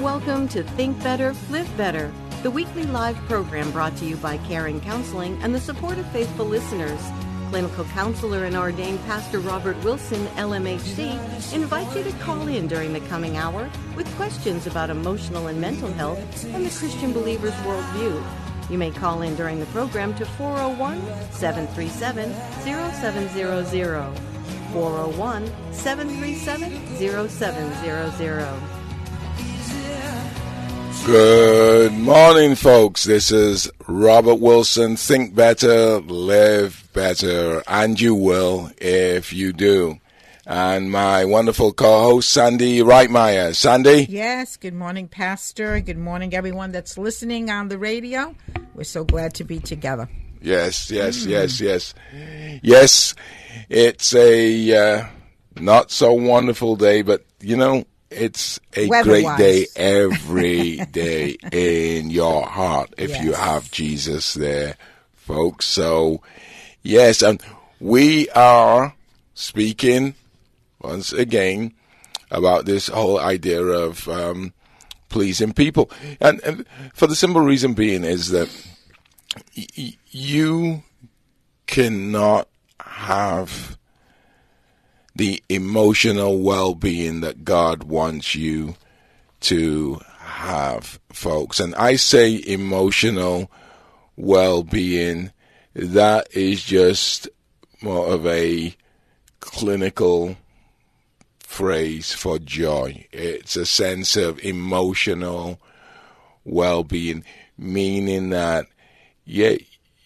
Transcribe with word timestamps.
Welcome 0.00 0.48
to 0.48 0.62
Think 0.62 1.02
Better, 1.02 1.34
Live 1.50 1.76
Better, 1.76 2.10
the 2.42 2.50
weekly 2.50 2.84
live 2.84 3.16
program 3.26 3.70
brought 3.70 3.94
to 3.98 4.06
you 4.06 4.16
by 4.16 4.38
Carein 4.38 4.80
Counseling 4.80 5.38
and 5.42 5.54
the 5.54 5.60
support 5.60 5.98
of 5.98 6.10
faithful 6.10 6.46
listeners. 6.46 6.98
Clinical 7.50 7.84
counselor 7.84 8.46
and 8.46 8.56
ordained 8.56 8.98
pastor 9.04 9.40
Robert 9.40 9.76
Wilson, 9.84 10.26
LMHC, 10.36 11.52
invites 11.52 11.94
you 11.94 12.02
to 12.02 12.12
call 12.12 12.48
in 12.48 12.66
during 12.66 12.94
the 12.94 13.00
coming 13.08 13.36
hour 13.36 13.68
with 13.94 14.10
questions 14.16 14.66
about 14.66 14.88
emotional 14.88 15.48
and 15.48 15.60
mental 15.60 15.92
health 15.92 16.44
and 16.46 16.64
the 16.64 16.70
Christian 16.70 17.12
believer's 17.12 17.52
worldview. 17.56 18.24
You 18.70 18.78
may 18.78 18.92
call 18.92 19.20
in 19.20 19.36
during 19.36 19.60
the 19.60 19.66
program 19.66 20.14
to 20.14 20.24
401 20.24 20.98
737 21.30 22.32
0700. 22.64 24.16
401 24.72 25.46
737 25.74 27.28
0700. 27.28 28.79
Good 31.06 31.92
morning, 31.94 32.54
folks. 32.54 33.04
This 33.04 33.32
is 33.32 33.70
Robert 33.88 34.34
Wilson. 34.36 34.96
Think 34.96 35.34
better, 35.34 35.98
live 36.00 36.88
better, 36.92 37.62
and 37.66 37.98
you 38.00 38.14
will 38.14 38.70
if 38.78 39.32
you 39.32 39.52
do. 39.52 39.98
And 40.46 40.90
my 40.90 41.24
wonderful 41.24 41.72
co-host, 41.72 42.28
Sandy 42.28 42.80
Reitmeyer. 42.80 43.56
Sandy? 43.56 44.06
Yes, 44.08 44.56
good 44.56 44.74
morning, 44.74 45.08
Pastor. 45.08 45.80
Good 45.80 45.98
morning, 45.98 46.34
everyone 46.34 46.70
that's 46.70 46.98
listening 46.98 47.50
on 47.50 47.68
the 47.68 47.78
radio. 47.78 48.34
We're 48.74 48.84
so 48.84 49.02
glad 49.02 49.34
to 49.34 49.44
be 49.44 49.58
together. 49.58 50.08
Yes, 50.42 50.90
yes, 50.90 51.24
yes, 51.24 51.60
yes. 51.60 51.94
Yes, 52.62 53.14
it's 53.68 54.14
a 54.14 54.76
uh, 54.76 55.06
not 55.56 55.90
so 55.90 56.12
wonderful 56.12 56.76
day, 56.76 57.02
but 57.02 57.24
you 57.40 57.56
know, 57.56 57.84
it's 58.10 58.58
a 58.74 58.88
great 58.88 59.38
day 59.38 59.66
every 59.76 60.76
day 60.90 61.36
in 61.52 62.10
your 62.10 62.44
heart 62.44 62.92
if 62.98 63.10
yes. 63.10 63.24
you 63.24 63.32
have 63.32 63.70
Jesus 63.70 64.34
there, 64.34 64.76
folks. 65.14 65.66
So, 65.66 66.20
yes, 66.82 67.22
and 67.22 67.40
we 67.78 68.28
are 68.30 68.94
speaking 69.34 70.14
once 70.80 71.12
again 71.12 71.74
about 72.30 72.64
this 72.64 72.88
whole 72.88 73.18
idea 73.18 73.62
of 73.62 74.08
um, 74.08 74.52
pleasing 75.08 75.52
people, 75.52 75.90
and, 76.20 76.40
and, 76.42 76.66
for 76.94 77.06
the 77.06 77.16
simple 77.16 77.40
reason 77.40 77.74
being 77.74 78.04
is 78.04 78.28
that 78.30 78.48
y- 79.56 79.96
you 80.10 80.82
cannot 81.66 82.48
have 82.80 83.78
the 85.20 85.42
emotional 85.50 86.38
well 86.38 86.74
being 86.74 87.20
that 87.20 87.44
God 87.44 87.82
wants 87.82 88.34
you 88.34 88.74
to 89.40 90.00
have, 90.16 90.98
folks. 91.12 91.60
And 91.60 91.74
I 91.74 91.96
say 91.96 92.42
emotional 92.46 93.50
well 94.16 94.62
being, 94.62 95.30
that 95.74 96.34
is 96.34 96.64
just 96.64 97.28
more 97.82 98.06
of 98.06 98.26
a 98.26 98.74
clinical 99.40 100.38
phrase 101.40 102.14
for 102.14 102.38
joy. 102.38 103.06
It's 103.12 103.56
a 103.56 103.66
sense 103.66 104.16
of 104.16 104.42
emotional 104.42 105.60
well 106.46 106.82
being, 106.82 107.24
meaning 107.58 108.30
that, 108.30 108.64
yeah, 109.26 109.58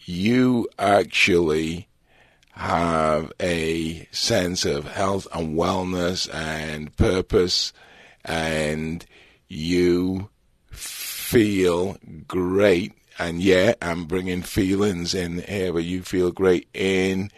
you 0.07 0.69
actually 0.77 1.87
have 2.55 3.33
a 3.41 4.07
sense 4.13 4.65
of 4.65 4.87
health 4.87 5.27
and 5.35 5.57
wellness 5.57 6.33
and 6.33 6.97
purpose, 6.97 7.73
and 8.25 9.05
you 9.49 10.29
feel 10.71 11.97
great. 12.29 12.93
And 13.19 13.43
yeah, 13.43 13.75
I'm 13.83 14.07
bringing 14.07 14.43
feelings 14.43 15.15
in 15.15 15.39
here, 15.39 15.73
but 15.73 15.85
you 15.85 16.03
feel 16.03 16.31
great 16.31 16.69
in 16.75 17.31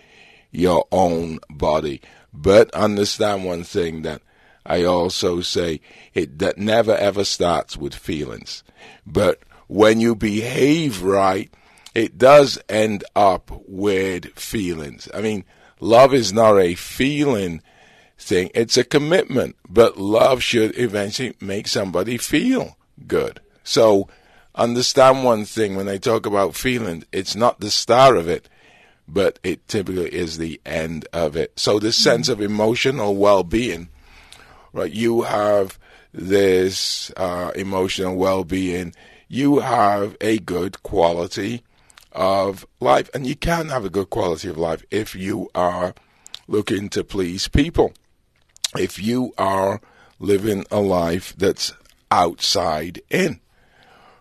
your 0.51 0.87
own 0.93 1.39
body. 1.51 2.03
But 2.33 2.73
understand 2.75 3.45
one 3.45 3.65
thing 3.65 4.03
that 4.03 4.23
I 4.67 4.85
also 4.85 5.41
say 5.41 5.81
it 6.13 6.39
that 6.41 6.59
never 6.59 6.95
ever 6.95 7.25
starts 7.25 7.77
with 7.77 7.95
feelings. 7.95 8.65
But 9.07 9.41
when 9.69 10.01
you 10.01 10.15
behave 10.15 11.03
right, 11.03 11.53
it 11.97 12.19
does 12.19 12.59
end 12.69 13.03
up 13.17 13.51
with 13.67 14.27
feelings. 14.39 15.09
I 15.15 15.23
mean, 15.23 15.47
love 15.81 16.13
is 16.13 16.31
not 16.31 16.59
a 16.59 16.75
feeling 16.75 17.63
thing, 18.19 18.51
it's 18.55 18.77
a 18.77 18.85
commitment. 18.85 19.57
But 19.67 19.97
love 19.97 20.43
should 20.43 20.79
eventually 20.79 21.35
make 21.41 21.67
somebody 21.67 22.19
feel 22.19 22.77
good. 23.07 23.41
So 23.65 24.09
understand 24.55 25.25
one 25.25 25.47
thing 25.47 25.75
when 25.75 25.89
I 25.89 25.97
talk 25.97 26.27
about 26.27 26.55
feelings, 26.55 27.07
it's 27.13 27.35
not 27.35 27.61
the 27.61 27.71
start 27.71 28.19
of 28.19 28.29
it, 28.29 28.47
but 29.09 29.39
it 29.43 29.67
typically 29.67 30.13
is 30.15 30.37
the 30.37 30.61
end 30.67 31.09
of 31.15 31.35
it. 31.35 31.59
So 31.59 31.79
this 31.79 31.97
sense 31.97 32.29
of 32.29 32.43
emotional 32.43 33.17
well 33.17 33.43
being, 33.43 33.89
right? 34.75 34.93
You 34.93 35.23
have 35.23 35.79
this 36.13 37.11
uh, 37.17 37.53
emotional 37.57 38.17
well 38.17 38.45
being, 38.45 38.95
you 39.29 39.61
have 39.61 40.15
a 40.21 40.39
good 40.41 40.83
quality 40.83 41.63
of 42.17 42.67
life. 42.81 43.09
And 43.15 43.27
you 43.27 43.37
can 43.37 43.69
have 43.69 43.85
a 43.85 43.91
good 43.91 44.11
quality 44.11 44.49
of 44.49 44.59
life 44.59 44.85
if 44.91 45.15
you 45.15 45.49
are 45.55 45.95
looking 46.49 46.89
to 46.89 47.05
please 47.05 47.47
people. 47.47 47.93
If 48.77 49.01
you 49.01 49.33
are 49.39 49.81
living 50.19 50.65
a 50.71 50.81
life 50.81 51.35
that's 51.37 51.73
outside 52.11 53.01
in. 53.11 53.41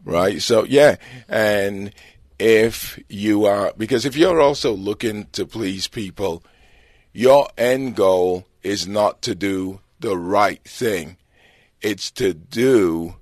Right? 0.04 0.42
So, 0.42 0.66
yeah. 0.66 0.98
And 1.28 1.94
if 2.38 3.00
you 3.10 3.46
are, 3.46 3.74
because 3.76 4.06
if 4.06 4.16
you're 4.16 4.42
also 4.42 4.74
looking 4.74 5.26
to 5.32 5.46
please 5.46 5.88
people, 5.88 6.44
your 7.14 7.48
end 7.58 7.96
goal 7.96 8.46
is 8.62 8.88
not 8.88 9.22
to 9.24 9.34
do 9.34 9.80
the 10.00 10.18
right 10.18 10.64
thing, 10.64 11.18
it's 11.82 12.12
to 12.12 12.34
do 12.34 13.16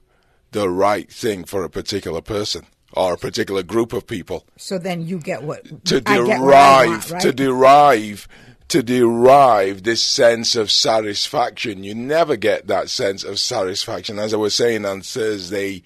the 0.52 0.68
right 0.68 1.12
thing 1.12 1.44
for 1.44 1.64
a 1.64 1.70
particular 1.70 2.22
person 2.22 2.66
or 2.96 3.14
a 3.14 3.18
particular 3.18 3.64
group 3.64 3.94
of 3.94 4.08
people. 4.08 4.46
So 4.58 4.78
then 4.78 5.06
you 5.06 5.20
get 5.20 5.44
what 5.44 5.86
to 5.86 6.02
derive 6.02 6.90
want, 6.90 7.12
right? 7.12 7.22
to 7.22 7.34
derive 7.34 8.28
to 8.70 8.82
derive 8.82 9.84
this 9.84 10.02
sense 10.02 10.56
of 10.56 10.72
satisfaction. 10.72 11.84
You 11.84 11.94
never 11.94 12.36
get 12.36 12.68
that 12.68 12.90
sense 12.90 13.24
of 13.24 13.40
satisfaction. 13.40 14.18
As 14.18 14.34
I 14.34 14.38
was 14.38 14.56
saying 14.56 14.86
on 14.86 15.02
Thursday 15.02 15.84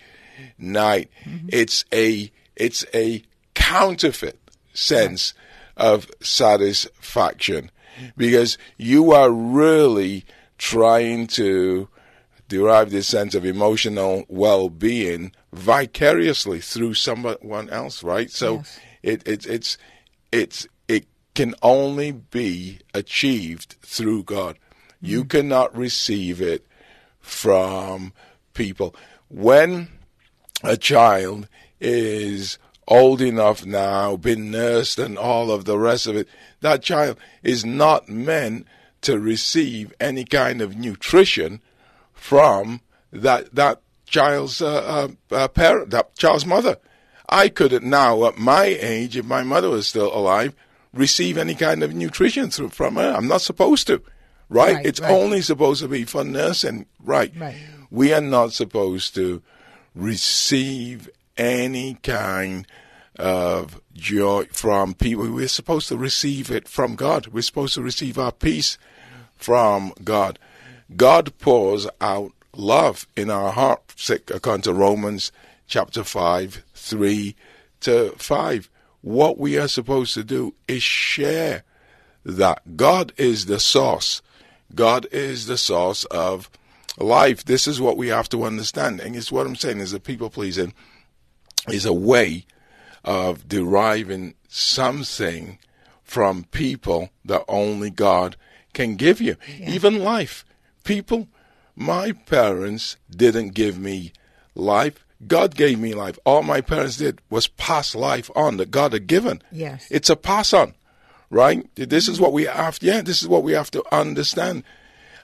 night, 0.58 1.10
mm-hmm. 1.26 1.48
it's 1.50 1.84
a 1.94 2.32
it's 2.56 2.86
a 2.94 3.24
counterfeit 3.54 4.40
sense 4.74 5.34
right. 5.78 5.86
of 5.88 6.10
satisfaction 6.22 7.72
because 8.16 8.58
you 8.78 9.12
are 9.12 9.32
really 9.32 10.24
trying 10.58 11.28
to 11.28 11.88
derive 12.48 12.92
this 12.92 13.08
sense 13.08 13.36
of 13.36 13.46
emotional 13.46 14.24
well-being 14.30 15.32
vicariously 15.54 16.60
through 16.60 16.94
someone 16.94 17.70
else, 17.70 18.04
right? 18.04 18.30
So 18.30 18.56
yes. 18.56 18.80
it, 19.04 19.28
it, 19.28 19.46
it's 19.46 19.78
it's 20.32 20.68
it 20.88 21.06
can 21.36 21.56
only 21.62 22.12
be 22.12 22.80
achieved 22.94 23.76
through 23.82 24.24
God. 24.24 24.56
Mm-hmm. 24.56 25.06
You 25.06 25.26
cannot 25.26 25.76
receive 25.78 26.42
it 26.42 26.66
from 27.20 28.14
people. 28.54 28.96
When 29.30 29.90
a 30.64 30.78
child 30.78 31.48
is 31.80 32.58
old 32.88 33.22
enough 33.22 33.66
now, 33.66 34.16
been 34.16 34.50
nursed, 34.50 34.98
and 34.98 35.18
all 35.18 35.52
of 35.52 35.66
the 35.66 35.78
rest 35.78 36.08
of 36.08 36.16
it, 36.16 36.28
that 36.62 36.82
child 36.82 37.18
is 37.44 37.66
not 37.66 38.10
meant 38.10 38.66
to 39.02 39.20
receive 39.20 39.94
any 40.00 40.24
kind 40.24 40.62
of 40.62 40.78
nutrition 40.78 41.62
from 42.14 42.82
that 43.12 43.54
that 43.54 43.82
child's 44.08 44.62
uh, 44.62 45.08
uh, 45.32 45.36
uh, 45.36 45.48
parent, 45.50 45.92
that 45.92 46.16
child's 46.16 46.46
mother. 46.46 46.78
I 47.30 47.50
couldn't 47.50 47.84
now, 47.84 48.26
at 48.26 48.38
my 48.38 48.66
age, 48.66 49.18
if 49.18 49.26
my 49.26 49.44
mother 49.44 49.70
was 49.70 49.88
still 49.88 50.16
alive, 50.16 50.56
receive 50.94 51.38
any 51.38 51.56
kind 51.56 51.84
of 51.84 51.94
nutrition 51.94 52.50
through, 52.50 52.70
from 52.70 52.96
her. 52.96 53.14
I'm 53.14 53.28
not 53.28 53.42
supposed 53.42 53.88
to, 53.88 54.02
right? 54.50 54.76
right 54.76 54.86
it's 54.86 55.02
right. 55.02 55.12
only 55.12 55.42
supposed 55.42 55.82
to 55.82 55.88
be 55.88 56.06
for 56.06 56.24
nursing, 56.24 56.86
right? 57.04 57.32
right? 57.38 57.56
We 57.92 58.14
are 58.14 58.22
not 58.22 58.54
supposed 58.54 59.14
to 59.16 59.42
receive 59.94 61.10
any 61.38 61.96
kind 61.96 62.66
of 63.18 63.82
joy 63.94 64.46
from 64.52 64.94
people. 64.94 65.30
We're 65.30 65.48
supposed 65.48 65.90
to 65.90 65.98
receive 65.98 66.50
it 66.50 66.68
from 66.68 66.96
God. 66.96 67.28
We're 67.28 67.42
supposed 67.42 67.76
to 67.76 67.82
receive 67.82 68.18
our 68.18 68.32
peace 68.32 68.78
from 69.36 69.94
God. 70.04 70.40
God 70.96 71.38
pours 71.40 71.88
out 72.00 72.32
love 72.58 73.08
in 73.16 73.30
our 73.30 73.52
heart, 73.52 73.82
according 74.34 74.64
to 74.64 74.74
Romans 74.74 75.32
chapter 75.68 76.04
5, 76.04 76.64
3 76.74 77.36
to 77.82 78.10
5. 78.18 78.70
What 79.02 79.38
we 79.38 79.58
are 79.58 79.68
supposed 79.68 80.14
to 80.16 80.24
do 80.24 80.54
is 80.68 80.84
share 80.84 81.64
that. 82.26 82.76
God 82.76 83.14
is 83.18 83.46
the 83.46 83.60
source. 83.60 84.22
God 84.76 85.08
is 85.12 85.46
the 85.46 85.58
source 85.58 86.04
of 86.06 86.50
life, 86.98 87.46
this 87.46 87.68
is 87.68 87.80
what 87.80 87.98
we 87.98 88.08
have 88.08 88.30
to 88.30 88.44
understand. 88.44 89.00
And 89.00 89.16
it's 89.16 89.32
what 89.32 89.46
I'm 89.46 89.56
saying 89.56 89.80
is 89.80 89.92
that 89.92 90.04
people 90.04 90.30
pleasing 90.30 90.74
is 91.70 91.86
a 91.86 91.94
way 91.94 92.46
of 93.04 93.48
deriving 93.48 94.34
something 94.48 95.60
from 96.04 96.46
people 96.46 97.10
that 97.26 97.44
only 97.48 97.90
God 97.90 98.36
can 98.74 98.96
give 98.96 99.22
you. 99.22 99.36
Yeah. 99.60 99.72
Even 99.72 100.04
life. 100.04 100.46
People, 100.84 101.28
my 101.78 102.12
parents 102.12 102.98
didn't 103.10 103.50
give 103.50 103.78
me 103.78 104.12
life. 104.56 105.06
God 105.28 105.56
gave 105.56 105.80
me 105.80 105.94
life. 105.94 106.18
All 106.26 106.42
my 106.42 106.60
parents 106.60 106.98
did 106.98 107.22
was 107.30 107.48
pass 107.48 107.94
life 107.94 108.32
on 108.36 108.58
that 108.58 108.72
God 108.72 108.94
had 108.94 109.06
given. 109.06 109.44
Yes. 109.52 109.88
It's 109.92 110.10
a 110.10 110.16
pass 110.16 110.54
on, 110.54 110.74
right? 111.30 111.70
This 111.76 112.08
is 112.08 112.20
what 112.20 112.34
we 112.34 112.46
have. 112.46 112.80
To, 112.80 112.86
yeah, 112.86 113.02
this 113.02 113.22
is 113.22 113.28
what 113.28 113.44
we 113.44 113.54
have 113.54 113.70
to 113.72 113.84
understand. 113.96 114.64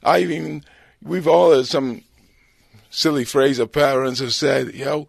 I 0.03 0.25
mean, 0.25 0.63
we've 1.01 1.27
all 1.27 1.51
heard 1.51 1.65
some 1.65 2.03
silly 2.91 3.25
phrase 3.25 3.57
of 3.57 3.71
parents 3.71 4.19
have 4.19 4.33
said, 4.33 4.75
you 4.75 4.85
know, 4.85 5.07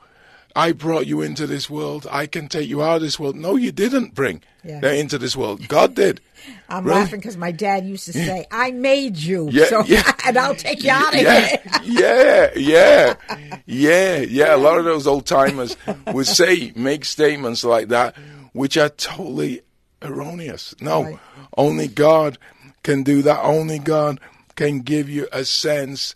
I 0.57 0.73
brought 0.73 1.07
you 1.07 1.21
into 1.21 1.47
this 1.47 1.69
world. 1.69 2.07
I 2.11 2.27
can 2.27 2.49
take 2.49 2.69
you 2.69 2.83
out 2.83 2.97
of 2.97 3.03
this 3.03 3.19
world. 3.19 3.35
No, 3.35 3.57
you 3.57 3.73
didn't 3.73 4.15
bring 4.15 4.43
yeah. 4.63 4.81
them 4.81 4.95
into 4.95 5.19
this 5.19 5.35
world. 5.35 5.67
God 5.67 5.95
did. 5.95 6.21
I'm 6.69 6.85
really? 6.85 7.01
laughing 7.01 7.21
because 7.21 7.37
my 7.37 7.51
dad 7.51 7.85
used 7.87 8.05
to 8.07 8.13
say, 8.13 8.47
"I 8.51 8.71
made 8.71 9.17
you, 9.17 9.49
yeah, 9.51 9.65
so 9.67 9.85
yeah. 9.85 10.13
and 10.27 10.37
I'll 10.37 10.55
take 10.55 10.85
you 10.85 10.91
out 10.91 11.15
of 11.15 11.21
yeah, 11.21 11.47
here." 11.47 11.61
yeah, 11.85 12.51
yeah, 12.57 13.59
yeah, 13.67 14.19
yeah. 14.19 14.55
A 14.55 14.59
lot 14.59 14.79
of 14.79 14.85
those 14.85 15.07
old 15.07 15.27
timers 15.27 15.77
would 16.09 16.27
say, 16.27 16.73
make 16.77 17.05
statements 17.05 17.65
like 17.65 17.89
that, 17.89 18.15
which 18.53 18.77
are 18.77 18.91
totally 18.91 19.63
erroneous. 20.03 20.75
No, 20.81 21.05
right. 21.05 21.19
only 21.57 21.89
God 21.89 22.39
can 22.83 23.03
do 23.03 23.23
that. 23.23 23.41
Only 23.43 23.79
God 23.79 24.21
can 24.55 24.81
give 24.81 25.09
you 25.09 25.27
a 25.33 25.45
sense 25.45 26.15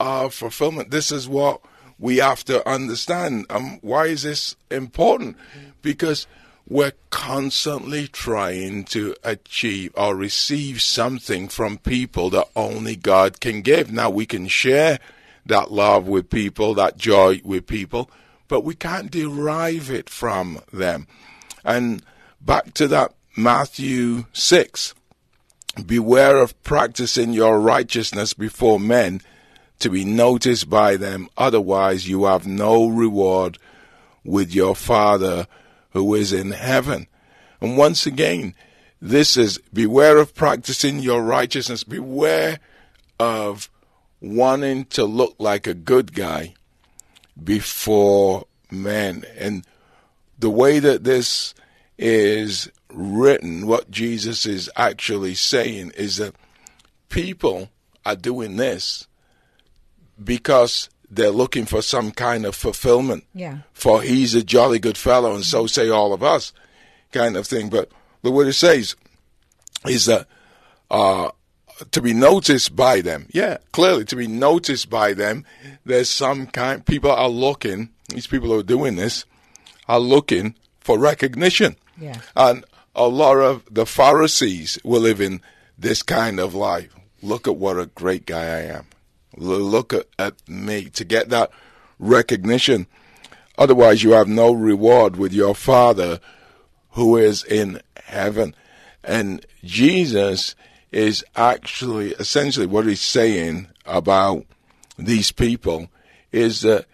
of 0.00 0.34
fulfillment. 0.34 0.90
This 0.90 1.10
is 1.12 1.28
what 1.28 1.60
we 1.98 2.18
have 2.18 2.44
to 2.44 2.66
understand. 2.68 3.46
Um, 3.50 3.78
why 3.82 4.06
is 4.06 4.22
this 4.22 4.56
important? 4.70 5.36
Because 5.82 6.26
we're 6.68 6.92
constantly 7.10 8.08
trying 8.08 8.84
to 8.84 9.16
achieve 9.24 9.92
or 9.96 10.14
receive 10.14 10.82
something 10.82 11.48
from 11.48 11.78
people 11.78 12.30
that 12.30 12.48
only 12.54 12.94
God 12.94 13.40
can 13.40 13.62
give. 13.62 13.90
Now, 13.90 14.10
we 14.10 14.26
can 14.26 14.48
share 14.48 14.98
that 15.46 15.72
love 15.72 16.06
with 16.06 16.28
people, 16.28 16.74
that 16.74 16.98
joy 16.98 17.40
with 17.42 17.66
people, 17.66 18.10
but 18.48 18.64
we 18.64 18.74
can't 18.74 19.10
derive 19.10 19.90
it 19.90 20.10
from 20.10 20.60
them. 20.72 21.06
And 21.64 22.02
back 22.40 22.74
to 22.74 22.88
that 22.88 23.14
Matthew 23.36 24.26
6 24.32 24.94
Beware 25.86 26.38
of 26.38 26.60
practicing 26.64 27.32
your 27.32 27.60
righteousness 27.60 28.34
before 28.34 28.80
men 28.80 29.20
to 29.80 29.90
be 29.90 30.04
noticed 30.04 30.68
by 30.68 30.96
them, 30.96 31.28
otherwise, 31.36 32.08
you 32.08 32.24
have 32.24 32.46
no 32.46 32.88
reward 32.88 33.58
with 34.24 34.54
your 34.54 34.74
Father 34.74 35.46
who 35.90 36.14
is 36.14 36.32
in 36.32 36.50
heaven. 36.50 37.06
And 37.60 37.76
once 37.76 38.06
again, 38.06 38.54
this 39.00 39.36
is 39.36 39.58
beware 39.72 40.18
of 40.18 40.34
practicing 40.34 41.00
your 41.00 41.22
righteousness, 41.22 41.84
beware 41.84 42.58
of 43.18 43.70
wanting 44.20 44.84
to 44.86 45.04
look 45.04 45.36
like 45.38 45.66
a 45.66 45.74
good 45.74 46.12
guy 46.12 46.54
before 47.42 48.46
men. 48.70 49.24
And 49.36 49.64
the 50.38 50.50
way 50.50 50.78
that 50.78 51.04
this 51.04 51.54
is 51.96 52.70
written, 52.92 53.66
what 53.66 53.90
Jesus 53.90 54.46
is 54.46 54.70
actually 54.76 55.34
saying 55.34 55.92
is 55.96 56.16
that 56.16 56.34
people 57.08 57.70
are 58.04 58.16
doing 58.16 58.56
this 58.56 59.07
because 60.22 60.88
they're 61.10 61.30
looking 61.30 61.66
for 61.66 61.82
some 61.82 62.10
kind 62.10 62.44
of 62.44 62.54
fulfillment. 62.54 63.24
Yeah. 63.34 63.58
For 63.72 64.02
he's 64.02 64.34
a 64.34 64.42
jolly 64.42 64.78
good 64.78 64.98
fellow, 64.98 65.34
and 65.34 65.44
so 65.44 65.66
say 65.66 65.88
all 65.88 66.12
of 66.12 66.22
us, 66.22 66.52
kind 67.12 67.36
of 67.36 67.46
thing. 67.46 67.70
But 67.70 67.90
the 68.22 68.30
what 68.30 68.46
it 68.46 68.52
says 68.54 68.96
is 69.86 70.06
that 70.06 70.26
uh, 70.90 71.30
to 71.90 72.02
be 72.02 72.12
noticed 72.12 72.76
by 72.76 73.00
them. 73.00 73.26
Yeah, 73.32 73.58
clearly 73.72 74.04
to 74.06 74.16
be 74.16 74.26
noticed 74.26 74.90
by 74.90 75.14
them. 75.14 75.44
There's 75.84 76.10
some 76.10 76.46
kind. 76.46 76.84
People 76.84 77.10
are 77.10 77.28
looking. 77.28 77.90
These 78.08 78.26
people 78.26 78.48
who 78.48 78.58
are 78.58 78.64
doing 78.64 78.96
this 78.96 79.24
are 79.88 80.00
looking 80.00 80.54
for 80.80 80.98
recognition. 80.98 81.76
Yeah. 81.98 82.20
And 82.36 82.64
a 82.94 83.08
lot 83.08 83.38
of 83.38 83.62
the 83.70 83.86
Pharisees 83.86 84.78
were 84.84 84.98
living 84.98 85.40
this 85.78 86.02
kind 86.02 86.40
of 86.40 86.54
life. 86.54 86.94
Look 87.22 87.48
at 87.48 87.56
what 87.56 87.78
a 87.78 87.86
great 87.86 88.26
guy 88.26 88.44
I 88.44 88.62
am 88.62 88.86
look 89.36 89.92
at, 89.92 90.06
at 90.18 90.48
me 90.48 90.84
to 90.90 91.04
get 91.04 91.28
that 91.30 91.50
recognition. 91.98 92.86
Otherwise, 93.56 94.02
you 94.02 94.12
have 94.12 94.28
no 94.28 94.52
reward 94.52 95.16
with 95.16 95.32
your 95.32 95.54
Father 95.54 96.20
who 96.90 97.16
is 97.16 97.44
in 97.44 97.80
heaven. 98.04 98.54
And 99.02 99.44
Jesus 99.64 100.54
is 100.92 101.24
actually 101.36 102.12
essentially 102.12 102.66
what 102.66 102.86
he's 102.86 103.00
saying 103.00 103.68
about 103.84 104.44
these 104.98 105.32
people 105.32 105.88
is 106.32 106.62
that 106.62 106.86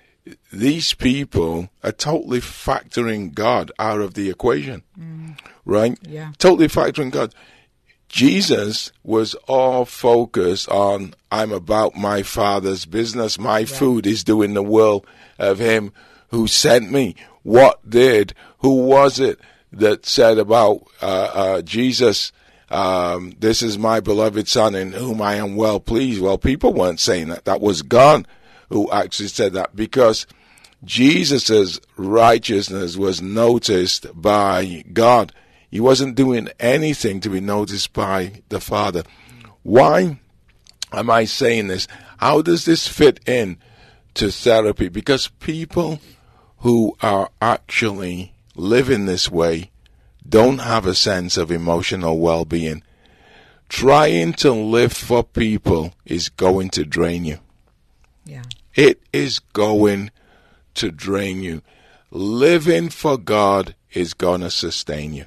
these 0.52 0.94
people 0.94 1.68
are 1.82 1.92
totally 1.92 2.40
factoring 2.40 3.32
God 3.32 3.70
out 3.78 4.00
of 4.00 4.14
the 4.14 4.30
equation. 4.30 4.82
Mm. 4.98 5.38
Right? 5.64 5.98
Yeah. 6.02 6.32
Totally 6.38 6.68
factoring 6.68 7.10
God. 7.10 7.34
Jesus 8.14 8.92
was 9.02 9.34
all 9.48 9.84
focused 9.84 10.68
on, 10.68 11.14
I'm 11.32 11.50
about 11.50 11.96
my 11.96 12.22
Father's 12.22 12.86
business. 12.86 13.40
My 13.40 13.56
right. 13.56 13.68
food 13.68 14.06
is 14.06 14.22
doing 14.22 14.54
the 14.54 14.62
will 14.62 15.04
of 15.36 15.58
Him 15.58 15.92
who 16.28 16.46
sent 16.46 16.92
me. 16.92 17.16
What 17.42 17.90
did, 17.90 18.32
who 18.58 18.84
was 18.84 19.18
it 19.18 19.40
that 19.72 20.06
said 20.06 20.38
about 20.38 20.86
uh, 21.02 21.30
uh, 21.34 21.62
Jesus, 21.62 22.30
um, 22.70 23.34
this 23.40 23.62
is 23.62 23.78
my 23.78 23.98
beloved 23.98 24.46
Son 24.46 24.76
in 24.76 24.92
whom 24.92 25.20
I 25.20 25.34
am 25.34 25.56
well 25.56 25.80
pleased? 25.80 26.22
Well, 26.22 26.38
people 26.38 26.72
weren't 26.72 27.00
saying 27.00 27.30
that. 27.30 27.46
That 27.46 27.60
was 27.60 27.82
God 27.82 28.28
who 28.68 28.88
actually 28.92 29.26
said 29.26 29.54
that 29.54 29.74
because 29.74 30.24
Jesus' 30.84 31.80
righteousness 31.96 32.96
was 32.96 33.20
noticed 33.20 34.06
by 34.14 34.84
God. 34.92 35.32
He 35.74 35.80
wasn't 35.80 36.14
doing 36.14 36.50
anything 36.60 37.18
to 37.18 37.28
be 37.28 37.40
noticed 37.40 37.92
by 37.92 38.42
the 38.48 38.60
Father. 38.60 39.02
Why 39.64 40.20
am 40.92 41.10
I 41.10 41.24
saying 41.24 41.66
this? 41.66 41.88
How 42.18 42.42
does 42.42 42.64
this 42.64 42.86
fit 42.86 43.18
in 43.26 43.56
to 44.14 44.30
therapy? 44.30 44.88
Because 44.88 45.26
people 45.40 45.98
who 46.58 46.96
are 47.02 47.28
actually 47.42 48.34
living 48.54 49.06
this 49.06 49.28
way 49.28 49.72
don't 50.28 50.58
have 50.58 50.86
a 50.86 50.94
sense 50.94 51.36
of 51.36 51.50
emotional 51.50 52.20
well 52.20 52.44
being. 52.44 52.84
Trying 53.68 54.34
to 54.34 54.52
live 54.52 54.92
for 54.92 55.24
people 55.24 55.92
is 56.04 56.28
going 56.28 56.70
to 56.70 56.84
drain 56.84 57.24
you. 57.24 57.40
Yeah. 58.24 58.44
It 58.76 59.02
is 59.12 59.40
going 59.40 60.12
to 60.74 60.92
drain 60.92 61.42
you. 61.42 61.62
Living 62.12 62.90
for 62.90 63.18
God 63.18 63.74
is 63.92 64.14
going 64.14 64.42
to 64.42 64.50
sustain 64.52 65.14
you. 65.14 65.24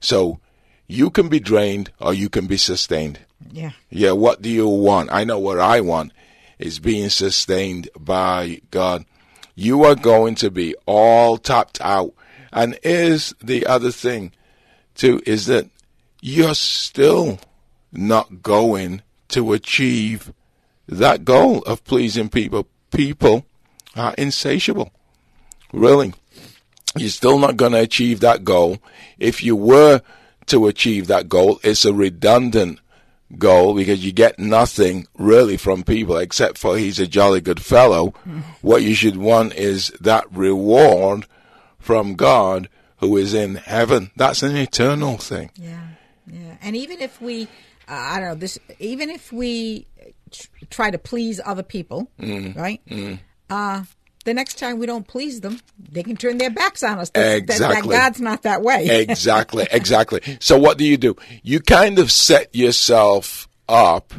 So 0.00 0.40
you 0.86 1.10
can 1.10 1.28
be 1.28 1.40
drained 1.40 1.92
or 2.00 2.14
you 2.14 2.28
can 2.28 2.46
be 2.46 2.56
sustained. 2.56 3.20
Yeah. 3.52 3.72
Yeah. 3.90 4.12
What 4.12 4.42
do 4.42 4.48
you 4.48 4.68
want? 4.68 5.12
I 5.12 5.24
know 5.24 5.38
what 5.38 5.58
I 5.58 5.80
want 5.80 6.12
is 6.58 6.78
being 6.78 7.08
sustained 7.08 7.88
by 7.98 8.60
God. 8.70 9.04
You 9.54 9.84
are 9.84 9.94
going 9.94 10.34
to 10.36 10.50
be 10.50 10.74
all 10.86 11.36
tapped 11.36 11.80
out. 11.80 12.14
And 12.52 12.78
is 12.82 13.34
the 13.42 13.66
other 13.66 13.90
thing 13.90 14.32
too 14.94 15.20
is 15.26 15.46
that 15.46 15.68
you're 16.20 16.54
still 16.54 17.38
not 17.92 18.42
going 18.42 19.02
to 19.28 19.52
achieve 19.52 20.32
that 20.88 21.24
goal 21.24 21.62
of 21.62 21.84
pleasing 21.84 22.28
people. 22.28 22.66
People 22.90 23.44
are 23.94 24.14
insatiable. 24.16 24.90
Really 25.72 26.14
you're 26.96 27.08
still 27.10 27.38
not 27.38 27.56
going 27.56 27.72
to 27.72 27.80
achieve 27.80 28.20
that 28.20 28.44
goal. 28.44 28.78
If 29.18 29.42
you 29.42 29.56
were 29.56 30.02
to 30.46 30.66
achieve 30.66 31.06
that 31.08 31.28
goal, 31.28 31.60
it's 31.62 31.84
a 31.84 31.92
redundant 31.92 32.80
goal 33.36 33.74
because 33.74 34.04
you 34.04 34.12
get 34.12 34.38
nothing 34.38 35.06
really 35.18 35.56
from 35.56 35.82
people 35.82 36.16
except 36.16 36.56
for 36.56 36.78
he's 36.78 36.98
a 36.98 37.06
jolly 37.06 37.40
good 37.40 37.60
fellow. 37.60 38.10
Mm-hmm. 38.10 38.40
What 38.62 38.82
you 38.82 38.94
should 38.94 39.16
want 39.16 39.54
is 39.54 39.88
that 40.00 40.30
reward 40.32 41.26
from 41.78 42.14
God 42.14 42.68
who 42.98 43.16
is 43.16 43.34
in 43.34 43.56
heaven. 43.56 44.10
That's 44.16 44.42
an 44.42 44.56
eternal 44.56 45.18
thing. 45.18 45.50
Yeah, 45.54 45.88
yeah. 46.26 46.56
And 46.62 46.76
even 46.76 47.00
if 47.00 47.20
we, 47.20 47.44
uh, 47.86 47.92
I 47.92 48.20
don't 48.20 48.28
know 48.30 48.34
this, 48.34 48.58
even 48.78 49.10
if 49.10 49.32
we 49.32 49.86
try 50.70 50.90
to 50.90 50.98
please 50.98 51.40
other 51.44 51.62
people, 51.62 52.10
mm-hmm. 52.20 52.58
right? 52.58 52.80
Mm-hmm. 52.86 53.14
Uh, 53.50 53.84
the 54.28 54.34
next 54.34 54.58
time 54.58 54.78
we 54.78 54.84
don't 54.84 55.08
please 55.08 55.40
them, 55.40 55.58
they 55.78 56.02
can 56.02 56.14
turn 56.14 56.36
their 56.36 56.50
backs 56.50 56.82
on 56.82 56.98
us. 56.98 57.08
That, 57.10 57.38
exactly. 57.38 57.96
That, 57.96 58.02
God's 58.02 58.20
not 58.20 58.42
that 58.42 58.60
way. 58.60 58.86
exactly. 59.08 59.66
Exactly. 59.72 60.20
So 60.38 60.58
what 60.58 60.76
do 60.76 60.84
you 60.84 60.98
do? 60.98 61.16
You 61.42 61.60
kind 61.60 61.98
of 61.98 62.12
set 62.12 62.54
yourself 62.54 63.48
up, 63.70 64.12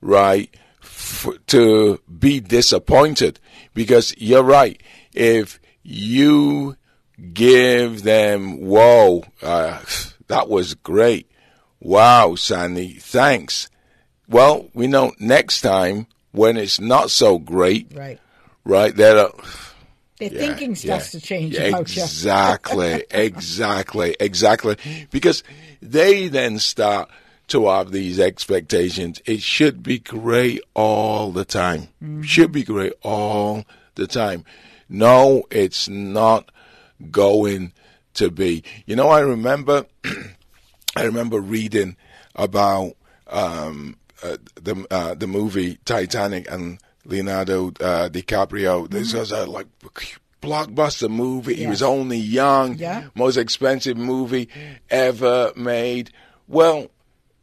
right, 0.00 0.48
f- 0.82 1.28
to 1.48 2.00
be 2.18 2.40
disappointed 2.40 3.38
because 3.74 4.14
you're 4.16 4.42
right. 4.42 4.82
If 5.12 5.60
you 5.82 6.76
give 7.34 8.02
them, 8.02 8.62
whoa, 8.62 9.24
uh, 9.42 9.82
that 10.28 10.48
was 10.48 10.72
great. 10.72 11.30
Wow, 11.80 12.34
Sandy, 12.34 12.94
thanks. 12.94 13.68
Well, 14.26 14.70
we 14.72 14.86
know 14.86 15.12
next 15.18 15.60
time 15.60 16.06
when 16.32 16.56
it's 16.56 16.80
not 16.80 17.10
so 17.10 17.38
great, 17.38 17.92
Right. 17.94 18.18
Right? 18.70 18.94
That 18.96 19.16
uh, 19.16 19.30
Their 20.18 20.32
yeah, 20.32 20.38
thinking 20.38 20.74
starts 20.74 21.12
yeah. 21.12 21.20
to 21.20 21.26
change 21.26 21.54
Yeah, 21.54 21.78
exactly, 21.78 23.04
exactly, 23.10 24.16
exactly. 24.18 24.76
Because 25.10 25.42
they 25.82 26.28
then 26.28 26.58
start 26.58 27.10
to 27.48 27.68
have 27.68 27.90
these 27.90 28.20
expectations. 28.20 29.20
It 29.26 29.42
should 29.42 29.82
be 29.82 29.98
great 29.98 30.62
all 30.74 31.32
the 31.32 31.44
time. 31.44 31.88
Mm-hmm. 32.02 32.22
Should 32.22 32.52
be 32.52 32.62
great 32.62 32.92
all 33.02 33.64
the 33.96 34.06
time. 34.06 34.44
No, 34.88 35.44
it's 35.50 35.88
not 35.88 36.50
going 37.10 37.72
to 38.14 38.30
be. 38.30 38.62
You 38.86 38.96
know, 38.96 39.08
I 39.08 39.20
remember, 39.20 39.86
I 40.96 41.04
remember 41.04 41.40
reading 41.40 41.96
about 42.36 42.92
um, 43.26 43.96
uh, 44.22 44.36
the 44.54 44.86
uh, 44.90 45.14
the 45.14 45.26
movie 45.26 45.78
Titanic 45.84 46.50
and 46.50 46.78
Leonardo 47.04 47.68
uh, 47.68 48.08
DiCaprio. 48.08 48.88
This 48.88 49.14
was 49.14 49.32
a 49.32 49.46
like 49.46 49.66
blockbuster 50.42 51.10
movie. 51.10 51.54
He 51.54 51.66
was 51.66 51.82
only 51.82 52.18
young. 52.18 52.74
Yeah. 52.74 53.08
Most 53.14 53.36
expensive 53.36 53.96
movie 53.96 54.48
ever 54.90 55.52
made. 55.56 56.10
Well, 56.48 56.90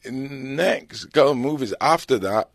next 0.09 1.05
couple 1.05 1.31
of 1.31 1.37
movies 1.37 1.73
after 1.79 2.17
that, 2.19 2.49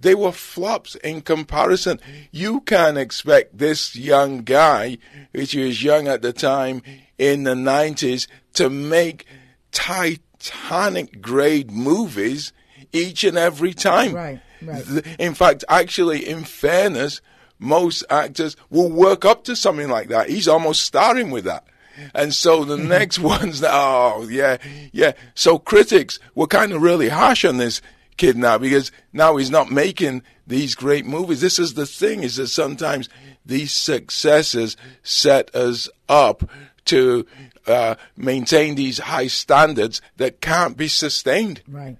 they 0.00 0.14
were 0.14 0.32
flops 0.32 0.96
in 0.96 1.22
comparison. 1.22 2.00
You 2.30 2.60
can't 2.60 2.98
expect 2.98 3.56
this 3.56 3.96
young 3.96 4.42
guy, 4.42 4.98
which 5.32 5.52
he 5.52 5.64
was 5.64 5.82
young 5.82 6.08
at 6.08 6.22
the 6.22 6.32
time 6.32 6.82
in 7.16 7.44
the 7.44 7.54
90s, 7.54 8.26
to 8.54 8.68
make 8.68 9.26
Titanic 9.72 11.22
grade 11.22 11.70
movies 11.70 12.52
each 12.92 13.24
and 13.24 13.38
every 13.38 13.72
time. 13.72 14.14
Right, 14.14 14.40
right. 14.66 15.16
In 15.18 15.34
fact, 15.34 15.64
actually, 15.68 16.28
in 16.28 16.44
fairness, 16.44 17.20
most 17.58 18.04
actors 18.10 18.56
will 18.70 18.90
work 18.90 19.24
up 19.24 19.44
to 19.44 19.56
something 19.56 19.88
like 19.88 20.08
that. 20.08 20.28
He's 20.28 20.48
almost 20.48 20.82
starting 20.84 21.30
with 21.30 21.44
that. 21.44 21.66
And 22.14 22.34
so 22.34 22.64
the 22.64 22.76
next 22.96 23.18
one's, 23.18 23.62
oh, 23.64 24.26
yeah, 24.30 24.58
yeah. 24.92 25.12
So 25.34 25.58
critics 25.58 26.18
were 26.34 26.46
kind 26.46 26.72
of 26.72 26.82
really 26.82 27.08
harsh 27.08 27.44
on 27.44 27.56
this 27.56 27.80
kid 28.16 28.36
now 28.36 28.58
because 28.58 28.92
now 29.12 29.36
he's 29.36 29.50
not 29.50 29.70
making 29.70 30.22
these 30.46 30.74
great 30.74 31.06
movies. 31.06 31.40
This 31.40 31.58
is 31.58 31.74
the 31.74 31.86
thing 31.86 32.22
is 32.22 32.36
that 32.36 32.48
sometimes 32.48 33.08
these 33.44 33.72
successes 33.72 34.76
set 35.02 35.54
us 35.54 35.88
up 36.08 36.48
to 36.86 37.26
uh, 37.66 37.94
maintain 38.16 38.74
these 38.74 38.98
high 38.98 39.26
standards 39.26 40.00
that 40.16 40.40
can't 40.40 40.76
be 40.76 40.88
sustained. 40.88 41.62
Right. 41.66 41.96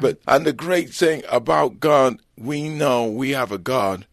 But 0.00 0.18
and 0.26 0.46
the 0.46 0.52
great 0.52 0.90
thing 0.90 1.22
about 1.30 1.80
God, 1.80 2.18
we 2.36 2.68
know 2.68 3.06
we 3.06 3.30
have 3.30 3.52
a 3.52 3.58
God 3.58 4.06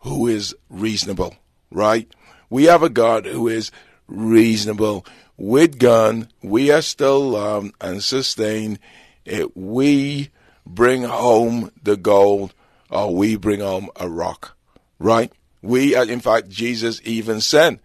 who 0.00 0.26
is 0.26 0.54
reasonable, 0.68 1.34
right? 1.70 2.08
We 2.48 2.64
have 2.64 2.82
a 2.82 2.88
God 2.88 3.26
who 3.26 3.48
is 3.48 3.70
reasonable. 4.06 5.04
With 5.36 5.78
God, 5.78 6.28
we 6.42 6.70
are 6.70 6.82
still 6.82 7.20
loved 7.30 7.72
and 7.80 8.02
sustained. 8.02 8.78
If 9.24 9.48
we 9.54 10.30
bring 10.64 11.02
home 11.02 11.70
the 11.82 11.96
gold, 11.96 12.54
or 12.88 13.14
we 13.14 13.36
bring 13.36 13.60
home 13.60 13.90
a 13.96 14.08
rock, 14.08 14.56
right? 14.98 15.32
We, 15.62 15.96
in 15.96 16.20
fact, 16.20 16.48
Jesus 16.48 17.00
even 17.04 17.40
said, 17.40 17.80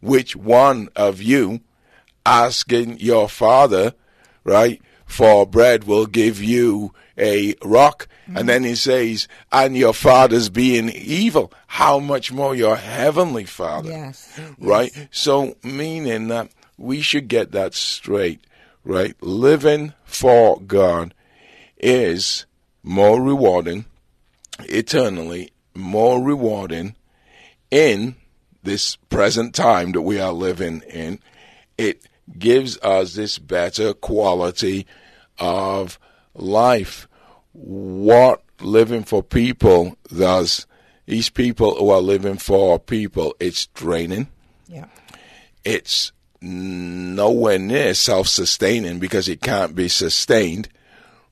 "Which 0.00 0.36
one 0.36 0.90
of 0.94 1.22
you, 1.22 1.60
asking 2.26 2.98
your 3.00 3.28
father, 3.28 3.94
right?" 4.44 4.80
For 5.12 5.46
bread 5.46 5.84
will 5.84 6.06
give 6.06 6.42
you 6.42 6.92
a 7.18 7.54
rock. 7.62 8.08
And 8.26 8.36
mm-hmm. 8.36 8.46
then 8.46 8.64
he 8.64 8.74
says, 8.74 9.28
and 9.50 9.76
your 9.76 9.92
father's 9.92 10.48
being 10.48 10.88
evil. 10.88 11.52
How 11.66 11.98
much 11.98 12.32
more 12.32 12.54
your 12.54 12.76
heavenly 12.76 13.44
father? 13.44 13.90
Yes. 13.90 14.40
Right? 14.58 15.08
So, 15.10 15.56
meaning 15.62 16.28
that 16.28 16.50
we 16.78 17.02
should 17.02 17.28
get 17.28 17.52
that 17.52 17.74
straight, 17.74 18.40
right? 18.84 19.14
Living 19.22 19.92
for 20.04 20.60
God 20.60 21.14
is 21.76 22.46
more 22.82 23.20
rewarding, 23.20 23.84
eternally 24.60 25.52
more 25.74 26.22
rewarding 26.22 26.96
in 27.70 28.16
this 28.62 28.96
present 28.96 29.54
time 29.54 29.92
that 29.92 30.02
we 30.02 30.20
are 30.20 30.32
living 30.32 30.82
in. 30.88 31.18
It 31.76 32.02
gives 32.38 32.78
us 32.78 33.14
this 33.14 33.38
better 33.38 33.92
quality 33.94 34.86
of 35.38 35.98
life. 36.34 37.08
What 37.52 38.42
living 38.60 39.04
for 39.04 39.22
people 39.22 39.96
does, 40.16 40.66
these 41.06 41.28
people 41.28 41.74
who 41.76 41.90
are 41.90 42.00
living 42.00 42.38
for 42.38 42.78
people, 42.78 43.34
it's 43.40 43.66
draining. 43.66 44.28
Yeah. 44.68 44.86
It's 45.64 46.12
nowhere 46.40 47.58
near 47.58 47.94
self 47.94 48.28
sustaining 48.28 48.98
because 48.98 49.28
it 49.28 49.40
can't 49.40 49.74
be 49.74 49.88
sustained, 49.88 50.68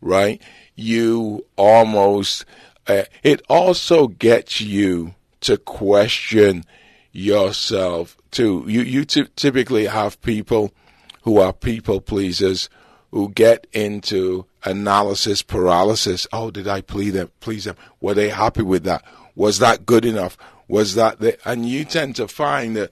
right? 0.01 0.41
You 0.77 1.47
almost, 1.57 2.45
uh, 2.87 3.05
it 3.23 3.43
also 3.49 4.09
gets 4.09 4.61
you 4.61 5.15
to 5.41 5.57
question 5.57 6.65
yourself 7.13 8.17
too. 8.31 8.65
You, 8.69 8.83
you 8.83 9.05
t- 9.05 9.27
typically 9.37 9.87
have 9.87 10.21
people 10.23 10.73
who 11.23 11.39
are 11.39 11.53
people 11.53 12.01
pleasers 12.01 12.69
who 13.11 13.31
get 13.31 13.67
into 13.73 14.47
analysis 14.65 15.43
paralysis. 15.43 16.27
Oh, 16.33 16.51
did 16.51 16.69
I 16.69 16.81
please 16.81 17.13
them? 17.13 17.31
Please 17.41 17.65
them? 17.65 17.77
Were 18.01 18.15
they 18.15 18.29
happy 18.29 18.63
with 18.63 18.85
that? 18.85 19.05
Was 19.35 19.59
that 19.59 19.87
good 19.87 20.05
enough? 20.05 20.37
Was 20.69 20.95
that 20.95 21.21
the, 21.21 21.37
and 21.49 21.69
you 21.69 21.85
tend 21.85 22.17
to 22.17 22.29
find 22.29 22.77
that 22.77 22.91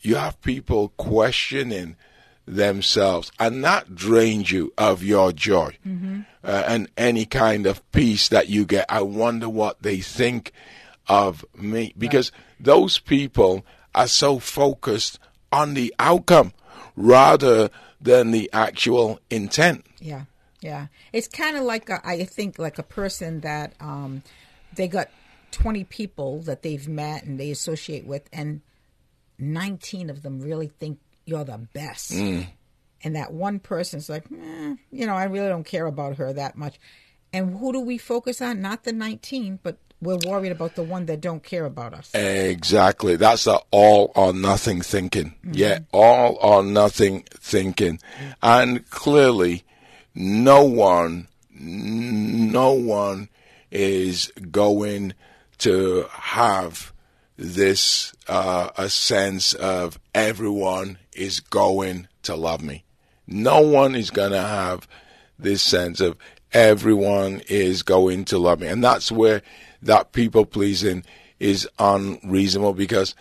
you 0.00 0.16
have 0.16 0.40
people 0.42 0.90
questioning 0.96 1.96
themselves, 2.46 3.30
and 3.38 3.62
that 3.64 3.94
drains 3.94 4.50
you 4.50 4.72
of 4.76 5.02
your 5.02 5.32
joy 5.32 5.76
uh, 6.42 6.64
and 6.66 6.88
any 6.96 7.24
kind 7.24 7.66
of 7.66 7.88
peace 7.92 8.28
that 8.28 8.48
you 8.48 8.64
get. 8.64 8.86
I 8.88 9.02
wonder 9.02 9.48
what 9.48 9.82
they 9.82 9.98
think 10.00 10.52
of 11.08 11.44
me 11.56 11.94
because 11.96 12.32
those 12.58 12.98
people 12.98 13.64
are 13.94 14.08
so 14.08 14.38
focused 14.38 15.18
on 15.52 15.74
the 15.74 15.94
outcome 15.98 16.52
rather 16.96 17.70
than 18.00 18.30
the 18.30 18.50
actual 18.52 19.20
intent. 19.28 19.86
Yeah, 20.00 20.24
yeah. 20.60 20.86
It's 21.12 21.28
kind 21.28 21.56
of 21.56 21.64
like 21.64 21.88
a, 21.90 22.00
I 22.04 22.24
think 22.24 22.58
like 22.58 22.78
a 22.78 22.82
person 22.82 23.40
that 23.40 23.74
um, 23.80 24.22
they 24.74 24.88
got 24.88 25.10
twenty 25.50 25.84
people 25.84 26.40
that 26.42 26.62
they've 26.62 26.88
met 26.88 27.24
and 27.24 27.38
they 27.38 27.50
associate 27.50 28.06
with, 28.06 28.28
and 28.32 28.62
nineteen 29.38 30.10
of 30.10 30.22
them 30.22 30.40
really 30.40 30.68
think 30.68 30.98
you're 31.26 31.44
the 31.44 31.58
best, 31.72 32.12
and 32.12 33.16
that 33.16 33.32
one 33.32 33.58
person's 33.58 34.08
like, 34.08 34.24
eh, 34.32 34.74
you 34.90 35.06
know, 35.06 35.14
I 35.14 35.24
really 35.24 35.48
don't 35.48 35.64
care 35.64 35.86
about 35.86 36.16
her 36.16 36.32
that 36.32 36.56
much. 36.56 36.78
And 37.32 37.58
who 37.58 37.72
do 37.72 37.80
we 37.80 37.98
focus 37.98 38.40
on? 38.40 38.60
Not 38.60 38.84
the 38.84 38.92
nineteen, 38.92 39.60
but 39.62 39.78
we're 40.02 40.18
worried 40.26 40.52
about 40.52 40.74
the 40.74 40.82
one 40.82 41.06
that 41.06 41.20
don't 41.20 41.42
care 41.42 41.64
about 41.64 41.94
us. 41.94 42.14
Exactly. 42.14 43.16
That's 43.16 43.44
the 43.44 43.62
all 43.70 44.12
or 44.14 44.32
nothing 44.32 44.80
thinking. 44.80 45.34
Yeah, 45.52 45.80
all 45.92 46.38
or 46.40 46.62
nothing 46.62 47.24
thinking. 47.30 48.00
And 48.42 48.88
clearly, 48.90 49.64
no 50.14 50.64
one, 50.64 51.28
no 51.52 52.72
one 52.72 53.28
is 53.70 54.32
going 54.50 55.14
to 55.58 56.06
have 56.10 56.92
this 57.36 58.12
uh, 58.28 58.70
a 58.76 58.88
sense 58.88 59.54
of 59.54 59.98
everyone 60.14 60.98
is 61.14 61.40
going 61.40 62.08
to 62.22 62.36
love 62.36 62.62
me. 62.62 62.84
No 63.26 63.60
one 63.60 63.94
is 63.94 64.10
going 64.10 64.32
to 64.32 64.40
have 64.40 64.88
this 65.38 65.62
sense 65.62 66.00
of 66.00 66.16
everyone 66.52 67.42
is 67.48 67.82
going 67.82 68.24
to 68.26 68.38
love 68.38 68.60
me. 68.60 68.66
And 68.66 68.82
that's 68.82 69.10
where 69.12 69.42
that 69.82 70.12
people 70.12 70.44
pleasing 70.44 71.04
is 71.38 71.68
unreasonable 71.78 72.74
because 72.74 73.14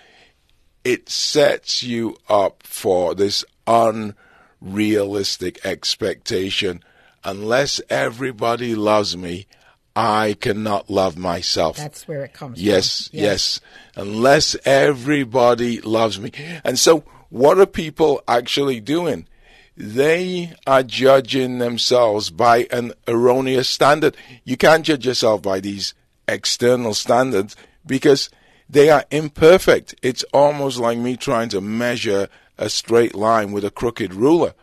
it 0.84 1.10
sets 1.10 1.84
you 1.84 2.18
up 2.28 2.64
for 2.64 3.16
this 3.16 3.46
unrealistic 3.68 5.66
expectation. 5.66 6.84
Unless 7.24 7.82
everybody 7.90 8.76
loves 8.76 9.16
me, 9.18 9.48
I 9.96 10.38
cannot 10.40 10.90
love 10.90 11.18
myself. 11.18 11.78
That's 11.78 12.08
where 12.08 12.24
it 12.24 12.34
comes. 12.34 12.62
Yes, 12.62 13.10
from. 13.10 13.20
yes. 13.20 13.60
Unless 13.96 14.56
everybody 14.66 15.82
loves 15.82 16.20
me. 16.20 16.32
And 16.64 16.80
so, 16.80 17.04
what 17.30 17.60
are 17.60 17.66
people 17.66 18.22
actually 18.28 18.80
doing? 18.80 19.28
They 19.76 20.54
are 20.68 20.84
judging 20.84 21.60
themselves 21.60 22.30
by 22.30 22.68
an 22.72 22.94
erroneous 23.08 23.70
standard. 23.70 24.16
You 24.44 24.58
can't 24.58 24.86
judge 24.86 25.06
yourself 25.06 25.42
by 25.42 25.60
these 25.60 25.94
external 26.34 26.94
standards 26.94 27.56
because 27.86 28.30
they 28.70 28.90
are 28.90 29.06
imperfect. 29.12 29.96
It's 30.02 30.24
almost 30.34 30.78
like 30.78 30.98
me 30.98 31.18
trying 31.18 31.50
to 31.50 31.62
measure 31.62 32.30
a 32.58 32.70
straight 32.70 33.16
line 33.16 33.52
with 33.52 33.66
a 33.66 33.72
crooked 33.72 34.14
ruler, 34.14 34.54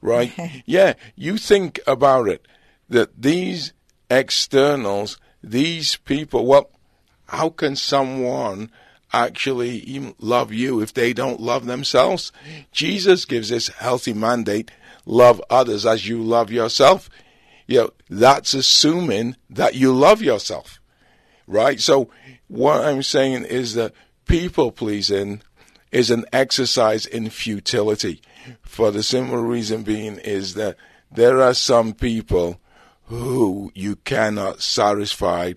right? 0.00 0.62
yeah, 0.66 0.94
you 1.16 1.36
think 1.36 1.80
about 1.86 2.28
it 2.28 2.46
that 2.88 3.20
these 3.20 3.72
externals, 4.10 5.18
these 5.42 5.96
people, 5.96 6.46
well, 6.46 6.70
how 7.28 7.48
can 7.48 7.76
someone 7.76 8.70
actually 9.12 10.14
love 10.18 10.52
you 10.52 10.80
if 10.80 10.92
they 10.92 11.12
don't 11.12 11.40
love 11.40 11.66
themselves? 11.66 12.32
Jesus 12.72 13.24
gives 13.24 13.48
this 13.48 13.68
healthy 13.68 14.12
mandate 14.12 14.70
love 15.06 15.40
others 15.50 15.86
as 15.86 16.06
you 16.06 16.22
love 16.22 16.50
yourself. 16.50 17.08
You 17.66 17.78
know, 17.78 17.90
that's 18.08 18.52
assuming 18.54 19.36
that 19.48 19.74
you 19.74 19.92
love 19.92 20.22
yourself, 20.22 20.79
right? 21.50 21.80
So, 21.80 22.10
what 22.48 22.84
I'm 22.84 23.02
saying 23.02 23.44
is 23.44 23.74
that 23.74 23.92
people 24.26 24.72
pleasing 24.72 25.42
is 25.92 26.10
an 26.10 26.24
exercise 26.32 27.06
in 27.06 27.30
futility 27.30 28.22
for 28.62 28.90
the 28.90 29.02
simple 29.02 29.42
reason 29.42 29.82
being 29.82 30.16
is 30.18 30.54
that 30.54 30.76
there 31.10 31.40
are 31.40 31.54
some 31.54 31.92
people 31.92 32.60
who 33.04 33.72
you 33.74 33.96
cannot 33.96 34.62
satisfy, 34.62 35.52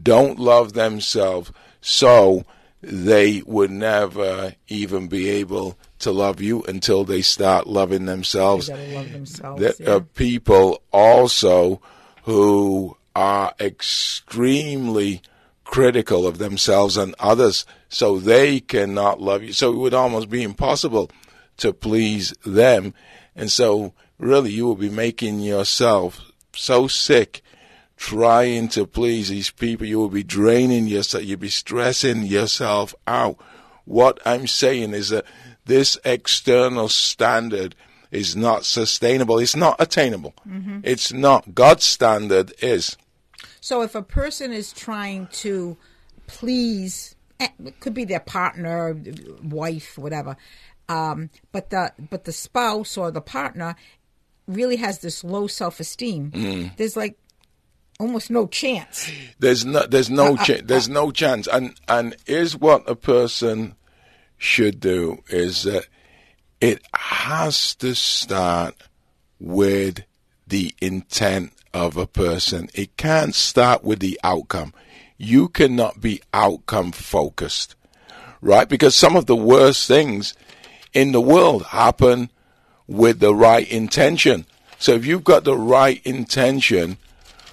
don't 0.00 0.38
love 0.38 0.74
themselves, 0.74 1.50
so 1.80 2.44
they 2.82 3.42
would 3.46 3.70
never 3.70 4.54
even 4.68 5.08
be 5.08 5.28
able 5.28 5.78
to 5.98 6.12
love 6.12 6.40
you 6.40 6.62
until 6.64 7.04
they 7.04 7.22
start 7.22 7.66
loving 7.66 8.04
themselves. 8.04 8.68
Love 8.68 9.12
themselves 9.12 9.60
there 9.60 9.74
yeah. 9.80 9.94
are 9.94 10.00
people 10.00 10.82
also 10.92 11.80
who 12.24 12.96
are 13.16 13.52
extremely 13.58 15.22
critical 15.68 16.26
of 16.26 16.38
themselves 16.38 16.96
and 16.96 17.14
others, 17.18 17.66
so 17.90 18.18
they 18.18 18.58
cannot 18.58 19.20
love 19.20 19.42
you. 19.42 19.52
So 19.52 19.70
it 19.70 19.76
would 19.76 19.94
almost 19.94 20.30
be 20.30 20.42
impossible 20.42 21.10
to 21.58 21.74
please 21.74 22.32
them. 22.44 22.94
And 23.36 23.52
so, 23.52 23.92
really, 24.18 24.50
you 24.50 24.66
will 24.66 24.76
be 24.76 24.88
making 24.88 25.40
yourself 25.40 26.20
so 26.54 26.88
sick 26.88 27.42
trying 27.98 28.68
to 28.68 28.86
please 28.86 29.28
these 29.28 29.50
people. 29.50 29.86
You 29.86 29.98
will 29.98 30.08
be 30.08 30.22
draining 30.22 30.86
yourself. 30.86 31.24
You'll 31.24 31.38
be 31.38 31.50
stressing 31.50 32.22
yourself 32.22 32.94
out. 33.06 33.36
What 33.84 34.20
I'm 34.24 34.46
saying 34.46 34.94
is 34.94 35.10
that 35.10 35.26
this 35.66 35.98
external 36.02 36.88
standard 36.88 37.74
is 38.10 38.34
not 38.34 38.64
sustainable. 38.64 39.38
It's 39.38 39.56
not 39.56 39.76
attainable. 39.78 40.32
Mm-hmm. 40.48 40.80
It's 40.82 41.12
not. 41.12 41.54
God's 41.54 41.84
standard 41.84 42.54
is. 42.62 42.96
So 43.68 43.82
if 43.82 43.94
a 43.94 44.00
person 44.00 44.50
is 44.50 44.72
trying 44.72 45.26
to 45.44 45.76
please, 46.26 47.14
eh, 47.38 47.48
it 47.66 47.80
could 47.80 47.92
be 47.92 48.06
their 48.06 48.18
partner, 48.18 48.98
wife, 49.42 49.98
whatever, 49.98 50.38
um, 50.88 51.28
but 51.52 51.68
the 51.68 51.92
but 51.98 52.24
the 52.24 52.32
spouse 52.32 52.96
or 52.96 53.10
the 53.10 53.20
partner 53.20 53.76
really 54.46 54.76
has 54.76 55.00
this 55.00 55.22
low 55.22 55.48
self 55.48 55.80
esteem. 55.80 56.30
Mm. 56.30 56.76
There's 56.78 56.96
like 56.96 57.18
almost 58.00 58.30
no 58.30 58.46
chance. 58.46 59.12
There's 59.38 59.66
no 59.66 59.84
there's 59.86 60.08
no 60.08 60.36
uh, 60.36 60.60
there's 60.64 60.88
uh, 60.88 60.92
no 60.94 61.10
chance. 61.10 61.46
And 61.46 61.78
and 61.88 62.16
is 62.24 62.56
what 62.56 62.88
a 62.88 62.96
person 62.96 63.74
should 64.38 64.80
do 64.80 65.22
is 65.28 65.64
that 65.64 65.88
it 66.62 66.80
has 66.94 67.74
to 67.74 67.94
start 67.94 68.76
with 69.38 70.04
the 70.46 70.74
intent 70.80 71.52
of 71.72 71.96
a 71.96 72.06
person. 72.06 72.68
It 72.74 72.96
can't 72.96 73.34
start 73.34 73.84
with 73.84 74.00
the 74.00 74.18
outcome. 74.24 74.72
You 75.16 75.48
cannot 75.48 76.00
be 76.00 76.22
outcome 76.32 76.92
focused, 76.92 77.74
right? 78.40 78.68
Because 78.68 78.94
some 78.94 79.16
of 79.16 79.26
the 79.26 79.36
worst 79.36 79.86
things 79.88 80.34
in 80.92 81.12
the 81.12 81.20
world 81.20 81.66
happen 81.66 82.30
with 82.86 83.20
the 83.20 83.34
right 83.34 83.68
intention. 83.70 84.46
So 84.78 84.92
if 84.92 85.04
you've 85.04 85.24
got 85.24 85.44
the 85.44 85.56
right 85.56 86.00
intention, 86.04 86.98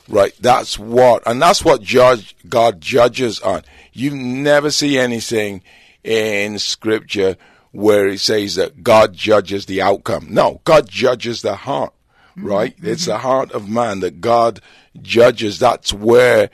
right, 0.08 0.34
that's 0.40 0.78
what, 0.78 1.24
and 1.26 1.42
that's 1.42 1.66
what 1.66 1.82
judge, 1.82 2.36
God 2.48 2.80
judges 2.82 3.40
on. 3.40 3.64
You 3.94 4.16
never 4.16 4.70
see 4.70 4.98
anything 4.98 5.64
in 6.04 6.60
scripture 6.60 7.36
where 7.72 8.08
it 8.08 8.20
says 8.20 8.56
that 8.56 8.84
God 8.84 9.14
judges 9.14 9.66
the 9.66 9.82
outcome. 9.82 10.28
No, 10.30 10.62
God 10.64 10.88
judges 10.88 11.42
the 11.42 11.56
heart, 11.56 11.94
mm-hmm. 12.38 12.48
right? 12.48 12.76
Mm-hmm. 12.78 12.88
It's 12.88 13.06
the 13.06 13.20
heart 13.20 13.52
of 13.52 13.70
man 13.70 14.00
that 14.02 14.22
God 14.22 14.60
judges. 15.02 15.60
That's 15.60 15.94
where 15.94 16.50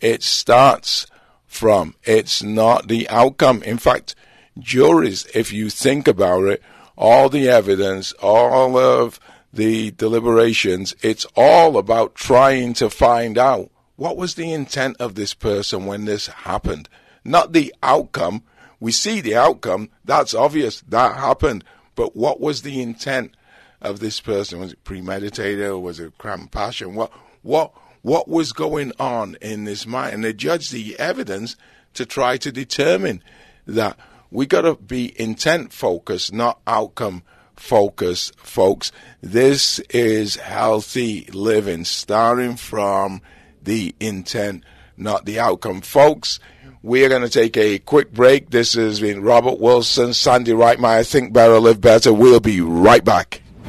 it 0.00 0.22
starts 0.22 1.06
from. 1.46 1.94
It's 2.04 2.42
not 2.42 2.88
the 2.88 3.08
outcome. 3.08 3.62
In 3.62 3.78
fact, 3.78 4.14
juries, 4.58 5.26
if 5.34 5.52
you 5.52 5.70
think 5.70 6.08
about 6.08 6.44
it, 6.44 6.62
all 6.96 7.28
the 7.28 7.48
evidence, 7.48 8.12
all 8.14 8.76
of 8.76 9.18
the 9.52 9.90
deliberations, 9.92 10.94
it's 11.02 11.26
all 11.36 11.78
about 11.78 12.14
trying 12.14 12.74
to 12.74 12.90
find 12.90 13.38
out 13.38 13.70
what 13.96 14.16
was 14.16 14.34
the 14.34 14.52
intent 14.52 14.96
of 14.98 15.14
this 15.14 15.34
person 15.34 15.86
when 15.86 16.04
this 16.04 16.26
happened, 16.26 16.88
not 17.24 17.52
the 17.52 17.74
outcome. 17.82 18.42
We 18.80 18.92
see 18.92 19.20
the 19.20 19.36
outcome, 19.36 19.90
that's 20.04 20.34
obvious, 20.34 20.82
that 20.88 21.16
happened, 21.16 21.64
but 21.94 22.16
what 22.16 22.40
was 22.40 22.62
the 22.62 22.82
intent 22.82 23.36
of 23.84 24.00
this 24.00 24.20
person? 24.20 24.60
Was 24.60 24.72
it 24.72 24.84
premeditated 24.84 25.64
or 25.64 25.78
was 25.78 26.00
it 26.00 26.18
crime 26.18 26.48
passion? 26.48 26.94
What, 26.94 27.12
what, 27.42 27.72
what 28.02 28.28
was 28.28 28.52
going 28.52 28.92
on 28.98 29.36
in 29.40 29.64
this 29.64 29.86
mind? 29.86 30.14
And 30.14 30.24
they 30.24 30.32
judge 30.32 30.70
the 30.70 30.98
evidence 30.98 31.56
to 31.94 32.04
try 32.04 32.36
to 32.38 32.52
determine 32.52 33.22
that 33.66 33.98
we 34.30 34.46
got 34.46 34.62
to 34.62 34.74
be 34.74 35.18
intent 35.20 35.72
focused, 35.72 36.32
not 36.32 36.60
outcome 36.66 37.22
focused, 37.56 38.38
folks. 38.38 38.90
This 39.20 39.78
is 39.90 40.36
healthy 40.36 41.26
living, 41.32 41.84
starting 41.84 42.56
from 42.56 43.22
the 43.62 43.94
intent, 44.00 44.64
not 44.96 45.24
the 45.24 45.38
outcome. 45.38 45.80
Folks, 45.80 46.40
we 46.82 47.04
are 47.04 47.08
going 47.08 47.22
to 47.22 47.28
take 47.28 47.56
a 47.56 47.78
quick 47.78 48.12
break. 48.12 48.50
This 48.50 48.74
has 48.74 49.00
been 49.00 49.22
Robert 49.22 49.58
Wilson, 49.58 50.12
Sandy 50.12 50.52
Reitmeyer, 50.52 51.08
Think 51.08 51.32
Better, 51.32 51.58
Live 51.58 51.80
Better. 51.80 52.12
We'll 52.12 52.40
be 52.40 52.60
right 52.60 53.04
back. 53.04 53.40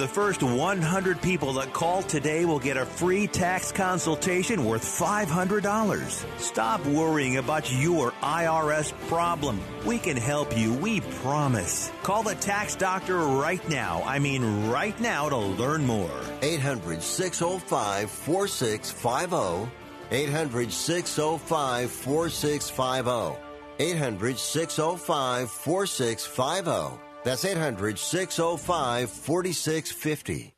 The 0.00 0.08
first 0.08 0.42
100 0.42 1.20
people 1.20 1.52
that 1.52 1.74
call 1.74 2.02
today 2.02 2.46
will 2.46 2.58
get 2.58 2.78
a 2.78 2.86
free 2.86 3.26
tax 3.26 3.70
consultation 3.70 4.64
worth 4.64 4.82
$500. 4.82 6.40
Stop 6.40 6.86
worrying 6.86 7.36
about 7.36 7.70
your 7.70 8.12
IRS 8.22 8.94
problem. 9.08 9.60
We 9.84 9.98
can 9.98 10.16
help 10.16 10.56
you, 10.56 10.72
we 10.72 11.02
promise. 11.20 11.92
Call 12.02 12.22
the 12.22 12.34
tax 12.36 12.76
doctor 12.76 13.18
right 13.18 13.68
now. 13.68 14.02
I 14.06 14.18
mean, 14.20 14.70
right 14.70 14.98
now 15.00 15.28
to 15.28 15.36
learn 15.36 15.84
more. 15.84 16.18
800 16.40 17.02
605 17.02 18.10
4650. 18.10 19.70
800 20.10 20.72
605 20.72 21.90
4650. 21.90 23.38
800 23.78 24.38
605 24.38 25.50
4650. 25.50 27.09
That's 27.22 27.44
800 27.44 27.98
605 27.98 29.10
4650. 29.10 30.54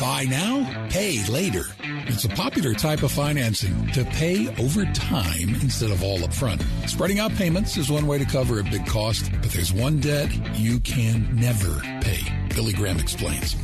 Buy 0.00 0.24
now, 0.24 0.88
pay 0.88 1.22
later. 1.26 1.64
It's 2.06 2.24
a 2.24 2.28
popular 2.30 2.72
type 2.72 3.02
of 3.02 3.12
financing 3.12 3.86
to 3.92 4.04
pay 4.06 4.48
over 4.56 4.86
time 4.86 5.50
instead 5.60 5.90
of 5.90 6.02
all 6.02 6.24
up 6.24 6.32
front. 6.32 6.64
Spreading 6.86 7.18
out 7.18 7.34
payments 7.34 7.76
is 7.76 7.90
one 7.90 8.06
way 8.06 8.18
to 8.18 8.24
cover 8.24 8.60
a 8.60 8.64
big 8.64 8.86
cost, 8.86 9.30
but 9.30 9.50
there's 9.50 9.72
one 9.72 10.00
debt 10.00 10.30
you 10.56 10.80
can 10.80 11.28
never 11.36 11.80
pay. 12.00 12.20
Billy 12.54 12.72
Graham 12.72 12.98
explains. 12.98 13.56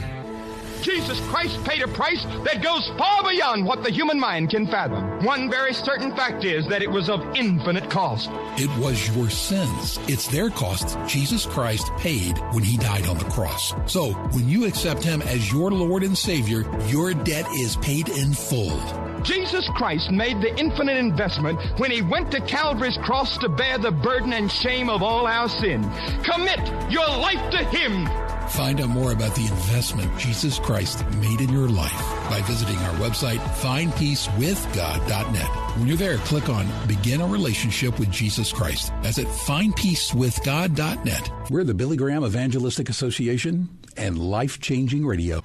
Jesus 0.87 1.18
Christ 1.31 1.64
paid 1.64 1.83
a 1.83 1.88
price 1.88 2.22
that 2.44 2.62
goes 2.62 2.88
far 2.96 3.25
beyond 3.29 3.66
what 3.66 3.83
the 3.83 3.90
human 3.90 4.20
mind 4.20 4.51
can 4.51 4.68
fathom. 4.68 5.25
One 5.25 5.51
very 5.51 5.75
certain 5.75 6.14
fact 6.14 6.44
is 6.44 6.64
that 6.68 6.81
it 6.81 6.88
was 6.88 7.11
of 7.11 7.20
infinite 7.35 7.90
cost. 7.90 8.31
It 8.57 8.70
was 8.79 9.09
your 9.16 9.29
sins. 9.29 9.99
It's 10.07 10.29
their 10.29 10.49
cost 10.49 10.96
Jesus 11.09 11.44
Christ 11.44 11.90
paid 11.96 12.38
when 12.53 12.62
he 12.62 12.77
died 12.77 13.09
on 13.09 13.18
the 13.18 13.25
cross. 13.25 13.75
So 13.87 14.12
when 14.12 14.49
you 14.49 14.64
accept 14.64 15.03
him 15.03 15.22
as 15.22 15.51
your 15.51 15.72
Lord 15.72 16.05
and 16.05 16.16
Savior, 16.16 16.62
your 16.87 17.14
debt 17.14 17.49
is 17.55 17.75
paid 17.79 18.09
in 18.09 18.33
full. 18.33 18.81
Jesus 19.25 19.68
Christ 19.75 20.12
made 20.12 20.40
the 20.40 20.57
infinite 20.57 20.99
investment 20.99 21.59
when 21.81 21.90
he 21.90 22.01
went 22.01 22.31
to 22.31 22.40
Calvary's 22.42 22.99
cross 22.99 23.38
to 23.38 23.49
bear 23.49 23.77
the 23.77 23.90
burden 23.90 24.33
and 24.33 24.53
shame 24.53 24.88
of 24.88 25.03
all 25.03 25.27
our 25.27 25.49
sin. 25.49 25.83
Commit 26.22 26.61
your 26.92 27.09
life 27.09 27.51
to 27.51 27.64
him. 27.64 28.07
Find 28.48 28.80
out 28.80 28.88
more 28.88 29.12
about 29.12 29.35
the 29.35 29.42
investment 29.42 30.16
Jesus 30.18 30.59
Christ 30.59 31.04
made 31.20 31.40
in 31.40 31.52
your 31.52 31.68
life 31.68 31.92
by 32.30 32.40
visiting 32.42 32.76
our 32.78 32.94
website, 32.94 33.38
findpeacewithgod.net. 33.61 35.76
When 35.76 35.87
you're 35.87 35.96
there, 35.96 36.16
click 36.18 36.48
on 36.48 36.66
Begin 36.87 37.20
a 37.20 37.26
Relationship 37.26 37.98
with 37.98 38.11
Jesus 38.11 38.52
Christ. 38.52 38.92
That's 39.02 39.18
at 39.18 39.26
findpeacewithgod.net. 39.26 41.30
We're 41.50 41.64
the 41.64 41.74
Billy 41.74 41.96
Graham 41.96 42.24
Evangelistic 42.24 42.88
Association 42.88 43.68
and 43.96 44.18
Life 44.18 44.61
Changing 44.61 45.06
Radio. 45.06 45.42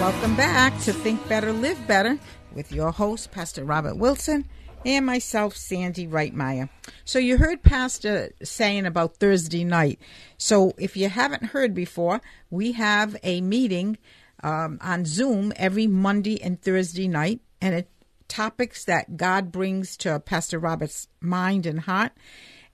Welcome 0.00 0.36
back 0.36 0.78
to 0.80 0.92
Think 0.92 1.26
Better, 1.28 1.52
Live 1.52 1.86
Better 1.86 2.18
with 2.54 2.72
your 2.72 2.90
host, 2.90 3.30
Pastor 3.30 3.64
Robert 3.64 3.96
Wilson, 3.96 4.44
and 4.84 5.06
myself, 5.06 5.56
Sandy 5.56 6.06
Reitmeyer. 6.06 6.68
So, 7.04 7.18
you 7.18 7.38
heard 7.38 7.62
Pastor 7.62 8.32
saying 8.42 8.86
about 8.86 9.16
Thursday 9.16 9.64
night. 9.64 9.98
So, 10.38 10.72
if 10.78 10.96
you 10.96 11.08
haven't 11.08 11.46
heard 11.46 11.74
before, 11.74 12.20
we 12.50 12.72
have 12.72 13.16
a 13.22 13.40
meeting 13.40 13.98
um, 14.42 14.78
on 14.80 15.04
Zoom 15.04 15.52
every 15.56 15.86
Monday 15.86 16.42
and 16.42 16.60
Thursday 16.60 17.08
night, 17.08 17.40
and 17.60 17.74
it 17.74 17.88
topics 18.32 18.86
that 18.86 19.18
God 19.18 19.52
brings 19.52 19.94
to 19.98 20.18
Pastor 20.18 20.58
Robert's 20.58 21.06
mind 21.20 21.66
and 21.66 21.80
heart, 21.80 22.12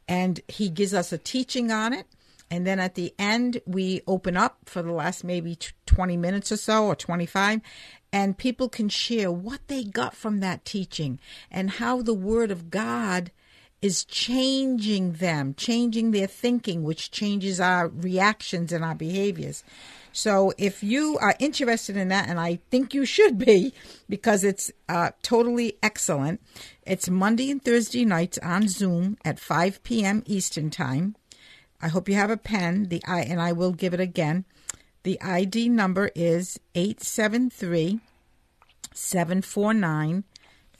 and 0.07 0.41
he 0.47 0.71
gives 0.71 0.95
us 0.95 1.13
a 1.13 1.19
teaching 1.19 1.73
on 1.73 1.93
it. 1.93 2.07
And 2.51 2.67
then 2.67 2.81
at 2.81 2.95
the 2.95 3.13
end, 3.19 3.61
we 3.67 4.01
open 4.07 4.37
up 4.37 4.59
for 4.65 4.83
the 4.83 4.93
last 4.93 5.23
maybe 5.23 5.59
20 5.87 6.17
minutes 6.17 6.51
or 6.53 6.57
so, 6.57 6.87
or 6.87 6.95
25, 6.95 7.61
and 8.13 8.39
people 8.39 8.69
can 8.69 8.89
share 8.89 9.31
what 9.31 9.61
they 9.69 9.85
got 9.85 10.15
from 10.15 10.41
that 10.41 10.65
teaching 10.65 11.19
and 11.51 11.71
how 11.73 12.03
the 12.03 12.15
Word 12.15 12.51
of 12.51 12.71
God 12.71 13.31
is 13.81 14.05
changing 14.05 15.13
them, 15.15 15.55
changing 15.55 16.11
their 16.11 16.27
thinking, 16.27 16.83
which 16.83 17.11
changes 17.11 17.61
our 17.61 17.89
reactions 17.89 18.73
and 18.73 18.85
our 18.85 18.95
behaviors. 18.95 19.63
So 20.13 20.53
if 20.59 20.83
you 20.83 21.17
are 21.19 21.37
interested 21.39 21.97
in 21.97 22.09
that, 22.09 22.29
and 22.29 22.41
I 22.41 22.59
think 22.71 22.93
you 22.93 23.05
should 23.05 23.39
be 23.39 23.73
because 24.09 24.43
it's 24.43 24.73
uh, 24.89 25.11
totally 25.23 25.77
excellent, 25.83 26.41
it's 26.85 27.09
Monday 27.09 27.51
and 27.51 27.63
Thursday 27.63 28.05
nights 28.05 28.39
on 28.39 28.67
Zoom 28.67 29.17
at 29.25 29.39
5 29.39 29.83
p.m. 29.85 30.25
Eastern 30.27 30.71
Time. 30.71 31.15
I 31.81 31.89
hope 31.89 32.09
you 32.09 32.17
have 32.17 32.31
a 32.31 32.37
pen. 32.37 32.89
The 32.89 33.01
I 33.07 33.21
and 33.21 33.41
I 33.41 33.53
will 33.53 33.73
give 33.73 33.95
it 33.95 34.01
again. 34.01 34.45
The 35.03 35.21
ID 35.23 35.69
number 35.69 36.11
is 36.15 36.59
873 36.75 38.01
749 38.93 40.25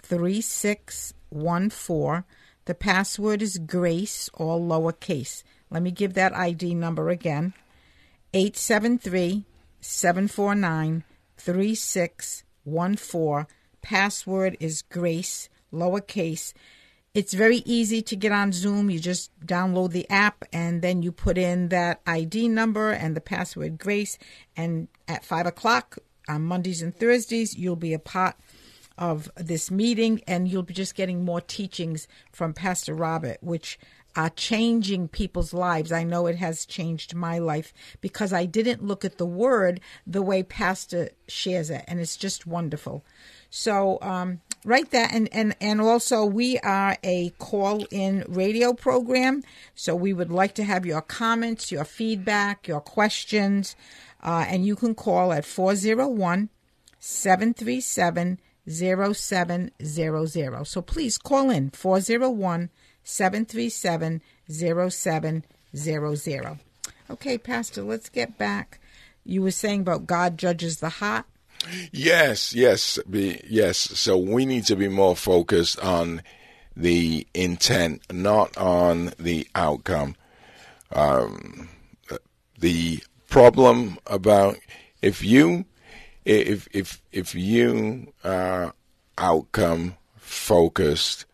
3614. 0.03 2.25
The 2.65 2.75
password 2.75 3.43
is 3.43 3.59
Grace, 3.59 4.31
all 4.35 4.61
lowercase. 4.61 5.45
Let 5.71 5.83
me 5.83 5.91
give 5.91 6.15
that 6.15 6.35
ID 6.37 6.75
number 6.75 7.11
again 7.11 7.53
873 8.35 9.45
749 9.81 11.05
3614. 11.37 13.47
Password 13.81 14.57
is 14.61 14.83
Grace, 14.83 15.49
lowercase. 15.73 16.53
It's 17.19 17.35
very 17.35 17.63
easy 17.65 18.01
to 18.03 18.15
get 18.15 18.31
on 18.31 18.53
Zoom. 18.53 18.91
You 18.91 19.01
just 19.01 19.37
download 19.45 19.91
the 19.91 20.09
app 20.09 20.45
and 20.53 20.83
then 20.83 21.03
you 21.03 21.11
put 21.11 21.37
in 21.37 21.69
that 21.71 22.01
ID 22.07 22.47
number 22.47 22.93
and 22.93 23.17
the 23.17 23.21
password 23.21 23.77
Grace. 23.77 24.19
And 24.57 24.87
at 25.09 25.25
5 25.25 25.47
o'clock 25.47 25.99
on 26.29 26.45
Mondays 26.45 26.81
and 26.81 26.95
Thursdays, 26.95 27.57
you'll 27.57 27.75
be 27.75 27.93
a 27.93 27.99
part 27.99 28.37
of 28.97 29.29
this 29.35 29.69
meeting 29.69 30.23
and 30.29 30.47
you'll 30.47 30.63
be 30.63 30.75
just 30.75 30.95
getting 30.95 31.25
more 31.25 31.41
teachings 31.41 32.07
from 32.31 32.55
Pastor 32.55 32.95
Robert, 32.95 33.39
which 33.41 33.81
are 34.15 34.31
changing 34.31 35.09
people's 35.09 35.53
lives. 35.53 35.91
I 35.91 36.05
know 36.05 36.27
it 36.29 36.37
has 36.37 36.67
changed 36.67 37.17
my 37.17 37.41
life 37.41 37.73
because 38.01 38.33
I 38.33 38.47
didn't 38.47 38.85
look 38.85 39.05
at 39.05 39.19
the 39.19 39.27
word 39.27 39.81
the 40.07 40.23
way 40.23 40.45
Pastor 40.45 41.11
shares 41.27 41.69
it, 41.69 41.85
and 41.89 41.99
it's 41.99 42.17
just 42.17 42.47
wonderful. 42.47 43.05
So, 43.51 43.99
um, 44.03 44.41
write 44.65 44.91
that 44.91 45.13
and, 45.13 45.29
and 45.33 45.55
and 45.61 45.81
also 45.81 46.25
we 46.25 46.59
are 46.59 46.97
a 47.03 47.31
call 47.39 47.85
in 47.91 48.25
radio 48.29 48.73
program 48.73 49.43
so 49.75 49.95
we 49.95 50.13
would 50.13 50.31
like 50.31 50.55
to 50.55 50.65
have 50.65 50.85
your 50.85 51.01
comments 51.01 51.71
your 51.71 51.85
feedback 51.85 52.67
your 52.67 52.81
questions 52.81 53.77
uh, 54.23 54.45
and 54.49 54.67
you 54.67 54.75
can 54.75 54.95
call 54.95 55.33
at 55.33 55.45
401 55.45 56.49
737 56.99 58.41
0700 58.69 60.67
so 60.67 60.83
please 60.83 61.19
call 61.19 61.51
in 61.51 61.71
401 61.71 62.71
737 63.05 64.21
0700 64.51 66.59
okay 67.11 67.39
pastor 67.39 67.83
let's 67.83 68.09
get 68.09 68.37
back. 68.37 68.81
You 69.25 69.43
were 69.43 69.51
saying 69.51 69.83
about 69.83 70.07
god 70.07 70.37
judges 70.37 70.81
the 70.81 70.89
heart 70.89 71.27
Yes, 71.93 72.55
yes, 72.55 72.99
be, 73.09 73.41
yes. 73.49 73.77
So 73.79 74.17
we 74.17 74.47
need 74.47 74.65
to 74.67 74.77
be 74.77 74.89
more 74.89 75.17
focused 75.17 75.79
on 75.81 76.23
the 76.77 77.27
intent, 77.35 78.03
not 78.13 78.57
on 78.57 79.13
the 79.19 79.49
outcome. 79.55 80.17
Um, 80.93 81.69
the 82.59 83.03
problem 83.29 83.99
about 84.07 84.59
if 85.03 85.23
you 85.23 85.65
if 86.25 86.69
if 86.73 87.03
if 87.13 87.35
you 87.35 88.13
are 88.25 88.75
outcome 89.17 89.97
focused, 90.17 91.27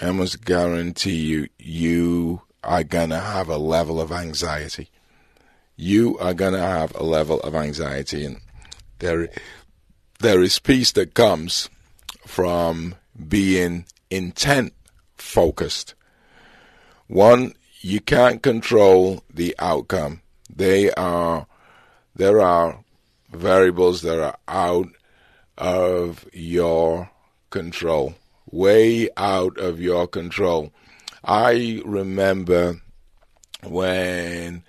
I 0.00 0.10
must 0.12 0.44
guarantee 0.44 1.16
you 1.16 1.48
you 1.58 2.42
are 2.62 2.84
gonna 2.84 3.20
have 3.20 3.48
a 3.48 3.58
level 3.58 4.00
of 4.00 4.10
anxiety. 4.12 4.90
You 5.76 6.18
are 6.18 6.34
gonna 6.34 6.58
have 6.58 6.94
a 6.94 7.02
level 7.02 7.40
of 7.40 7.54
anxiety, 7.54 8.24
and 8.24 8.40
there, 9.04 9.28
there 10.20 10.42
is 10.42 10.58
peace 10.58 10.92
that 10.92 11.12
comes 11.12 11.68
from 12.26 12.94
being 13.28 13.84
intent 14.10 14.72
focused. 15.16 15.94
One, 17.06 17.52
you 17.80 18.00
can't 18.00 18.42
control 18.42 19.22
the 19.32 19.54
outcome. 19.58 20.22
They 20.48 20.90
are, 20.92 21.46
there 22.16 22.40
are 22.40 22.82
variables 23.30 24.00
that 24.02 24.18
are 24.20 24.38
out 24.48 24.88
of 25.58 26.26
your 26.32 27.10
control, 27.50 28.14
way 28.50 29.10
out 29.18 29.58
of 29.58 29.82
your 29.82 30.06
control. 30.06 30.72
I 31.22 31.82
remember 31.84 32.80
when 33.64 34.64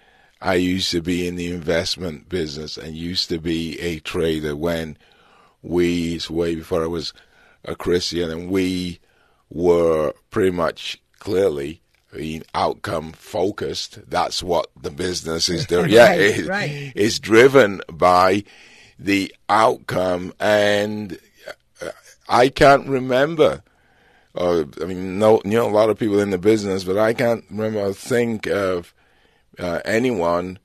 I 0.46 0.54
used 0.56 0.92
to 0.92 1.02
be 1.02 1.28
in 1.28 1.38
the 1.38 1.52
investment 1.52 2.30
business 2.30 2.78
and 2.78 2.96
used 2.96 3.30
to 3.30 3.40
be 3.40 3.80
a 3.80 4.00
trader 4.02 4.56
when 4.56 4.96
we, 5.64 6.14
it's 6.14 6.30
way 6.30 6.54
before 6.54 6.84
I 6.84 6.88
was 6.88 7.14
a 7.64 7.76
Christian, 7.76 8.30
and 8.30 8.52
we 8.52 9.00
were 9.50 10.14
pretty 10.30 10.52
much 10.52 11.02
clearly 11.18 11.82
being 12.14 12.44
outcome 12.54 13.14
focused. 13.14 14.08
That's 14.08 14.44
what 14.44 14.70
the 14.80 14.92
business 14.92 15.50
is 15.50 15.66
doing. 15.66 15.90
yeah, 15.90 16.10
right, 16.10 16.20
it, 16.20 16.48
right. 16.48 16.94
it's 16.96 17.18
driven 17.18 17.82
by 17.92 18.44
the 19.00 19.34
outcome, 19.50 20.32
and 20.40 21.18
I 22.30 22.50
can't 22.50 22.88
remember. 22.88 23.64
Uh, 24.36 24.66
I 24.80 24.86
mean, 24.86 25.18
no, 25.18 25.42
you 25.44 25.58
know, 25.58 25.68
a 25.68 25.72
lot 25.72 25.90
of 25.90 25.98
people 25.98 26.20
in 26.20 26.30
the 26.30 26.38
business, 26.38 26.84
but 26.84 27.00
I 27.00 27.16
can't 27.16 27.46
remember. 27.50 27.94
Think 27.94 28.46
of 28.46 28.94
uh, 29.60 29.80
anyone 29.86 30.60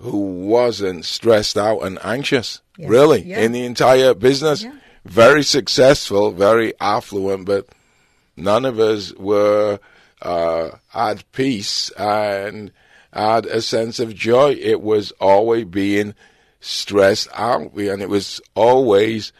who 0.00 0.18
wasn't 0.18 1.04
stressed 1.04 1.56
out 1.56 1.80
and 1.80 1.98
anxious, 2.02 2.60
yes. 2.78 2.88
really, 2.88 3.22
yeah. 3.22 3.40
in 3.40 3.52
the 3.52 3.64
entire 3.64 4.14
business. 4.14 4.62
Yeah. 4.62 4.72
Very 5.04 5.42
successful, 5.42 6.30
very 6.30 6.74
affluent, 6.80 7.46
but 7.46 7.68
none 8.36 8.64
of 8.64 8.78
us 8.78 9.14
were 9.14 9.78
uh, 10.22 10.70
at 10.94 11.30
peace 11.32 11.90
and 11.90 12.70
had 13.12 13.46
a 13.46 13.62
sense 13.62 13.98
of 13.98 14.14
joy. 14.14 14.52
It 14.60 14.82
was 14.82 15.12
always 15.20 15.64
being 15.64 16.14
stressed 16.60 17.28
out, 17.34 17.72
and 17.72 18.02
it 18.02 18.08
was 18.08 18.40
always 18.54 19.32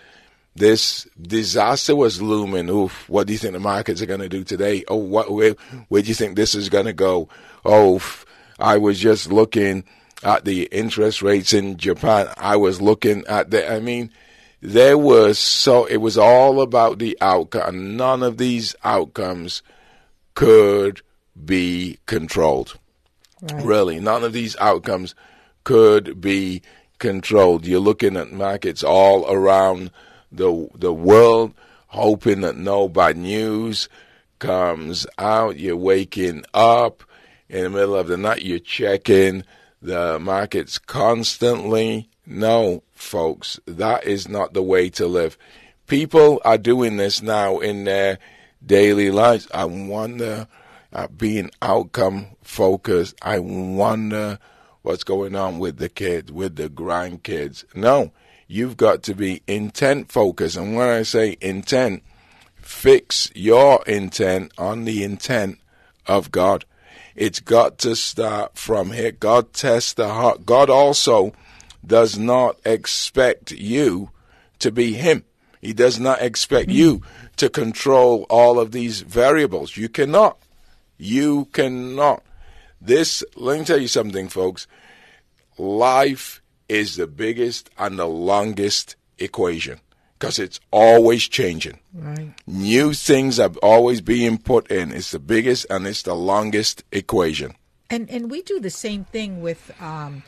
this 0.57 1.07
disaster 1.21 1.95
was 1.95 2.21
looming. 2.21 2.69
Oof, 2.69 3.09
what 3.09 3.27
do 3.27 3.33
you 3.33 3.39
think 3.39 3.53
the 3.53 3.61
markets 3.61 4.03
are 4.03 4.07
going 4.07 4.21
to 4.21 4.29
do 4.29 4.45
today? 4.45 4.85
Oh, 4.89 4.97
what, 4.97 5.31
where, 5.31 5.55
where 5.89 6.03
do 6.03 6.09
you 6.09 6.15
think 6.15 6.37
this 6.37 6.55
is 6.55 6.69
going 6.69 6.87
to 6.87 6.93
go? 6.93 7.29
Oh, 7.65 8.01
I 8.61 8.79
was 8.79 8.99
just 8.99 9.33
looking 9.33 9.85
at 10.23 10.45
the 10.45 10.65
interest 10.65 11.23
rates 11.23 11.53
in 11.53 11.77
Japan. 11.77 12.29
I 12.37 12.57
was 12.57 12.81
looking 12.81 13.27
at 13.27 13.51
the, 13.51 13.71
I 13.71 13.81
mean, 13.81 14.11
there 14.61 14.99
was 14.99 15.39
so, 15.39 15.87
it 15.87 15.99
was 15.99 16.19
all 16.19 16.61
about 16.61 16.99
the 16.99 17.17
outcome. 17.21 17.97
None 17.97 18.23
of 18.23 18.37
these 18.37 18.75
outcomes 18.85 19.63
could 20.35 21.01
be 21.45 21.99
controlled. 22.07 22.79
Right. 23.43 23.65
Really, 23.65 24.01
none 24.01 24.23
of 24.23 24.35
these 24.35 24.55
outcomes 24.57 25.15
could 25.65 26.21
be 26.21 26.61
controlled. 26.99 27.67
You're 27.67 27.81
looking 27.81 28.17
at 28.17 28.33
markets 28.33 28.85
all 28.85 29.31
around 29.33 29.91
the 30.31 30.69
the 30.75 30.93
world, 30.93 31.55
hoping 31.89 32.43
that 32.43 32.57
no 32.57 32.89
bad 32.89 33.17
news 33.17 33.89
comes 34.39 35.07
out. 35.19 35.59
You're 35.59 35.77
waking 35.77 36.45
up 36.53 37.03
in 37.51 37.65
the 37.65 37.71
middle 37.71 37.97
of 37.97 38.07
the 38.07 38.17
night. 38.17 38.43
You're 38.43 38.59
checking 38.61 39.45
the 39.83 40.19
markets 40.19 40.79
constantly. 40.79 42.09
No, 42.25 42.83
folks, 42.95 43.59
that 43.67 44.05
is 44.05 44.29
not 44.29 44.55
the 44.55 44.63
way 44.63 44.89
to 44.91 45.07
live. 45.07 45.37
People 45.87 46.41
are 46.45 46.59
doing 46.59 46.97
this 46.97 47.21
now 47.21 47.59
in 47.59 47.85
their 47.85 48.19
daily 48.65 49.11
lives. 49.11 49.49
I 49.53 49.65
wonder, 49.65 50.47
uh, 50.93 51.09
being 51.09 51.51
outcome 51.61 52.37
focused, 52.43 53.17
I 53.23 53.41
wonder 53.41 54.39
what's 54.83 55.03
going 55.03 55.35
on 55.35 55.59
with 55.59 55.79
the 55.79 55.89
kids, 55.89 56.31
with 56.31 56.55
the 56.57 56.69
grandkids. 56.69 57.65
No, 57.75 58.13
you've 58.47 58.77
got 58.77 59.03
to 59.05 59.15
be 59.15 59.43
intent 59.49 60.13
focused. 60.13 60.57
And 60.57 60.77
when 60.77 60.89
I 60.89 61.03
say 61.03 61.37
intent, 61.41 62.05
fix 62.57 63.33
your 63.35 63.83
intent 63.87 64.53
on 64.57 64.85
the 64.85 65.03
intent 65.03 65.59
of 66.07 66.31
God. 66.31 66.65
It's 67.21 67.41
got 67.41 67.77
to 67.81 67.95
start 67.97 68.57
from 68.57 68.93
here. 68.93 69.13
God 69.13 69.53
tests 69.53 69.93
the 69.93 70.09
heart. 70.09 70.47
God 70.47 70.71
also 70.71 71.35
does 71.87 72.17
not 72.17 72.59
expect 72.65 73.53
you 73.53 74.09
to 74.61 74.73
be 74.73 74.95
Him. 74.95 75.25
He 75.61 75.75
does 75.75 76.01
not 76.01 76.23
expect 76.23 76.71
you 76.71 77.03
to 77.37 77.51
control 77.51 78.25
all 78.31 78.59
of 78.59 78.73
these 78.73 79.03
variables. 79.03 79.77
You 79.77 79.91
cannot. 79.91 80.39
You 80.97 81.45
cannot. 81.53 82.23
This, 82.81 83.23
let 83.37 83.59
me 83.59 83.67
tell 83.67 83.83
you 83.83 83.89
something, 83.89 84.31
folks. 84.31 84.67
Life 85.59 86.41
is 86.71 86.97
the 86.97 87.07
biggest 87.07 87.69
and 87.77 87.99
the 87.99 88.09
longest 88.09 88.97
equation 89.19 89.81
because 90.21 90.39
it's 90.39 90.61
always 90.71 91.27
changing. 91.27 91.79
Right. 91.95 92.35
New 92.47 92.93
things 92.93 93.41
are 93.41 93.51
always 93.63 94.03
being 94.03 94.37
put 94.37 94.71
in. 94.71 94.93
It's 94.93 95.13
the 95.13 95.19
biggest 95.19 95.67
and 95.71 95.87
it's 95.87 96.03
the 96.03 96.15
longest 96.15 96.85
equation. 96.93 97.55
And 97.89 98.09
and 98.11 98.31
we 98.31 98.43
do 98.43 98.61
the 98.61 98.71
same 98.71 99.05
thing 99.05 99.41
with, 99.41 99.73
um, 99.81 100.23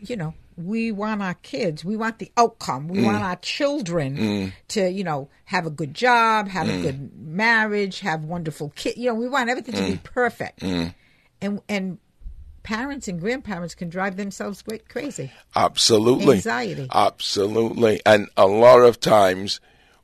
you 0.00 0.16
know, 0.16 0.34
we 0.56 0.90
want 0.90 1.22
our 1.22 1.34
kids, 1.34 1.84
we 1.84 1.96
want 1.96 2.18
the 2.18 2.32
outcome, 2.36 2.88
we 2.88 2.98
mm. 2.98 3.04
want 3.04 3.22
our 3.22 3.36
children 3.36 4.16
mm. 4.16 4.52
to, 4.68 4.90
you 4.90 5.04
know, 5.04 5.28
have 5.44 5.66
a 5.66 5.70
good 5.70 5.94
job, 5.94 6.48
have 6.48 6.66
mm. 6.66 6.80
a 6.80 6.82
good 6.82 7.16
marriage, 7.16 8.00
have 8.00 8.24
wonderful 8.24 8.70
kids. 8.70 8.96
You 8.96 9.10
know, 9.10 9.14
we 9.14 9.28
want 9.28 9.50
everything 9.50 9.76
to 9.76 9.82
be 9.82 9.98
mm. 9.98 10.02
perfect. 10.02 10.60
Mm. 10.60 10.94
And 11.40 11.60
and 11.68 11.98
parents 12.62 13.08
and 13.08 13.20
grandparents 13.20 13.74
can 13.74 13.88
drive 13.88 14.16
themselves 14.16 14.62
crazy. 14.88 15.32
Absolutely. 15.56 16.36
Anxiety. 16.36 16.88
Absolutely. 16.92 18.00
And 18.04 18.28
a 18.36 18.46
lot 18.46 18.80
of 18.80 19.00
times 19.00 19.60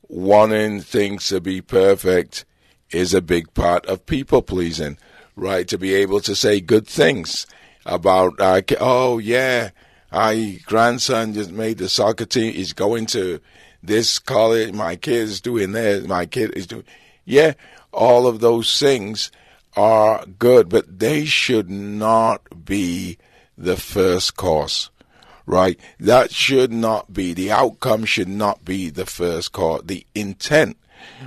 wanting 0.09 0.81
things 0.81 1.29
to 1.29 1.40
be 1.40 1.61
perfect 1.61 2.45
is 2.90 3.14
a 3.14 3.23
big 3.23 3.53
part 3.55 3.85
of 3.87 4.07
people 4.07 4.43
pleasing, 4.43 4.97
right? 5.37 5.67
To 5.69 5.79
be 5.79 5.95
able 5.95 6.21
to 6.21 6.35
say 6.35 6.61
good 6.61 6.87
things 6.87 7.47
about, 7.85 8.40
uh, 8.40 8.62
oh 8.81 9.19
yeah, 9.19 9.71
my 10.12 10.61
grandson 10.64 11.35
just 11.35 11.51
made 11.51 11.79
the 11.79 11.88
soccer 11.88 12.25
team. 12.25 12.53
He's 12.55 12.73
going 12.73 13.07
to 13.07 13.40
this 13.83 14.19
college. 14.19 14.73
My 14.73 14.97
kid 14.97 15.23
is 15.23 15.40
doing 15.40 15.73
this. 15.73 16.07
My 16.07 16.27
kid 16.27 16.53
is 16.57 16.67
doing. 16.67 16.85
Yeah, 17.25 17.55
all 17.93 18.27
of 18.27 18.40
those 18.40 18.79
things 18.79 19.31
are 19.77 20.25
good, 20.39 20.69
but 20.69 20.99
they 20.99 21.25
should 21.25 21.71
not 21.71 22.65
be 22.65 23.19
the 23.57 23.77
first 23.77 24.37
cause, 24.37 24.91
right? 25.47 25.79
That 25.99 26.33
should 26.33 26.73
not 26.73 27.13
be, 27.13 27.33
the 27.33 27.51
outcome 27.51 28.05
should 28.05 28.29
not 28.29 28.65
be 28.65 28.91
the 28.91 29.07
first 29.07 29.53
cause, 29.53 29.83
the 29.85 30.07
intent, 30.15 30.77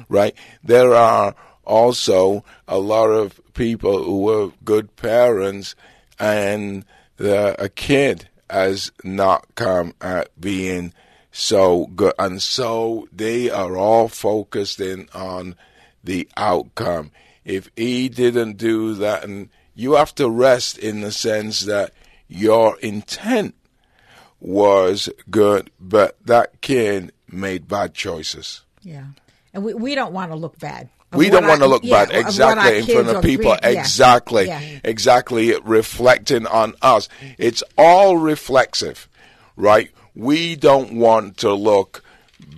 right? 0.09 0.35
There 0.63 0.93
are 0.93 1.35
also 1.65 2.43
a 2.67 2.79
lot 2.79 3.07
of 3.07 3.39
people 3.53 4.03
who 4.03 4.21
were 4.21 4.51
good 4.63 4.95
parents 4.95 5.75
and 6.19 6.85
the, 7.17 7.61
a 7.61 7.69
kid 7.69 8.29
has 8.49 8.91
not 9.03 9.45
come 9.55 9.93
at 10.01 10.29
being 10.39 10.93
so 11.31 11.87
good. 11.87 12.13
And 12.17 12.41
so 12.41 13.07
they 13.11 13.49
are 13.49 13.77
all 13.77 14.07
focused 14.07 14.79
in 14.79 15.09
on 15.13 15.55
the 16.03 16.27
outcome. 16.37 17.11
If 17.47 17.69
he 17.75 18.09
didn't 18.09 18.57
do 18.57 18.93
that, 18.95 19.23
and 19.23 19.49
you 19.73 19.93
have 19.93 20.13
to 20.15 20.29
rest 20.29 20.77
in 20.77 21.01
the 21.01 21.11
sense 21.11 21.61
that 21.61 21.93
your 22.27 22.77
intent 22.79 23.55
was 24.39 25.09
good, 25.29 25.71
but 25.79 26.17
that 26.25 26.61
kid 26.61 27.11
made 27.31 27.67
bad 27.67 27.93
choices. 27.93 28.61
Yeah. 28.81 29.05
And 29.53 29.63
we, 29.63 29.73
we 29.73 29.95
don't 29.95 30.13
want 30.13 30.31
to 30.31 30.35
look 30.35 30.59
bad 30.59 30.89
we 31.13 31.29
don't 31.29 31.47
want 31.47 31.61
to 31.61 31.67
look 31.67 31.83
yeah, 31.83 32.05
bad 32.05 32.15
exactly 32.15 32.79
in 32.79 32.85
front 32.85 33.17
of 33.17 33.23
people. 33.23 33.55
Exactly, 33.63 34.47
yeah. 34.47 34.79
exactly. 34.83 35.57
Reflecting 35.63 36.45
on 36.47 36.75
us. 36.81 37.07
It's 37.37 37.63
all 37.77 38.17
reflexive, 38.17 39.07
right? 39.55 39.89
We 40.15 40.55
don't 40.55 40.93
want 40.93 41.37
to 41.37 41.53
look 41.53 42.03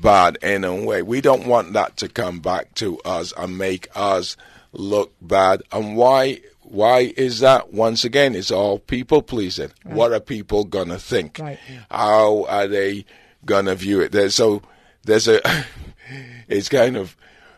bad 0.02 0.38
in 0.42 0.64
a 0.64 0.76
way. 0.76 1.02
We 1.04 1.22
don't 1.22 1.46
want 1.46 1.74
that 1.74 1.98
to 1.98 2.10
come 2.10 2.40
back 2.40 2.74
to 2.76 3.00
us 3.02 3.34
and 3.38 3.58
make 3.58 3.88
us 3.96 4.36
look 4.72 5.14
bad. 5.22 5.64
And 5.72 5.96
why? 5.96 6.42
Why 6.62 7.14
is 7.18 7.40
that? 7.40 7.74
Once 7.74 8.06
again, 8.06 8.36
it's 8.36 8.52
all 8.52 8.80
people 8.80 9.22
pleasing. 9.22 9.72
Right. 9.84 9.96
What 9.96 10.14
are 10.14 10.20
people 10.20 10.64
gonna 10.66 11.00
think? 11.00 11.40
Right. 11.40 11.60
How 11.90 12.46
are 12.46 12.68
they 12.68 13.06
gonna 13.46 13.76
view 13.76 14.02
it? 14.02 14.12
There's 14.12 14.36
so 14.36 14.62
there's 15.04 15.28
a. 15.28 15.42
it's 16.48 16.70
kind 16.70 16.98
of 16.98 17.16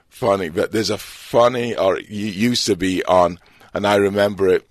funny, 0.09 0.49
but 0.49 0.71
there's 0.71 0.89
a 0.89 0.97
funny, 0.97 1.75
or 1.75 1.99
used 1.99 2.65
to 2.67 2.75
be 2.75 3.03
on, 3.05 3.39
and 3.73 3.87
I 3.87 3.95
remember 3.95 4.47
it 4.47 4.67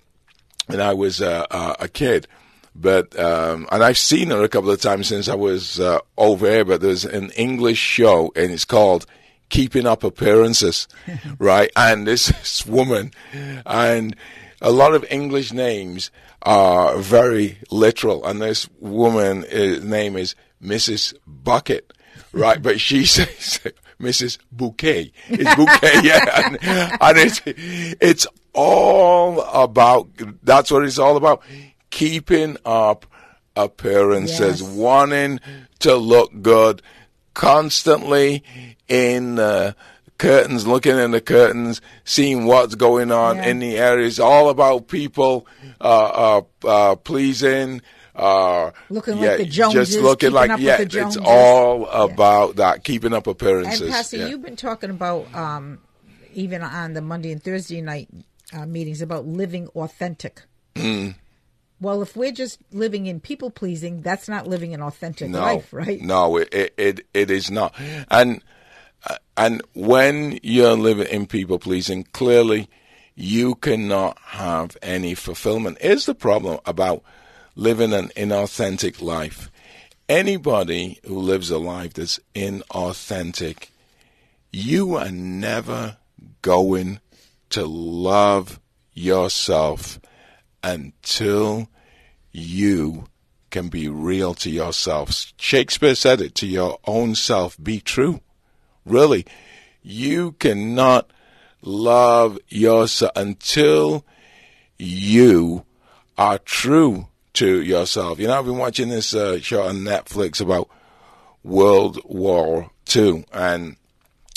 when 0.67 0.81
I 0.81 0.93
was 0.93 1.21
uh, 1.21 1.45
uh, 1.51 1.75
a 1.79 1.87
kid. 1.87 2.27
But 2.73 3.19
um, 3.19 3.67
and 3.71 3.83
I've 3.83 3.97
seen 3.97 4.29
her 4.29 4.43
a 4.43 4.49
couple 4.49 4.71
of 4.71 4.79
times 4.79 5.07
since 5.07 5.27
I 5.27 5.35
was 5.35 5.79
uh, 5.79 5.99
over 6.17 6.49
here. 6.49 6.63
But 6.63 6.81
there's 6.81 7.03
an 7.03 7.31
English 7.31 7.79
show, 7.79 8.31
and 8.35 8.51
it's 8.51 8.65
called 8.65 9.05
Keeping 9.51 9.85
Up 9.85 10.03
Appearances, 10.03 10.87
right? 11.37 11.69
And 11.75 12.07
this, 12.07 12.27
this 12.27 12.65
woman, 12.65 13.11
and 13.65 14.15
a 14.61 14.71
lot 14.71 14.95
of 14.95 15.05
English 15.11 15.51
names 15.51 16.09
are 16.41 16.97
very 16.97 17.59
literal, 17.69 18.25
and 18.25 18.41
this 18.41 18.67
woman 18.79 19.45
uh, 19.45 19.83
name 19.83 20.15
is 20.15 20.35
Mrs. 20.63 21.13
Bucket, 21.27 21.91
right? 22.31 22.61
but 22.61 22.79
she 22.79 23.05
says 23.17 23.59
Mrs. 23.99 24.39
Bouquet. 24.51 25.11
It's 25.27 25.55
Bouquet, 25.55 26.01
yeah. 26.03 26.45
And, 26.45 26.57
and 27.01 27.17
it's, 27.17 27.41
it's 27.45 28.25
all 28.53 29.41
about, 29.41 30.09
that's 30.43 30.71
what 30.71 30.85
it's 30.85 30.97
all 30.97 31.17
about. 31.17 31.43
Keeping 31.89 32.55
up 32.63 33.05
appearances, 33.57 34.61
yes. 34.61 34.69
wanting 34.69 35.41
to 35.79 35.95
look 35.95 36.31
good, 36.41 36.81
constantly 37.33 38.43
in 38.87 39.35
the 39.35 39.75
curtains, 40.17 40.67
looking 40.67 40.97
in 40.97 41.11
the 41.11 41.21
curtains, 41.21 41.81
seeing 42.03 42.45
what's 42.45 42.75
going 42.75 43.11
on 43.11 43.37
yeah. 43.37 43.47
in 43.47 43.59
the 43.59 43.77
area. 43.77 44.05
It's 44.05 44.19
all 44.19 44.49
about 44.49 44.87
people 44.87 45.47
uh, 45.81 46.41
uh, 46.63 46.67
uh, 46.67 46.95
pleasing, 46.97 47.81
uh, 48.15 48.71
looking 48.89 49.17
yeah, 49.17 49.29
like 49.29 49.37
the 49.39 49.45
Joneses, 49.45 49.89
just 49.89 50.03
looking 50.03 50.31
like 50.31 50.59
yeah, 50.59 50.77
it's 50.79 51.17
all 51.17 51.87
about 51.87 52.49
yeah. 52.49 52.53
that 52.55 52.83
keeping 52.83 53.13
up 53.13 53.27
appearances. 53.27 53.81
And 53.81 53.91
Pastor, 53.91 54.27
you've 54.29 54.43
been 54.43 54.55
talking 54.55 54.91
about 54.91 55.33
um, 55.33 55.79
even 56.33 56.61
on 56.61 56.93
the 56.93 57.01
Monday 57.01 57.31
and 57.31 57.41
Thursday 57.41 57.81
night 57.81 58.09
uh, 58.53 58.65
meetings 58.65 59.01
about 59.01 59.25
living 59.25 59.67
authentic. 59.69 60.43
Mm. 60.75 61.15
Well, 61.81 62.03
if 62.03 62.15
we're 62.15 62.31
just 62.31 62.59
living 62.71 63.07
in 63.07 63.19
people 63.19 63.49
pleasing, 63.49 64.01
that's 64.01 64.29
not 64.29 64.47
living 64.47 64.73
an 64.73 64.81
authentic 64.81 65.29
no, 65.29 65.39
life, 65.39 65.73
right? 65.73 65.99
No, 65.99 66.37
it 66.37 66.73
it 66.77 67.07
it 67.13 67.31
is 67.31 67.49
not. 67.49 67.73
And 68.09 68.43
and 69.35 69.63
when 69.73 70.39
you're 70.43 70.77
living 70.77 71.07
in 71.07 71.25
people 71.25 71.57
pleasing, 71.57 72.03
clearly 72.13 72.69
you 73.15 73.55
cannot 73.55 74.17
have 74.19 74.77
any 74.83 75.15
fulfillment. 75.15 75.79
Is 75.81 76.05
the 76.05 76.13
problem 76.13 76.59
about 76.65 77.03
living 77.55 77.93
an 77.93 78.09
inauthentic 78.15 79.01
life. 79.01 79.51
Anybody 80.07 80.99
who 81.05 81.17
lives 81.17 81.49
a 81.49 81.57
life 81.57 81.93
that's 81.93 82.19
inauthentic, 82.35 83.69
you 84.51 84.95
are 84.95 85.11
never 85.11 85.97
going 86.41 86.99
to 87.49 87.65
love 87.65 88.59
yourself 88.93 89.99
until 90.63 91.69
you 92.31 93.05
can 93.49 93.67
be 93.67 93.87
real 93.87 94.33
to 94.35 94.49
yourself. 94.49 95.33
Shakespeare 95.37 95.95
said 95.95 96.21
it 96.21 96.35
to 96.35 96.47
your 96.47 96.79
own 96.85 97.15
self, 97.15 97.61
be 97.61 97.79
true. 97.79 98.21
Really, 98.85 99.25
you 99.83 100.33
cannot 100.33 101.11
love 101.61 102.39
yourself 102.47 103.11
until 103.15 104.05
you 104.77 105.65
are 106.17 106.39
true 106.39 107.07
to 107.33 107.61
yourself. 107.61 108.19
You 108.19 108.27
know, 108.27 108.39
I've 108.39 108.45
been 108.45 108.57
watching 108.57 108.89
this 108.89 109.13
uh, 109.13 109.39
show 109.39 109.63
on 109.63 109.79
Netflix 109.79 110.41
about 110.41 110.69
World 111.43 111.99
War 112.05 112.71
II, 112.95 113.25
and 113.31 113.75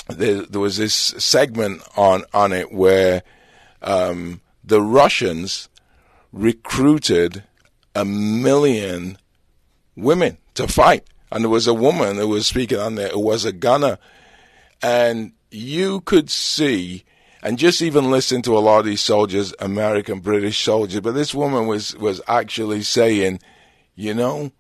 there, 0.09 0.43
there 0.43 0.61
was 0.61 0.77
this 0.77 0.95
segment 0.95 1.83
on 1.97 2.25
on 2.33 2.53
it 2.53 2.73
where 2.73 3.23
um, 3.83 4.41
the 4.63 4.83
Russians 4.83 5.69
recruited 6.33 7.45
a 7.95 8.05
million 8.05 9.19
women 9.97 10.39
to 10.55 10.69
fight, 10.69 11.05
and 11.31 11.45
there 11.45 11.51
was 11.51 11.67
a 11.67 11.75
woman 11.75 12.17
who 12.17 12.29
was 12.29 12.47
speaking 12.47 12.79
on 12.79 12.95
there 12.95 13.11
who 13.11 13.21
was 13.21 13.45
a 13.45 13.53
gunner, 13.53 13.99
and 14.83 15.33
you 15.51 16.01
could 16.01 16.31
see 16.31 17.05
and 17.45 17.59
just 17.59 17.83
even 17.83 18.11
listen 18.11 18.41
to 18.43 18.57
a 18.57 18.61
lot 18.61 18.79
of 18.79 18.87
these 18.87 19.03
soldiers, 19.03 19.53
American, 19.59 20.21
British 20.21 20.65
soldiers. 20.65 21.01
But 21.01 21.13
this 21.13 21.35
woman 21.35 21.67
was 21.67 21.95
was 21.97 22.21
actually 22.27 22.83
saying, 22.83 23.41
you 23.95 24.15
know, 24.15 24.51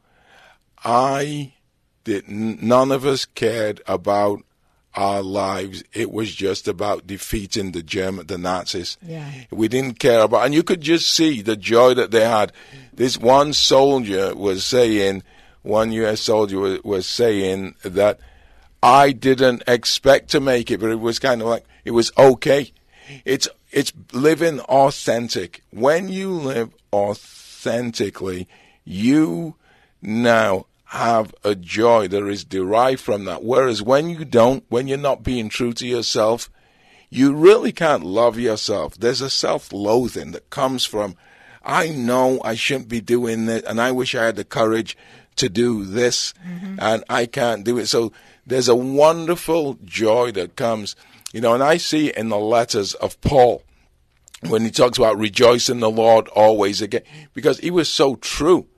I 0.84 1.54
did. 2.04 2.28
None 2.28 2.92
of 2.92 3.06
us 3.06 3.24
cared 3.24 3.80
about 3.86 4.42
our 4.94 5.22
lives. 5.22 5.82
It 5.92 6.10
was 6.10 6.34
just 6.34 6.68
about 6.68 7.06
defeating 7.06 7.72
the 7.72 7.82
German, 7.82 8.26
the 8.26 8.38
Nazis. 8.38 8.96
Yeah. 9.02 9.30
We 9.50 9.68
didn't 9.68 9.98
care 9.98 10.20
about, 10.20 10.44
and 10.44 10.54
you 10.54 10.62
could 10.62 10.80
just 10.80 11.10
see 11.10 11.42
the 11.42 11.56
joy 11.56 11.94
that 11.94 12.10
they 12.10 12.24
had. 12.24 12.52
This 12.92 13.18
one 13.18 13.52
soldier 13.52 14.34
was 14.34 14.64
saying, 14.64 15.22
one 15.62 15.92
U.S. 15.92 16.20
soldier 16.20 16.58
was, 16.58 16.82
was 16.84 17.06
saying 17.06 17.74
that 17.82 18.20
I 18.82 19.12
didn't 19.12 19.62
expect 19.66 20.30
to 20.30 20.40
make 20.40 20.70
it, 20.70 20.78
but 20.78 20.90
it 20.90 21.00
was 21.00 21.18
kind 21.18 21.40
of 21.40 21.48
like 21.48 21.64
it 21.84 21.92
was 21.92 22.12
okay. 22.18 22.70
It's 23.24 23.48
it's 23.72 23.92
living 24.12 24.60
authentic. 24.60 25.62
When 25.70 26.08
you 26.08 26.30
live 26.30 26.74
authentically, 26.92 28.46
you 28.84 29.56
now 30.02 30.66
have 30.94 31.34
a 31.44 31.54
joy 31.54 32.08
that 32.08 32.26
is 32.26 32.44
derived 32.44 33.00
from 33.00 33.24
that. 33.24 33.44
Whereas 33.44 33.82
when 33.82 34.08
you 34.10 34.24
don't, 34.24 34.64
when 34.68 34.88
you're 34.88 34.98
not 34.98 35.22
being 35.22 35.48
true 35.48 35.72
to 35.74 35.86
yourself, 35.86 36.50
you 37.10 37.34
really 37.34 37.72
can't 37.72 38.04
love 38.04 38.38
yourself. 38.38 38.94
There's 38.94 39.20
a 39.20 39.30
self 39.30 39.72
loathing 39.72 40.32
that 40.32 40.50
comes 40.50 40.84
from, 40.84 41.16
I 41.62 41.88
know 41.88 42.40
I 42.44 42.54
shouldn't 42.54 42.88
be 42.88 43.00
doing 43.00 43.46
this, 43.46 43.62
and 43.64 43.80
I 43.80 43.92
wish 43.92 44.14
I 44.14 44.26
had 44.26 44.36
the 44.36 44.44
courage 44.44 44.96
to 45.36 45.48
do 45.48 45.84
this, 45.84 46.32
mm-hmm. 46.46 46.76
and 46.78 47.04
I 47.08 47.26
can't 47.26 47.64
do 47.64 47.78
it. 47.78 47.86
So 47.86 48.12
there's 48.46 48.68
a 48.68 48.76
wonderful 48.76 49.78
joy 49.84 50.32
that 50.32 50.56
comes 50.56 50.94
you 51.34 51.40
know, 51.40 51.52
and 51.52 51.64
I 51.64 51.78
see 51.78 52.12
in 52.16 52.28
the 52.28 52.38
letters 52.38 52.94
of 52.94 53.20
Paul 53.20 53.64
when 54.42 54.62
he 54.62 54.70
talks 54.70 54.98
about 54.98 55.18
rejoicing 55.18 55.80
the 55.80 55.90
Lord 55.90 56.28
always 56.28 56.80
again, 56.80 57.02
because 57.34 57.58
he 57.58 57.72
was 57.72 57.88
so 57.88 58.14
true 58.14 58.68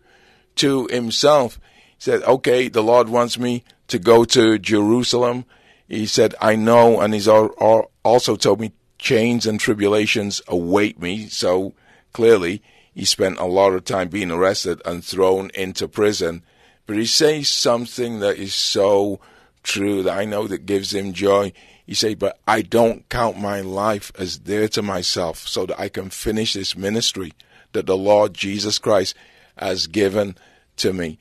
to 0.57 0.87
himself. 0.87 1.61
Said, 1.99 2.23
okay, 2.23 2.69
the 2.69 2.83
Lord 2.83 3.09
wants 3.09 3.39
me 3.39 3.65
to 3.89 3.99
go 3.99 4.25
to 4.25 4.59
Jerusalem. 4.59 5.45
He 5.89 6.07
said, 6.07 6.35
I 6.41 6.57
know, 6.57 7.01
and 7.01 7.15
he's 7.15 7.29
also 7.29 8.37
told 8.37 8.61
me 8.61 8.73
chains 8.99 9.47
and 9.47 9.59
tribulations 9.59 10.43
await 10.49 11.01
me. 11.01 11.29
So 11.29 11.75
clearly, 12.13 12.63
he 12.95 13.05
spent 13.05 13.39
a 13.39 13.45
lot 13.45 13.73
of 13.73 13.85
time 13.85 14.09
being 14.09 14.31
arrested 14.31 14.81
and 14.85 15.05
thrown 15.05 15.51
into 15.55 15.87
prison. 15.89 16.43
But 16.87 16.97
he 16.97 17.07
says 17.07 17.49
something 17.49 18.21
that 18.21 18.37
is 18.37 18.55
so 18.55 19.21
true 19.63 20.03
that 20.03 20.17
I 20.17 20.25
know 20.25 20.47
that 20.47 20.67
gives 20.67 20.95
him 20.95 21.13
joy. 21.13 21.53
He 21.87 21.95
said, 21.95 22.19
But 22.19 22.39
I 22.47 22.63
don't 22.63 23.09
count 23.09 23.39
my 23.39 23.61
life 23.61 24.13
as 24.19 24.39
dear 24.39 24.69
to 24.69 24.83
myself 24.83 25.47
so 25.47 25.67
that 25.67 25.79
I 25.79 25.89
can 25.89 26.11
finish 26.11 26.55
this 26.55 26.77
ministry 26.77 27.33
that 27.73 27.87
the 27.87 27.97
Lord 27.97 28.35
Jesus 28.35 28.79
Christ 28.79 29.15
has 29.57 29.87
given 29.87 30.37
to 30.77 30.93
me. 30.93 31.19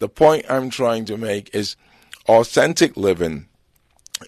The 0.00 0.08
point 0.08 0.46
I'm 0.48 0.70
trying 0.70 1.04
to 1.06 1.16
make 1.16 1.54
is 1.54 1.76
authentic 2.26 2.96
living 2.96 3.46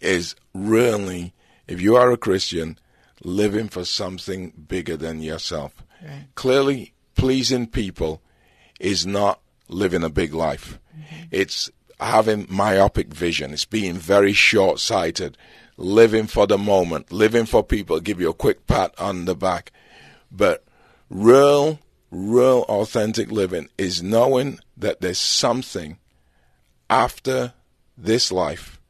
is 0.00 0.36
really, 0.54 1.34
if 1.66 1.80
you 1.80 1.96
are 1.96 2.12
a 2.12 2.16
Christian, 2.16 2.78
living 3.24 3.68
for 3.68 3.84
something 3.84 4.52
bigger 4.68 4.96
than 4.96 5.20
yourself. 5.20 5.82
Right. 6.02 6.26
Clearly, 6.34 6.92
pleasing 7.16 7.66
people 7.66 8.22
is 8.78 9.06
not 9.06 9.40
living 9.68 10.04
a 10.04 10.10
big 10.10 10.34
life. 10.34 10.78
Mm-hmm. 10.96 11.24
It's 11.30 11.70
having 11.98 12.46
myopic 12.48 13.08
vision. 13.08 13.52
It's 13.52 13.64
being 13.64 13.94
very 13.94 14.32
short 14.32 14.78
sighted 14.78 15.36
living 15.76 16.26
for 16.26 16.46
the 16.46 16.58
moment, 16.58 17.12
living 17.12 17.46
for 17.46 17.62
people, 17.62 18.00
give 18.00 18.20
you 18.20 18.30
a 18.30 18.34
quick 18.34 18.66
pat 18.66 18.94
on 18.98 19.24
the 19.24 19.34
back. 19.34 19.72
But 20.30 20.64
real, 21.08 21.78
real 22.10 22.64
authentic 22.68 23.30
living 23.30 23.68
is 23.78 24.02
knowing 24.02 24.58
that 24.82 25.00
there's 25.00 25.18
something 25.18 25.98
after 26.88 27.54
this 27.96 28.30
life 28.30 28.80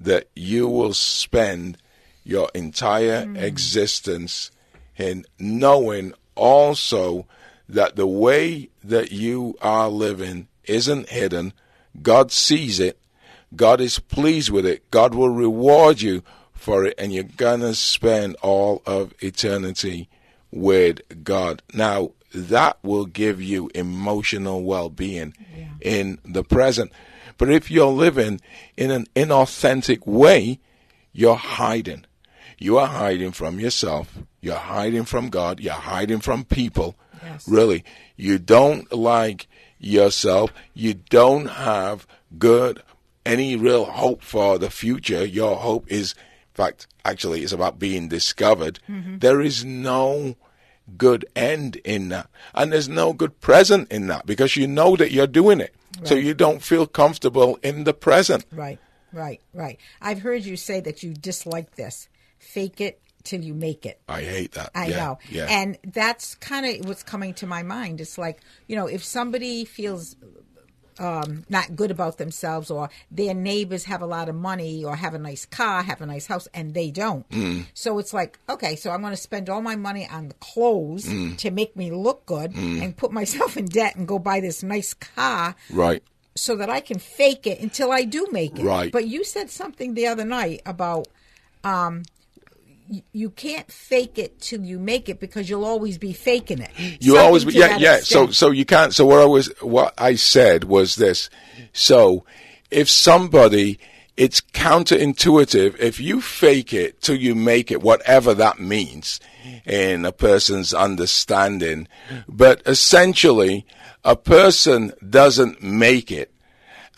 that 0.00 0.28
you 0.34 0.68
will 0.68 0.94
spend 0.94 1.78
your 2.24 2.50
entire 2.54 3.24
mm. 3.24 3.40
existence 3.40 4.50
in 4.96 5.24
knowing 5.38 6.12
also 6.34 7.26
that 7.68 7.96
the 7.96 8.06
way 8.06 8.68
that 8.82 9.12
you 9.12 9.56
are 9.60 9.88
living 9.88 10.48
isn't 10.64 11.08
hidden. 11.08 11.52
God 12.02 12.32
sees 12.32 12.80
it 12.80 12.98
God 13.54 13.80
is 13.80 13.98
pleased 13.98 14.50
with 14.50 14.66
it. 14.66 14.90
God 14.90 15.14
will 15.14 15.30
reward 15.30 16.02
you 16.02 16.22
for 16.52 16.84
it, 16.84 16.94
and 16.98 17.12
you're 17.12 17.22
going 17.22 17.60
to 17.60 17.74
spend 17.74 18.36
all 18.42 18.82
of 18.86 19.14
eternity 19.20 20.08
with 20.50 21.00
God. 21.22 21.62
Now, 21.72 22.12
that 22.36 22.78
will 22.82 23.06
give 23.06 23.40
you 23.40 23.70
emotional 23.74 24.62
well 24.62 24.88
being 24.88 25.34
yeah. 25.56 25.68
in 25.80 26.18
the 26.24 26.44
present. 26.44 26.92
But 27.38 27.50
if 27.50 27.70
you're 27.70 27.86
living 27.86 28.40
in 28.76 28.90
an 28.90 29.06
inauthentic 29.14 30.06
way, 30.06 30.60
you're 31.12 31.36
hiding. 31.36 32.04
You 32.58 32.78
are 32.78 32.86
hiding 32.86 33.32
from 33.32 33.60
yourself. 33.60 34.18
You're 34.40 34.56
hiding 34.56 35.04
from 35.04 35.28
God. 35.28 35.60
You're 35.60 35.74
hiding 35.74 36.20
from 36.20 36.44
people. 36.44 36.96
Yes. 37.22 37.46
Really. 37.46 37.84
You 38.16 38.38
don't 38.38 38.90
like 38.92 39.48
yourself. 39.78 40.52
You 40.72 40.94
don't 40.94 41.46
have 41.46 42.06
good 42.38 42.82
any 43.26 43.56
real 43.56 43.84
hope 43.84 44.22
for 44.22 44.58
the 44.58 44.70
future, 44.70 45.24
your 45.24 45.56
hope 45.56 45.90
is, 45.90 46.12
in 46.12 46.54
fact, 46.54 46.86
actually, 47.04 47.42
it's 47.42 47.52
about 47.52 47.78
being 47.78 48.08
discovered. 48.08 48.78
Mm-hmm. 48.88 49.18
There 49.18 49.40
is 49.40 49.64
no 49.64 50.36
good 50.96 51.24
end 51.34 51.76
in 51.76 52.08
that. 52.10 52.28
And 52.54 52.72
there's 52.72 52.88
no 52.88 53.12
good 53.12 53.40
present 53.40 53.90
in 53.90 54.06
that 54.08 54.26
because 54.26 54.56
you 54.56 54.66
know 54.66 54.96
that 54.96 55.12
you're 55.12 55.26
doing 55.26 55.60
it. 55.60 55.74
Right. 55.98 56.08
So 56.08 56.14
you 56.14 56.34
don't 56.34 56.62
feel 56.62 56.86
comfortable 56.86 57.58
in 57.62 57.84
the 57.84 57.94
present. 57.94 58.44
Right, 58.52 58.78
right, 59.12 59.40
right. 59.54 59.78
I've 60.00 60.20
heard 60.20 60.44
you 60.44 60.56
say 60.56 60.80
that 60.80 61.02
you 61.02 61.14
dislike 61.14 61.76
this. 61.76 62.08
Fake 62.38 62.80
it 62.80 63.00
till 63.24 63.42
you 63.42 63.54
make 63.54 63.84
it. 63.84 64.00
I 64.08 64.22
hate 64.22 64.52
that. 64.52 64.70
I 64.74 64.86
yeah, 64.88 64.96
know. 64.96 65.18
Yeah. 65.30 65.46
And 65.48 65.78
that's 65.84 66.34
kind 66.36 66.66
of 66.66 66.86
what's 66.86 67.02
coming 67.02 67.34
to 67.34 67.46
my 67.46 67.62
mind. 67.62 68.00
It's 68.00 68.18
like, 68.18 68.40
you 68.68 68.76
know, 68.76 68.86
if 68.86 69.04
somebody 69.04 69.64
feels 69.64 70.16
um, 70.98 71.44
not 71.48 71.76
good 71.76 71.90
about 71.90 72.18
themselves 72.18 72.70
or 72.70 72.90
their 73.10 73.34
neighbors 73.34 73.84
have 73.84 74.02
a 74.02 74.06
lot 74.06 74.28
of 74.28 74.34
money 74.34 74.84
or 74.84 74.96
have 74.96 75.14
a 75.14 75.18
nice 75.18 75.46
car, 75.46 75.82
have 75.82 76.00
a 76.00 76.06
nice 76.06 76.26
house, 76.26 76.48
and 76.54 76.74
they 76.74 76.90
don't. 76.90 77.28
Mm. 77.30 77.66
So 77.74 77.98
it's 77.98 78.12
like, 78.12 78.38
okay, 78.48 78.76
so 78.76 78.90
I'm 78.90 79.00
going 79.00 79.12
to 79.12 79.16
spend 79.16 79.48
all 79.48 79.62
my 79.62 79.76
money 79.76 80.08
on 80.08 80.28
the 80.28 80.34
clothes 80.34 81.06
mm. 81.06 81.36
to 81.38 81.50
make 81.50 81.76
me 81.76 81.90
look 81.90 82.26
good 82.26 82.52
mm. 82.52 82.82
and 82.82 82.96
put 82.96 83.12
myself 83.12 83.56
in 83.56 83.66
debt 83.66 83.96
and 83.96 84.06
go 84.08 84.18
buy 84.18 84.40
this 84.40 84.62
nice 84.62 84.94
car. 84.94 85.54
Right. 85.70 86.02
So 86.34 86.54
that 86.56 86.68
I 86.68 86.80
can 86.80 86.98
fake 86.98 87.46
it 87.46 87.60
until 87.60 87.90
I 87.90 88.02
do 88.02 88.26
make 88.30 88.58
it. 88.58 88.64
Right. 88.64 88.92
But 88.92 89.06
you 89.06 89.24
said 89.24 89.50
something 89.50 89.94
the 89.94 90.06
other 90.06 90.24
night 90.24 90.60
about 90.66 91.08
um, 91.64 92.02
you 93.12 93.30
can't 93.30 93.70
fake 93.70 94.18
it 94.18 94.40
till 94.40 94.62
you 94.62 94.78
make 94.78 95.08
it 95.08 95.20
because 95.20 95.48
you'll 95.48 95.64
always 95.64 95.98
be 95.98 96.12
faking 96.12 96.60
it. 96.60 96.70
You 97.00 97.12
Something 97.12 97.26
always 97.26 97.44
be, 97.44 97.52
yeah, 97.52 97.76
yeah. 97.76 97.96
Extent. 97.96 98.28
So, 98.34 98.46
so 98.46 98.50
you 98.50 98.64
can't. 98.64 98.94
So 98.94 99.06
what 99.06 99.20
I 99.20 99.26
was, 99.26 99.52
what 99.60 99.94
I 99.98 100.14
said 100.14 100.64
was 100.64 100.96
this. 100.96 101.28
So, 101.72 102.24
if 102.70 102.88
somebody, 102.88 103.78
it's 104.16 104.40
counterintuitive. 104.40 105.78
If 105.78 106.00
you 106.00 106.20
fake 106.20 106.72
it 106.72 107.00
till 107.02 107.16
you 107.16 107.34
make 107.34 107.70
it, 107.70 107.82
whatever 107.82 108.34
that 108.34 108.58
means 108.58 109.20
in 109.64 110.04
a 110.04 110.12
person's 110.12 110.72
understanding, 110.72 111.86
but 112.28 112.62
essentially, 112.66 113.66
a 114.04 114.16
person 114.16 114.92
doesn't 115.08 115.62
make 115.62 116.10
it 116.10 116.32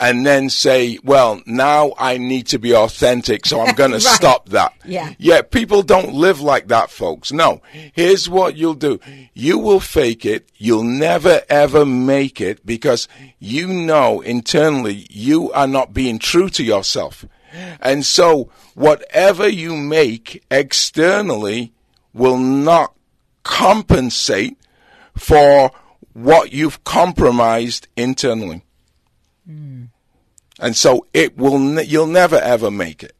and 0.01 0.24
then 0.24 0.49
say, 0.49 0.99
well, 1.03 1.42
now 1.44 1.92
I 1.99 2.18
need 2.18 2.46
to 2.49 2.59
be 2.59 2.74
authentic, 2.74 3.46
so 3.46 3.61
I'm 3.61 3.74
going 3.76 3.92
right. 3.92 4.01
to 4.01 4.09
stop 4.09 4.49
that. 4.51 4.72
Yeah. 4.84 5.12
Yeah, 5.18 5.42
people 5.42 5.82
don't 5.82 6.14
live 6.14 6.40
like 6.40 6.68
that, 6.68 6.90
folks. 6.90 7.32
No. 7.32 7.61
Here's 7.92 8.28
what 8.28 8.57
you'll 8.57 8.74
do. 8.74 9.01
You 9.34 9.59
will 9.59 9.80
fake 9.80 10.24
it. 10.24 10.49
You'll 10.57 10.84
never 10.84 11.42
ever 11.49 11.84
make 11.84 12.40
it 12.40 12.64
because 12.64 13.09
you 13.38 13.68
know 13.68 14.20
internally 14.20 15.07
you 15.11 15.53
are 15.53 15.68
not 15.68 15.92
being 15.92 16.18
true 16.18 16.49
to 16.51 16.64
yourself. 16.64 17.24
And 17.80 18.05
so 18.05 18.51
whatever 18.74 19.49
you 19.49 19.76
make 19.76 20.44
externally 20.51 21.72
will 22.12 22.36
not 22.38 22.94
compensate 23.42 24.59
for 25.16 25.70
what 26.12 26.53
you've 26.53 26.84
compromised 26.84 27.88
internally. 27.96 28.64
Mm. 29.49 29.88
And 30.59 30.76
so 30.76 31.06
it 31.12 31.36
will, 31.36 31.59
ne- 31.59 31.84
you'll 31.84 32.06
never 32.06 32.36
ever 32.36 32.70
make 32.70 33.02
it 33.02 33.14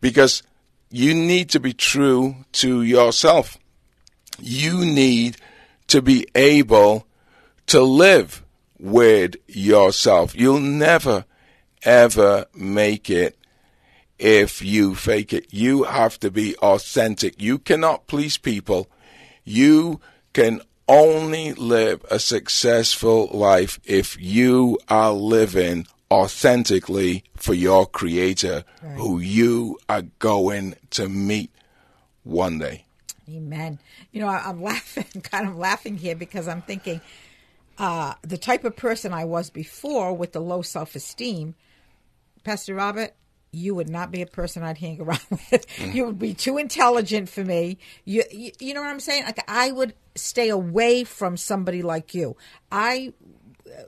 because 0.00 0.42
you 0.90 1.14
need 1.14 1.50
to 1.50 1.60
be 1.60 1.72
true 1.72 2.36
to 2.52 2.82
yourself. 2.82 3.58
You 4.38 4.84
need 4.84 5.36
to 5.88 6.02
be 6.02 6.26
able 6.34 7.06
to 7.66 7.80
live 7.80 8.42
with 8.78 9.36
yourself. 9.46 10.34
You'll 10.34 10.60
never 10.60 11.24
ever 11.82 12.46
make 12.54 13.08
it 13.10 13.36
if 14.18 14.62
you 14.62 14.94
fake 14.94 15.32
it. 15.32 15.52
You 15.52 15.84
have 15.84 16.18
to 16.20 16.30
be 16.30 16.56
authentic. 16.56 17.40
You 17.40 17.58
cannot 17.58 18.06
please 18.06 18.38
people. 18.38 18.88
You 19.44 20.00
can 20.32 20.60
only 20.88 21.52
live 21.54 22.04
a 22.10 22.18
successful 22.18 23.28
life 23.32 23.80
if 23.84 24.20
you 24.20 24.78
are 24.88 25.12
living 25.12 25.86
authentically 26.10 27.24
for 27.36 27.54
your 27.54 27.86
creator 27.86 28.64
right. 28.82 28.96
who 28.96 29.18
you 29.18 29.78
are 29.88 30.02
going 30.18 30.76
to 30.90 31.08
meet 31.08 31.50
one 32.22 32.58
day. 32.58 32.84
Amen. 33.28 33.78
You 34.12 34.20
know, 34.20 34.28
I'm 34.28 34.62
laughing, 34.62 35.22
kind 35.22 35.48
of 35.48 35.56
laughing 35.56 35.96
here 35.96 36.14
because 36.14 36.46
I'm 36.46 36.62
thinking 36.62 37.00
uh, 37.78 38.14
the 38.22 38.38
type 38.38 38.64
of 38.64 38.76
person 38.76 39.12
I 39.12 39.24
was 39.24 39.50
before 39.50 40.14
with 40.14 40.32
the 40.32 40.40
low 40.40 40.62
self 40.62 40.94
esteem, 40.94 41.54
Pastor 42.44 42.74
Robert, 42.74 43.14
you 43.52 43.74
would 43.74 43.88
not 43.88 44.10
be 44.10 44.22
a 44.22 44.26
person 44.26 44.62
I'd 44.62 44.78
hang 44.78 45.00
around 45.00 45.20
with. 45.30 45.66
Mm. 45.76 45.94
You 45.94 46.06
would 46.06 46.18
be 46.18 46.34
too 46.34 46.58
intelligent 46.58 47.28
for 47.28 47.44
me. 47.44 47.78
You, 48.04 48.22
you, 48.30 48.52
you 48.60 48.74
know 48.74 48.80
what 48.80 48.90
I'm 48.90 49.00
saying? 49.00 49.24
Like 49.24 49.42
I 49.48 49.72
would 49.72 49.94
stay 50.14 50.48
away 50.48 51.04
from 51.04 51.36
somebody 51.36 51.82
like 51.82 52.14
you. 52.14 52.36
I 52.70 53.12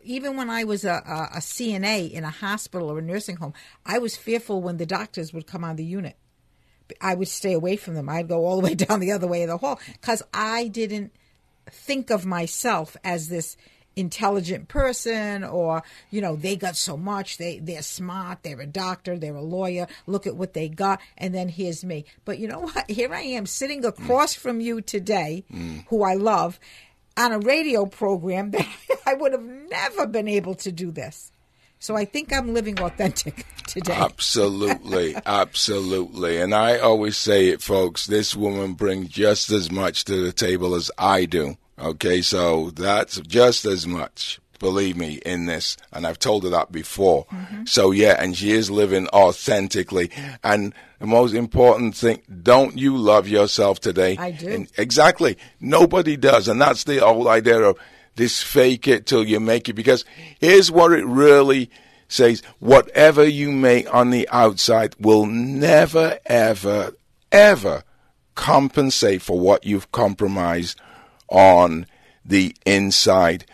even 0.02 0.36
when 0.36 0.50
I 0.50 0.64
was 0.64 0.84
a, 0.84 1.02
a, 1.06 1.36
a, 1.36 1.40
CNA 1.40 2.10
in 2.10 2.24
a 2.24 2.30
hospital 2.30 2.90
or 2.90 2.98
a 2.98 3.02
nursing 3.02 3.36
home, 3.36 3.54
I 3.84 3.98
was 3.98 4.16
fearful 4.16 4.60
when 4.60 4.76
the 4.76 4.86
doctors 4.86 5.32
would 5.32 5.46
come 5.46 5.64
on 5.64 5.76
the 5.76 5.84
unit. 5.84 6.16
I 7.00 7.14
would 7.14 7.28
stay 7.28 7.52
away 7.52 7.76
from 7.76 7.94
them. 7.94 8.08
I'd 8.08 8.28
go 8.28 8.46
all 8.46 8.60
the 8.60 8.64
way 8.66 8.74
down 8.86 9.00
the 9.00 9.12
other 9.12 9.26
way 9.26 9.42
of 9.42 9.48
the 9.48 9.58
hall 9.58 9.78
because 9.92 10.22
I 10.32 10.68
didn't 10.68 11.12
think 11.70 12.10
of 12.10 12.24
myself 12.24 12.96
as 13.04 13.28
this 13.28 13.56
intelligent 13.94 14.68
person 14.68 15.42
or 15.42 15.82
you 16.10 16.20
know 16.20 16.36
they 16.36 16.54
got 16.54 16.76
so 16.76 16.96
much 16.96 17.36
they 17.36 17.58
they're 17.58 17.82
smart 17.82 18.38
they're 18.44 18.60
a 18.60 18.66
doctor 18.66 19.18
they're 19.18 19.34
a 19.34 19.42
lawyer 19.42 19.88
look 20.06 20.24
at 20.24 20.36
what 20.36 20.52
they 20.52 20.68
got 20.68 21.00
and 21.16 21.34
then 21.34 21.48
here's 21.48 21.84
me 21.84 22.04
but 22.24 22.38
you 22.38 22.46
know 22.46 22.60
what 22.60 22.88
here 22.88 23.12
i 23.12 23.22
am 23.22 23.44
sitting 23.44 23.84
across 23.84 24.36
mm. 24.36 24.38
from 24.38 24.60
you 24.60 24.80
today 24.80 25.44
mm. 25.52 25.84
who 25.88 26.04
i 26.04 26.14
love 26.14 26.60
on 27.16 27.32
a 27.32 27.40
radio 27.40 27.84
program 27.84 28.52
that 28.52 28.66
I 29.08 29.14
would 29.14 29.32
have 29.32 29.42
never 29.42 30.06
been 30.06 30.28
able 30.28 30.54
to 30.56 30.70
do 30.70 30.90
this. 30.90 31.32
So 31.78 31.96
I 31.96 32.04
think 32.04 32.30
I'm 32.30 32.52
living 32.52 32.78
authentic 32.78 33.46
today. 33.66 33.94
Absolutely, 33.94 35.16
absolutely. 35.26 36.42
And 36.42 36.54
I 36.54 36.78
always 36.78 37.16
say 37.16 37.48
it, 37.48 37.62
folks, 37.62 38.06
this 38.06 38.36
woman 38.36 38.74
brings 38.74 39.08
just 39.08 39.50
as 39.50 39.70
much 39.70 40.04
to 40.06 40.22
the 40.22 40.32
table 40.32 40.74
as 40.74 40.90
I 40.98 41.24
do. 41.24 41.56
Okay, 41.78 42.20
so 42.20 42.68
that's 42.70 43.18
just 43.20 43.64
as 43.64 43.86
much 43.86 44.40
believe 44.58 44.96
me 44.96 45.20
in 45.24 45.46
this 45.46 45.76
and 45.92 46.04
i've 46.04 46.18
told 46.18 46.42
her 46.42 46.50
that 46.50 46.72
before 46.72 47.24
mm-hmm. 47.26 47.64
so 47.64 47.92
yeah 47.92 48.20
and 48.20 48.36
she 48.36 48.50
is 48.50 48.68
living 48.68 49.06
authentically 49.10 50.10
and 50.42 50.74
the 50.98 51.06
most 51.06 51.32
important 51.32 51.94
thing 51.94 52.20
don't 52.42 52.76
you 52.76 52.96
love 52.96 53.28
yourself 53.28 53.78
today 53.78 54.16
i 54.18 54.32
do 54.32 54.48
and 54.48 54.68
exactly 54.76 55.38
nobody 55.60 56.16
does 56.16 56.48
and 56.48 56.60
that's 56.60 56.82
the 56.82 56.98
whole 56.98 57.28
idea 57.28 57.60
of 57.60 57.78
this 58.18 58.42
fake 58.42 58.86
it 58.86 59.06
till 59.06 59.26
you 59.26 59.40
make 59.40 59.68
it 59.68 59.72
because 59.72 60.04
here's 60.38 60.70
what 60.70 60.92
it 60.92 61.06
really 61.06 61.70
says 62.08 62.42
whatever 62.58 63.24
you 63.24 63.50
make 63.50 63.92
on 63.92 64.10
the 64.10 64.28
outside 64.30 64.94
will 65.00 65.26
never 65.26 66.18
ever 66.26 66.92
ever 67.32 67.82
compensate 68.34 69.22
for 69.22 69.40
what 69.40 69.64
you've 69.64 69.90
compromised 69.92 70.78
on 71.28 71.86
the 72.24 72.54
inside 72.66 73.44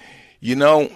you 0.45 0.55
know, 0.57 0.91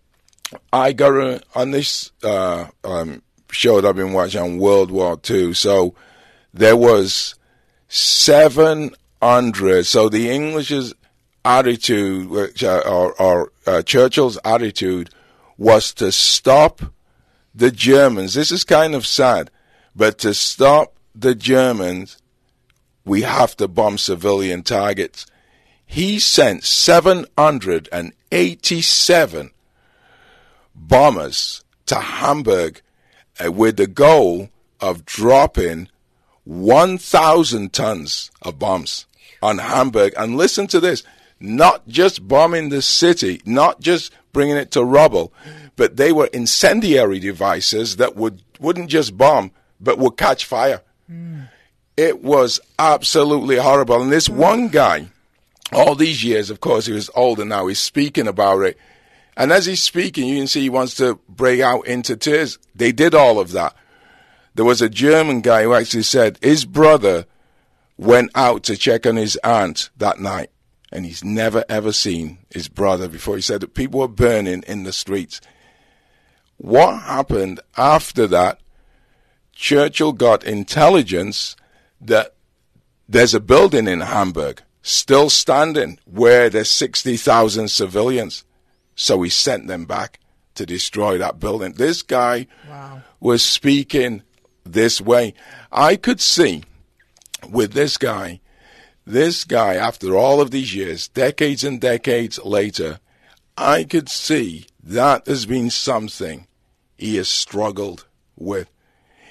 I 0.72 0.94
got 0.94 1.12
a, 1.12 1.42
on 1.54 1.72
this 1.72 2.10
uh, 2.24 2.68
um, 2.82 3.20
show 3.50 3.78
that 3.78 3.86
I've 3.86 3.96
been 3.96 4.14
watching 4.14 4.40
on 4.40 4.56
World 4.56 4.90
War 4.90 5.20
II. 5.28 5.52
So 5.52 5.94
there 6.54 6.74
was 6.74 7.34
700. 7.88 9.84
So 9.84 10.08
the 10.08 10.30
English's 10.30 10.94
attitude, 11.48 12.28
which, 12.28 12.62
uh, 12.62 12.82
or, 12.86 13.20
or 13.20 13.50
uh, 13.66 13.82
Churchill's 13.82 14.38
attitude, 14.44 15.10
was 15.56 15.92
to 15.94 16.12
stop 16.12 16.82
the 17.54 17.70
Germans. 17.70 18.34
This 18.34 18.52
is 18.52 18.64
kind 18.64 18.94
of 18.94 19.06
sad, 19.06 19.50
but 19.96 20.18
to 20.18 20.34
stop 20.34 20.92
the 21.14 21.34
Germans, 21.34 22.18
we 23.04 23.22
have 23.22 23.56
to 23.56 23.66
bomb 23.66 23.96
civilian 23.96 24.62
targets. 24.62 25.24
He 25.86 26.18
sent 26.18 26.64
787 26.64 29.50
bombers 30.74 31.64
to 31.86 31.94
Hamburg 31.96 32.82
uh, 33.42 33.50
with 33.50 33.78
the 33.78 33.86
goal 33.86 34.50
of 34.80 35.06
dropping 35.06 35.88
1,000 36.44 37.72
tons 37.72 38.30
of 38.42 38.58
bombs 38.58 39.06
on 39.40 39.56
Hamburg. 39.58 40.12
And 40.16 40.36
listen 40.36 40.66
to 40.68 40.80
this 40.80 41.04
not 41.40 41.86
just 41.88 42.26
bombing 42.26 42.68
the 42.68 42.82
city, 42.82 43.40
not 43.44 43.80
just 43.80 44.12
bringing 44.32 44.56
it 44.56 44.70
to 44.72 44.84
rubble, 44.84 45.32
but 45.76 45.96
they 45.96 46.12
were 46.12 46.26
incendiary 46.26 47.18
devices 47.20 47.96
that 47.96 48.16
would, 48.16 48.42
wouldn't 48.58 48.90
just 48.90 49.16
bomb, 49.16 49.52
but 49.80 49.98
would 49.98 50.16
catch 50.16 50.44
fire. 50.44 50.82
Mm. 51.10 51.48
It 51.96 52.22
was 52.22 52.60
absolutely 52.78 53.56
horrible. 53.56 54.02
And 54.02 54.12
this 54.12 54.28
one 54.28 54.68
guy, 54.68 55.08
all 55.72 55.94
these 55.94 56.24
years, 56.24 56.50
of 56.50 56.60
course, 56.60 56.86
he 56.86 56.92
was 56.92 57.10
older 57.14 57.44
now. 57.44 57.66
He's 57.66 57.78
speaking 57.78 58.28
about 58.28 58.60
it. 58.62 58.78
And 59.36 59.52
as 59.52 59.66
he's 59.66 59.82
speaking, 59.82 60.26
you 60.26 60.38
can 60.38 60.48
see 60.48 60.62
he 60.62 60.70
wants 60.70 60.94
to 60.96 61.20
break 61.28 61.60
out 61.60 61.86
into 61.86 62.16
tears. 62.16 62.58
They 62.74 62.90
did 62.90 63.14
all 63.14 63.38
of 63.38 63.52
that. 63.52 63.74
There 64.54 64.64
was 64.64 64.82
a 64.82 64.88
German 64.88 65.40
guy 65.40 65.62
who 65.62 65.74
actually 65.74 66.02
said 66.02 66.38
his 66.42 66.64
brother 66.64 67.26
went 67.96 68.32
out 68.34 68.64
to 68.64 68.76
check 68.76 69.06
on 69.06 69.14
his 69.14 69.36
aunt 69.44 69.90
that 69.96 70.18
night. 70.18 70.50
And 70.90 71.04
he's 71.04 71.22
never 71.22 71.64
ever 71.68 71.92
seen 71.92 72.38
his 72.50 72.68
brother 72.68 73.08
before. 73.08 73.36
He 73.36 73.42
said 73.42 73.60
that 73.60 73.74
people 73.74 74.00
were 74.00 74.08
burning 74.08 74.62
in 74.66 74.84
the 74.84 74.92
streets. 74.92 75.40
What 76.56 77.02
happened 77.02 77.60
after 77.76 78.26
that? 78.28 78.60
Churchill 79.52 80.12
got 80.12 80.44
intelligence 80.44 81.56
that 82.00 82.34
there's 83.08 83.34
a 83.34 83.40
building 83.40 83.86
in 83.88 84.00
Hamburg 84.00 84.62
still 84.82 85.28
standing 85.28 85.98
where 86.04 86.48
there's 86.48 86.70
60,000 86.70 87.68
civilians. 87.68 88.44
So 88.94 89.22
he 89.22 89.30
sent 89.30 89.66
them 89.66 89.84
back 89.84 90.18
to 90.54 90.66
destroy 90.66 91.18
that 91.18 91.38
building. 91.38 91.72
This 91.74 92.02
guy 92.02 92.46
wow. 92.68 93.02
was 93.20 93.42
speaking 93.42 94.22
this 94.64 95.00
way. 95.00 95.34
I 95.70 95.96
could 95.96 96.20
see 96.20 96.64
with 97.48 97.72
this 97.72 97.96
guy, 97.96 98.40
this 99.08 99.44
guy, 99.44 99.74
after 99.74 100.14
all 100.14 100.40
of 100.40 100.50
these 100.50 100.74
years, 100.74 101.08
decades 101.08 101.64
and 101.64 101.80
decades 101.80 102.38
later, 102.44 103.00
I 103.56 103.84
could 103.84 104.10
see 104.10 104.66
that 104.82 105.26
has 105.26 105.46
been 105.46 105.70
something 105.70 106.46
he 106.98 107.16
has 107.16 107.28
struggled 107.28 108.06
with 108.36 108.70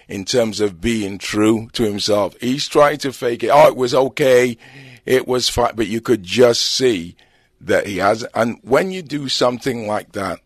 in 0.08 0.26
terms 0.26 0.60
of 0.60 0.82
being 0.82 1.20
true 1.20 1.70
to 1.74 1.84
himself. 1.84 2.36
He's 2.42 2.68
trying 2.68 2.98
to 3.00 3.14
fake 3.14 3.44
it. 3.44 3.50
Oh, 3.50 3.68
it 3.68 3.76
was 3.76 3.94
okay. 3.94 4.58
It 5.06 5.28
was 5.28 5.48
fine, 5.48 5.76
but 5.76 5.88
you 5.88 6.02
could 6.02 6.24
just 6.24 6.62
see 6.62 7.16
that 7.62 7.86
he 7.86 7.98
has. 7.98 8.24
And 8.34 8.60
when 8.64 8.92
you 8.92 9.04
do 9.04 9.30
something 9.30 9.86
like 9.88 10.14
that, 10.14 10.40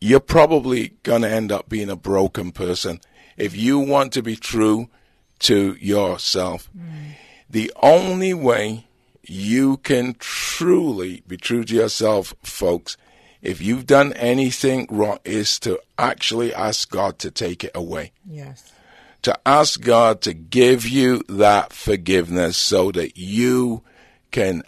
you're 0.00 0.20
probably 0.20 0.94
going 1.04 1.22
to 1.22 1.30
end 1.30 1.52
up 1.52 1.68
being 1.68 1.90
a 1.90 1.96
broken 1.96 2.50
person. 2.50 3.00
If 3.36 3.56
you 3.56 3.78
want 3.78 4.12
to 4.14 4.22
be 4.22 4.36
true 4.36 4.88
to 5.40 5.74
yourself, 5.74 6.68
mm. 6.76 7.14
The 7.48 7.72
only 7.82 8.34
way 8.34 8.86
you 9.22 9.78
can 9.78 10.16
truly 10.18 11.22
be 11.26 11.36
true 11.36 11.64
to 11.64 11.74
yourself, 11.74 12.34
folks, 12.42 12.96
if 13.42 13.60
you've 13.60 13.86
done 13.86 14.12
anything 14.14 14.86
wrong, 14.90 15.18
is 15.24 15.58
to 15.60 15.80
actually 15.98 16.54
ask 16.54 16.90
God 16.90 17.18
to 17.20 17.30
take 17.30 17.64
it 17.64 17.72
away. 17.74 18.12
Yes 18.28 18.72
to 19.24 19.36
ask 19.46 19.80
God 19.80 20.20
to 20.20 20.34
give 20.34 20.86
you 20.86 21.22
that 21.30 21.72
forgiveness 21.72 22.58
so 22.58 22.92
that 22.92 23.16
you 23.16 23.82
can 24.30 24.62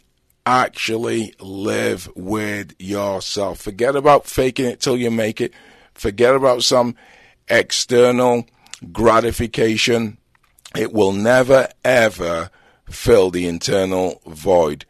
actually 0.47 1.35
live 1.41 2.09
with 2.17 2.75
yourself. 2.79 3.61
Forget 3.61 3.95
about 3.95 4.27
faking 4.27 4.65
it 4.65 4.81
till 4.81 4.97
you 4.97 5.11
make 5.11 5.43
it. 5.43 5.53
Forget 5.93 6.35
about 6.35 6.63
some 6.63 6.97
external 7.49 8.47
gratification. 8.93 10.17
It 10.75 10.91
will 10.91 11.13
never 11.13 11.69
ever 11.85 12.51
fill 12.89 13.31
the 13.31 13.47
internal 13.47 14.21
void. 14.27 14.85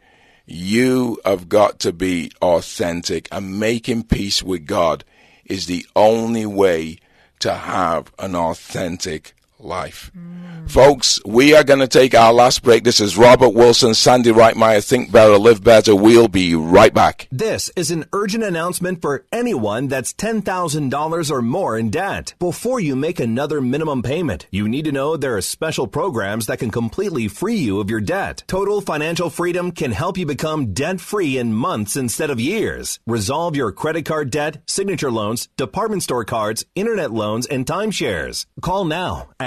You 0.45 1.19
have 1.25 1.49
got 1.49 1.79
to 1.79 1.91
be 1.91 2.31
authentic 2.41 3.27
and 3.31 3.59
making 3.59 4.03
peace 4.03 4.41
with 4.41 4.65
God 4.65 5.03
is 5.45 5.65
the 5.65 5.85
only 5.95 6.45
way 6.45 6.99
to 7.39 7.53
have 7.53 8.11
an 8.19 8.35
authentic 8.35 9.35
life. 9.59 10.11
Mm. 10.17 10.69
Folks, 10.69 11.19
we 11.25 11.55
are 11.55 11.63
going 11.63 11.79
to 11.79 11.87
take 11.87 12.13
our 12.13 12.33
last 12.33 12.61
break. 12.61 12.83
This 12.83 12.99
is 12.99 13.17
Robert 13.17 13.49
Wilson, 13.49 13.93
Sandy 13.93 14.31
Reitmeyer, 14.31 14.85
Think 14.85 15.11
Better, 15.11 15.37
Live 15.37 15.63
Better. 15.63 15.95
We'll 15.95 16.27
be 16.27 16.55
right 16.55 16.93
back. 16.93 17.27
This 17.31 17.71
is 17.75 17.89
an 17.89 18.05
urgent 18.11 18.43
announcement 18.43 19.01
for 19.01 19.25
anyone 19.31 19.87
that's 19.87 20.13
$10,000 20.13 21.31
or 21.31 21.41
more 21.41 21.77
in 21.77 21.89
debt. 21.89 22.33
Before 22.37 22.79
you 22.79 22.95
make 22.95 23.19
another 23.19 23.61
minimum 23.61 24.03
payment, 24.03 24.45
you 24.51 24.67
need 24.67 24.85
to 24.85 24.91
know 24.91 25.15
there 25.15 25.37
are 25.37 25.41
special 25.41 25.87
programs 25.87 26.47
that 26.47 26.59
can 26.59 26.69
completely 26.69 27.27
free 27.27 27.55
you 27.55 27.79
of 27.79 27.89
your 27.89 28.01
debt. 28.01 28.43
Total 28.47 28.81
Financial 28.81 29.29
Freedom 29.29 29.71
can 29.71 29.91
help 29.93 30.17
you 30.17 30.25
become 30.25 30.73
debt 30.73 30.99
free 30.99 31.37
in 31.37 31.53
months 31.53 31.95
instead 31.95 32.29
of 32.29 32.39
years. 32.39 32.99
Resolve 33.07 33.55
your 33.55 33.71
credit 33.71 34.03
card 34.03 34.31
debt, 34.31 34.61
signature 34.65 35.11
loans, 35.11 35.47
department 35.55 36.03
store 36.03 36.25
cards, 36.25 36.65
internet 36.75 37.11
loans, 37.11 37.47
and 37.47 37.65
timeshares. 37.65 38.45
Call 38.61 38.83
now 38.83 39.29
at 39.39 39.46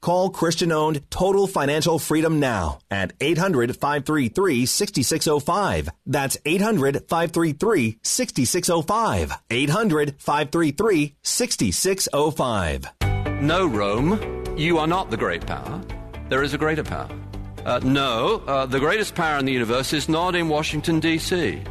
Call 0.00 0.30
Christian 0.30 0.72
owned 0.72 1.10
Total 1.10 1.46
Financial 1.46 1.98
Freedom 1.98 2.38
now 2.40 2.78
at 2.90 3.12
800 3.20 3.76
533 3.76 4.66
6605. 4.66 5.88
That's 6.06 6.36
800 6.44 7.08
533 7.08 7.98
6605. 8.02 9.32
800 9.50 10.14
533 10.18 11.16
6605. 11.22 12.86
No, 13.40 13.66
Rome, 13.66 14.44
you 14.56 14.78
are 14.78 14.86
not 14.86 15.10
the 15.10 15.16
great 15.16 15.46
power. 15.46 15.82
There 16.28 16.42
is 16.42 16.54
a 16.54 16.58
greater 16.58 16.84
power. 16.84 17.10
Uh, 17.64 17.80
no, 17.82 18.42
uh, 18.46 18.64
the 18.64 18.78
greatest 18.78 19.14
power 19.14 19.38
in 19.38 19.44
the 19.44 19.52
universe 19.52 19.92
is 19.92 20.08
not 20.08 20.34
in 20.34 20.48
Washington, 20.48 21.00
D.C. 21.00 21.62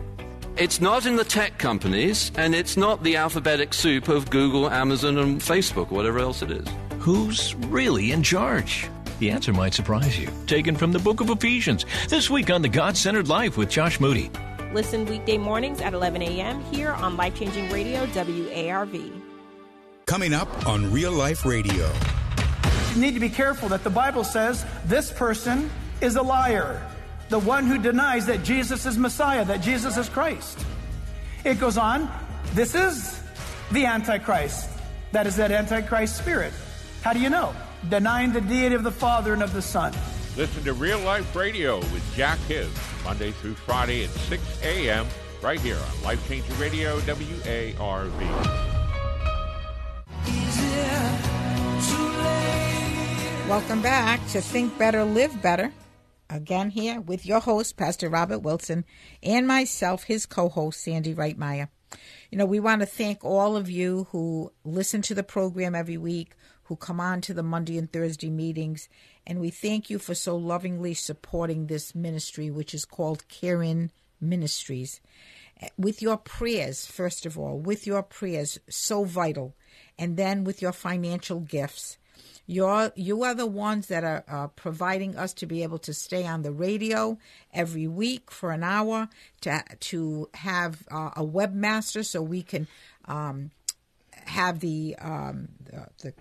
It's 0.58 0.80
not 0.80 1.06
in 1.06 1.16
the 1.16 1.24
tech 1.24 1.58
companies, 1.58 2.32
and 2.38 2.54
it's 2.54 2.78
not 2.78 3.04
the 3.04 3.16
alphabetic 3.16 3.74
soup 3.74 4.08
of 4.08 4.30
Google, 4.30 4.70
Amazon, 4.70 5.18
and 5.18 5.42
Facebook, 5.42 5.92
whatever 5.92 6.20
else 6.20 6.42
it 6.42 6.52
is. 6.52 6.68
Who's 7.06 7.54
really 7.54 8.14
in 8.14 8.24
charge? 8.24 8.90
The 9.20 9.30
answer 9.30 9.54
might 9.54 9.76
surprise 9.76 10.18
you. 10.18 10.28
Taken 10.48 10.76
from 10.76 10.92
the 10.92 10.98
book 10.98 11.22
of 11.22 11.30
Ephesians, 11.30 11.86
this 12.10 12.32
week 12.32 12.50
on 12.50 12.64
The 12.64 12.68
God 12.68 12.98
Centered 12.98 13.28
Life 13.28 13.58
with 13.58 13.70
Josh 13.70 14.00
Moody. 14.00 14.32
Listen 14.74 15.06
weekday 15.06 15.38
mornings 15.38 15.82
at 15.82 15.94
11 15.94 16.24
a.m. 16.24 16.64
here 16.74 16.94
on 16.94 17.16
Life 17.16 17.36
Changing 17.36 17.70
Radio 17.70 18.08
WARV. 18.08 19.22
Coming 20.08 20.34
up 20.34 20.66
on 20.66 20.92
Real 20.92 21.12
Life 21.12 21.46
Radio. 21.46 21.92
You 22.96 23.02
need 23.02 23.14
to 23.14 23.20
be 23.20 23.30
careful 23.30 23.70
that 23.70 23.84
the 23.84 23.92
Bible 23.92 24.24
says 24.24 24.66
this 24.86 25.12
person 25.12 25.70
is 26.02 26.16
a 26.16 26.24
liar, 26.24 26.82
the 27.30 27.38
one 27.38 27.68
who 27.68 27.78
denies 27.78 28.26
that 28.26 28.44
Jesus 28.44 28.88
is 28.88 28.98
Messiah, 28.98 29.46
that 29.46 29.62
Jesus 29.62 29.96
is 29.96 30.10
Christ. 30.10 30.58
It 31.44 31.60
goes 31.60 31.78
on, 31.78 32.10
this 32.56 32.74
is 32.74 33.22
the 33.72 33.86
Antichrist. 33.86 34.72
That 35.12 35.28
is 35.28 35.36
that 35.36 35.52
Antichrist 35.52 36.18
spirit. 36.18 36.52
How 37.06 37.14
do 37.14 37.20
you 37.20 37.30
know? 37.30 37.54
Denying 37.88 38.34
the 38.34 38.42
deity 38.42 38.74
of 38.74 38.82
the 38.82 38.90
Father 38.90 39.32
and 39.32 39.44
of 39.44 39.54
the 39.54 39.62
Son. 39.62 39.94
Listen 40.36 40.64
to 40.64 40.74
Real 40.74 40.98
Life 41.02 41.36
Radio 41.36 41.78
with 41.78 42.04
Jack 42.16 42.40
Hibbs, 42.48 42.76
Monday 43.04 43.30
through 43.30 43.54
Friday 43.54 44.06
at 44.06 44.10
6 44.10 44.42
a.m. 44.64 45.06
right 45.40 45.60
here 45.60 45.78
on 45.78 46.04
Life 46.04 46.28
Changing 46.28 46.58
Radio 46.58 47.00
WARV. 47.02 48.10
Welcome 53.48 53.84
back 53.84 54.28
to 54.30 54.42
Think 54.42 54.76
Better, 54.80 55.06
Live 55.06 55.40
Better. 55.44 55.72
Again, 56.32 56.72
here 56.72 57.02
with 57.02 57.24
your 57.24 57.40
host, 57.40 57.78
Pastor 57.78 58.10
Robert 58.10 58.40
Wilson, 58.40 58.84
and 59.22 59.48
myself, 59.48 60.06
his 60.06 60.26
co 60.26 60.50
host, 60.50 60.84
Sandy 60.84 61.14
Reitmeyer. 61.14 61.68
You 62.32 62.40
know, 62.40 62.48
we 62.48 62.60
want 62.60 62.82
to 62.82 62.88
thank 62.88 63.24
all 63.24 63.56
of 63.56 63.70
you 63.70 64.08
who 64.12 64.52
listen 64.64 65.04
to 65.04 65.14
the 65.14 65.22
program 65.22 65.76
every 65.76 65.98
week, 65.98 66.36
who 66.66 66.76
come 66.76 67.00
on 67.00 67.22
to 67.22 67.34
the 67.34 67.44
Monday 67.44 67.78
and 67.78 67.92
Thursday 67.92 68.30
meetings, 68.30 68.90
and 69.26 69.40
we 69.40 69.50
thank 69.50 69.90
you 69.90 70.00
for 70.00 70.16
so 70.16 70.36
lovingly 70.36 70.94
supporting 70.94 71.68
this 71.68 71.96
ministry, 71.96 72.50
which 72.50 72.74
is 72.74 72.86
called 72.86 73.28
Carein 73.28 73.92
Ministries. 74.20 75.00
With 75.78 76.02
your 76.02 76.18
prayers, 76.18 76.86
first 76.86 77.26
of 77.26 77.38
all, 77.38 77.58
with 77.58 77.88
your 77.88 78.04
prayers, 78.04 78.60
so 78.68 79.04
vital, 79.04 79.56
and 79.98 80.18
then 80.18 80.44
with 80.44 80.62
your 80.62 80.74
financial 80.74 81.40
gifts. 81.40 81.98
You're, 82.48 82.92
you 82.96 83.24
are 83.24 83.34
the 83.34 83.48
ones 83.48 83.88
that 83.88 84.04
are 84.04 84.24
uh, 84.28 84.48
providing 84.50 85.18
us 85.18 85.34
to 85.36 85.46
be 85.48 85.64
able 85.64 85.80
to 85.80 85.94
stay 85.94 86.28
on 86.28 86.44
the 86.44 86.52
radio 86.52 87.18
every 87.54 87.88
week 87.88 88.30
for 88.30 88.52
an 88.52 88.64
hour, 88.64 89.10
to, 89.42 89.64
to 89.80 90.30
have 90.36 90.84
uh, 90.92 91.12
a 91.16 91.26
webmaster 91.26 92.06
so 92.06 92.22
we 92.22 92.44
can 92.44 92.68
um, 93.06 93.50
have 94.26 94.60
the, 94.60 94.96
um, 95.00 95.48
the, 95.64 95.88
the 96.04 96.14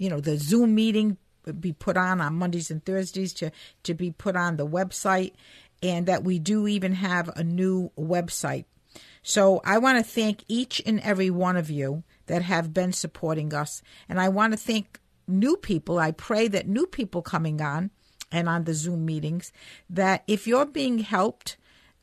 you 0.00 0.08
know 0.08 0.20
the 0.20 0.38
Zoom 0.38 0.74
meeting 0.74 1.18
be 1.60 1.72
put 1.72 1.96
on 1.96 2.20
on 2.20 2.34
Mondays 2.34 2.70
and 2.70 2.84
Thursdays 2.84 3.32
to 3.34 3.52
to 3.84 3.94
be 3.94 4.10
put 4.10 4.34
on 4.34 4.56
the 4.56 4.66
website, 4.66 5.34
and 5.82 6.06
that 6.06 6.24
we 6.24 6.38
do 6.38 6.66
even 6.66 6.94
have 6.94 7.28
a 7.36 7.44
new 7.44 7.90
website. 7.98 8.64
So 9.22 9.60
I 9.64 9.78
want 9.78 9.98
to 9.98 10.10
thank 10.10 10.44
each 10.48 10.82
and 10.84 10.98
every 11.00 11.30
one 11.30 11.56
of 11.56 11.70
you 11.70 12.02
that 12.26 12.42
have 12.42 12.72
been 12.72 12.92
supporting 12.92 13.52
us, 13.54 13.82
and 14.08 14.18
I 14.18 14.30
want 14.30 14.54
to 14.54 14.56
thank 14.56 14.98
new 15.28 15.56
people. 15.56 15.98
I 15.98 16.12
pray 16.12 16.48
that 16.48 16.66
new 16.66 16.86
people 16.86 17.22
coming 17.22 17.60
on 17.60 17.90
and 18.32 18.48
on 18.48 18.64
the 18.64 18.74
Zoom 18.74 19.04
meetings 19.04 19.52
that 19.88 20.24
if 20.26 20.46
you're 20.46 20.66
being 20.66 20.98
helped. 20.98 21.56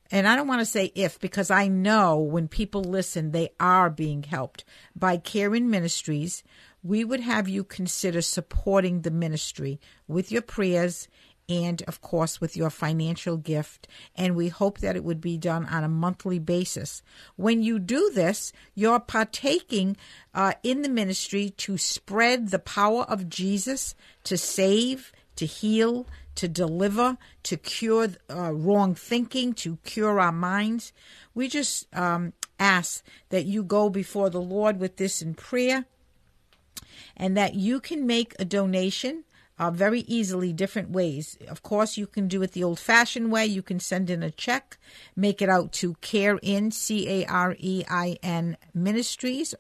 And 0.10 0.26
I 0.26 0.38
don't 0.38 0.48
want 0.48 0.62
to 0.62 0.66
say 0.66 0.94
if 0.96 1.20
because 1.20 1.52
I 1.52 1.68
know 1.68 2.18
when 2.18 2.48
people 2.48 2.82
listen, 2.82 3.32
they 3.32 3.50
are 3.60 3.90
being 3.90 4.24
helped 4.24 4.64
by 4.96 5.18
Carein 5.18 5.70
Ministries, 5.70 6.44
we 6.84 7.04
would 7.04 7.22
have 7.22 7.50
you 7.50 7.64
consider 7.64 8.22
supporting 8.22 9.02
the 9.02 9.12
ministry 9.12 9.80
with 10.08 10.32
your 10.32 10.42
prayers 10.42 11.08
and, 11.50 11.82
of 11.84 12.02
course, 12.02 12.42
with 12.42 12.58
your 12.58 12.70
financial 12.70 13.38
gift. 13.38 13.88
And 14.16 14.36
we 14.36 14.50
hope 14.50 14.80
that 14.80 14.96
it 14.96 15.04
would 15.04 15.22
be 15.22 15.38
done 15.38 15.66
on 15.66 15.84
a 15.84 15.90
monthly 15.90 16.40
basis. 16.40 17.02
When 17.36 17.64
you 17.64 17.80
do 17.80 18.12
this, 18.14 18.52
you're 18.76 19.00
partaking 19.00 19.96
uh, 20.34 20.54
in 20.62 20.82
the 20.82 20.90
ministry 20.90 21.52
to 21.52 21.78
spread 21.78 22.50
the 22.50 22.60
power 22.60 23.04
of 23.04 23.30
Jesus 23.30 23.96
to 24.26 24.38
save, 24.38 25.14
to 25.38 25.46
heal, 25.46 26.06
to 26.36 26.48
deliver, 26.48 27.18
to 27.44 27.58
cure 27.58 28.10
uh, 28.30 28.52
wrong 28.52 28.94
thinking, 28.94 29.54
to 29.54 29.78
cure 29.84 30.20
our 30.20 30.32
minds. 30.32 30.92
We 31.34 31.48
just 31.48 31.88
um, 31.96 32.34
ask 32.60 33.04
that 33.30 33.46
you 33.46 33.64
go 33.64 33.90
before 33.90 34.30
the 34.30 34.42
Lord 34.42 34.80
with 34.80 34.98
this 34.98 35.22
in 35.22 35.34
prayer 35.34 35.86
and 37.18 37.36
that 37.36 37.56
you 37.56 37.82
can 37.82 38.08
make 38.08 38.34
a 38.40 38.46
donation 38.46 39.26
uh, 39.60 39.72
very 39.72 40.02
easily 40.02 40.54
different 40.54 40.92
ways. 40.92 41.36
Of 41.48 41.64
course, 41.64 41.98
you 41.98 42.06
can 42.06 42.28
do 42.28 42.44
it 42.44 42.52
the 42.52 42.64
old 42.64 42.78
fashioned 42.80 43.32
way. 43.32 43.48
You 43.48 43.64
can 43.64 43.80
send 43.80 44.08
in 44.10 44.24
a 44.24 44.32
check, 44.32 44.78
make 45.16 45.42
it 45.42 45.48
out 45.50 45.72
to 45.74 45.96
Carein, 45.96 46.72
C 46.72 47.10
A 47.10 47.26
R 47.26 47.56
E 47.58 47.84
I 47.90 48.18
N 48.22 48.56
Ministries, 48.74 49.56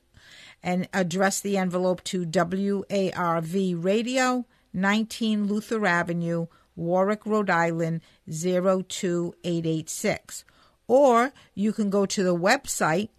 and 0.61 0.87
address 0.93 1.39
the 1.41 1.57
envelope 1.57 2.03
to 2.05 2.25
WARV 2.25 3.83
Radio, 3.83 4.45
19 4.73 5.47
Luther 5.47 5.85
Avenue, 5.85 6.47
Warwick, 6.75 7.25
Rhode 7.25 7.49
Island, 7.49 8.01
02886. 8.29 10.45
Or 10.87 11.33
you 11.55 11.73
can 11.73 11.89
go 11.89 12.05
to 12.05 12.23
the 12.23 12.35
website 12.35 13.09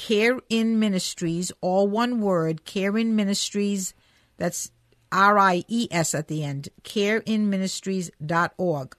Carein 0.00 0.78
Ministries, 0.78 1.52
all 1.60 1.86
one 1.86 2.22
word, 2.22 2.64
Carein 2.64 3.14
Ministries, 3.14 3.92
that's 4.38 4.70
R 5.12 5.38
I 5.38 5.62
E 5.68 5.88
S 5.90 6.14
at 6.14 6.28
the 6.28 6.42
end, 6.42 6.70
careinministries.org. 6.84 8.96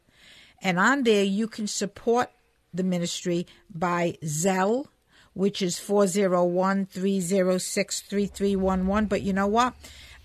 And 0.61 0.77
on 0.77 1.01
there, 1.01 1.23
you 1.23 1.47
can 1.47 1.65
support 1.65 2.29
the 2.71 2.83
ministry 2.83 3.47
by 3.73 4.19
Zelle, 4.23 4.85
which 5.33 5.63
is 5.63 5.79
401 5.79 6.85
306 6.85 8.01
3311. 8.01 9.07
But 9.07 9.23
you 9.23 9.33
know 9.33 9.47
what? 9.47 9.73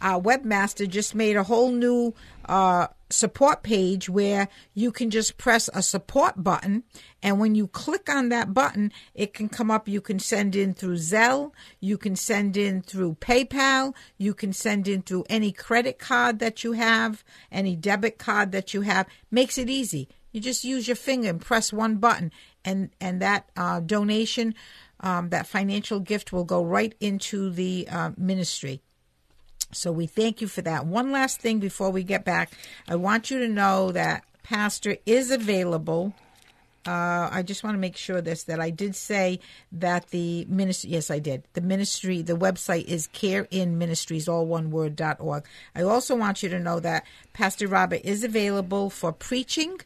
Our 0.02 0.20
webmaster 0.20 0.86
just 0.86 1.14
made 1.14 1.36
a 1.36 1.44
whole 1.44 1.72
new 1.72 2.12
uh, 2.44 2.88
support 3.10 3.62
page 3.62 4.08
where 4.08 4.48
you 4.74 4.90
can 4.90 5.10
just 5.10 5.38
press 5.38 5.70
a 5.72 5.82
support 5.82 6.42
button. 6.42 6.84
And 7.22 7.38
when 7.38 7.54
you 7.54 7.68
click 7.68 8.08
on 8.08 8.28
that 8.30 8.52
button, 8.52 8.92
it 9.14 9.32
can 9.32 9.48
come 9.48 9.70
up. 9.70 9.88
You 9.88 10.00
can 10.00 10.18
send 10.18 10.56
in 10.56 10.74
through 10.74 10.96
Zelle, 10.96 11.52
you 11.80 11.98
can 11.98 12.16
send 12.16 12.56
in 12.56 12.82
through 12.82 13.16
PayPal, 13.16 13.94
you 14.18 14.34
can 14.34 14.52
send 14.52 14.88
in 14.88 15.02
through 15.02 15.24
any 15.28 15.52
credit 15.52 15.98
card 15.98 16.38
that 16.40 16.64
you 16.64 16.72
have, 16.72 17.24
any 17.50 17.76
debit 17.76 18.18
card 18.18 18.52
that 18.52 18.74
you 18.74 18.82
have. 18.82 19.06
Makes 19.30 19.58
it 19.58 19.70
easy. 19.70 20.08
You 20.32 20.40
just 20.40 20.64
use 20.64 20.86
your 20.86 20.96
finger 20.96 21.30
and 21.30 21.40
press 21.40 21.72
one 21.72 21.96
button, 21.96 22.30
and 22.62 22.90
and 23.00 23.22
that 23.22 23.48
uh, 23.56 23.80
donation, 23.80 24.54
um, 25.00 25.30
that 25.30 25.46
financial 25.46 25.98
gift 25.98 26.30
will 26.30 26.44
go 26.44 26.62
right 26.62 26.94
into 27.00 27.48
the 27.48 27.88
uh, 27.90 28.10
ministry. 28.18 28.82
So 29.76 29.92
we 29.92 30.06
thank 30.06 30.40
you 30.40 30.48
for 30.48 30.62
that. 30.62 30.86
One 30.86 31.12
last 31.12 31.40
thing 31.40 31.58
before 31.58 31.90
we 31.90 32.02
get 32.02 32.24
back, 32.24 32.52
I 32.88 32.96
want 32.96 33.30
you 33.30 33.38
to 33.40 33.48
know 33.48 33.92
that 33.92 34.24
Pastor 34.42 34.96
is 35.06 35.30
available. 35.30 36.14
Uh, 36.86 37.28
I 37.32 37.42
just 37.42 37.64
want 37.64 37.74
to 37.74 37.80
make 37.80 37.96
sure 37.96 38.20
this 38.20 38.44
that 38.44 38.60
I 38.60 38.70
did 38.70 38.94
say 38.94 39.40
that 39.72 40.10
the 40.10 40.44
ministry. 40.44 40.90
Yes, 40.90 41.10
I 41.10 41.18
did. 41.18 41.42
The 41.54 41.60
ministry, 41.60 42.22
the 42.22 42.36
website 42.36 42.84
is 42.84 43.08
Carein 43.08 43.76
Ministries, 43.76 44.28
all 44.28 44.46
one 44.46 44.70
word 44.70 44.94
dot 44.94 45.16
org. 45.18 45.44
I 45.74 45.82
also 45.82 46.14
want 46.14 46.44
you 46.44 46.48
to 46.48 46.60
know 46.60 46.78
that 46.78 47.04
Pastor 47.32 47.66
Robert 47.66 48.02
is 48.04 48.22
available 48.22 48.88
for 48.88 49.12
preaching 49.12 49.80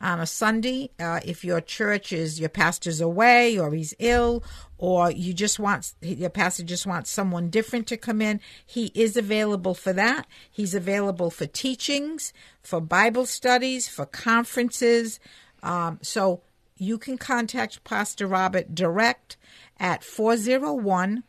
on 0.00 0.18
a 0.18 0.26
Sunday. 0.26 0.90
Uh, 0.98 1.20
if 1.24 1.44
your 1.44 1.60
church 1.60 2.12
is 2.12 2.40
your 2.40 2.48
pastor's 2.48 3.00
away 3.00 3.56
or 3.56 3.72
he's 3.72 3.94
ill 4.00 4.42
or 4.80 5.10
you 5.10 5.34
just 5.34 5.58
want 5.58 5.92
your 6.00 6.30
pastor 6.30 6.62
just 6.62 6.86
wants 6.86 7.10
someone 7.10 7.50
different 7.50 7.86
to 7.86 7.98
come 7.98 8.22
in, 8.22 8.40
he 8.64 8.90
is 8.94 9.14
available 9.14 9.74
for 9.74 9.92
that. 9.92 10.26
He's 10.50 10.74
available 10.74 11.30
for 11.30 11.44
teachings, 11.44 12.32
for 12.62 12.80
Bible 12.80 13.26
studies, 13.26 13.88
for 13.88 14.06
conferences. 14.06 15.20
Um, 15.62 15.98
so 16.00 16.40
you 16.78 16.96
can 16.96 17.18
contact 17.18 17.84
Pastor 17.84 18.26
Robert 18.26 18.74
direct 18.74 19.36
at 19.78 20.02
401 20.02 21.24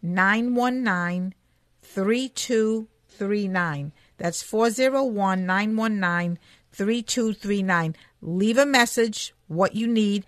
919 0.00 1.34
3239. 1.82 3.92
That's 4.16 4.42
401 4.42 5.44
919 5.44 6.38
3239. 6.72 7.94
Leave 8.22 8.56
a 8.56 8.64
message, 8.64 9.34
what 9.48 9.74
you 9.74 9.86
need, 9.86 10.24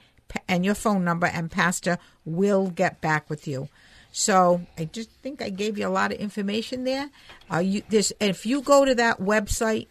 and 0.49 0.65
your 0.65 0.75
phone 0.75 1.05
number, 1.05 1.27
and 1.27 1.51
Pastor 1.51 1.99
will 2.25 2.69
get 2.69 3.01
back 3.01 3.29
with 3.31 3.47
you. 3.47 3.69
So 4.13 4.63
I 4.77 4.87
just 4.87 5.11
think 5.23 5.43
I 5.43 5.51
gave 5.51 5.79
you 5.79 5.87
a 5.87 5.91
lot 5.91 6.13
of 6.13 6.19
information 6.19 6.85
there. 6.85 7.11
Uh, 7.53 7.59
you, 7.59 7.83
this, 7.89 8.13
if 8.21 8.47
you 8.47 8.63
go 8.63 8.85
to 8.85 8.95
that 8.95 9.21
website, 9.21 9.87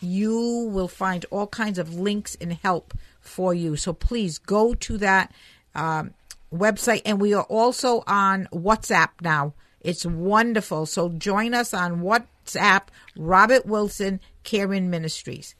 you 0.00 0.68
will 0.70 0.88
find 0.88 1.24
all 1.30 1.46
kinds 1.46 1.78
of 1.78 1.94
links 1.94 2.36
and 2.40 2.52
help 2.52 2.94
for 3.20 3.54
you. 3.54 3.76
So 3.76 3.92
please 3.92 4.38
go 4.38 4.74
to 4.74 4.98
that 4.98 5.32
um, 5.74 6.12
website. 6.52 7.02
And 7.04 7.20
we 7.20 7.32
are 7.34 7.44
also 7.44 8.02
on 8.06 8.48
WhatsApp 8.52 9.10
now. 9.20 9.54
It's 9.80 10.04
wonderful. 10.04 10.86
So 10.86 11.08
join 11.08 11.54
us 11.54 11.72
on 11.72 12.02
WhatsApp, 12.02 12.82
Robert 13.16 13.64
Wilson, 13.64 14.20
Carein 14.44 14.90
Ministries. 14.90 15.54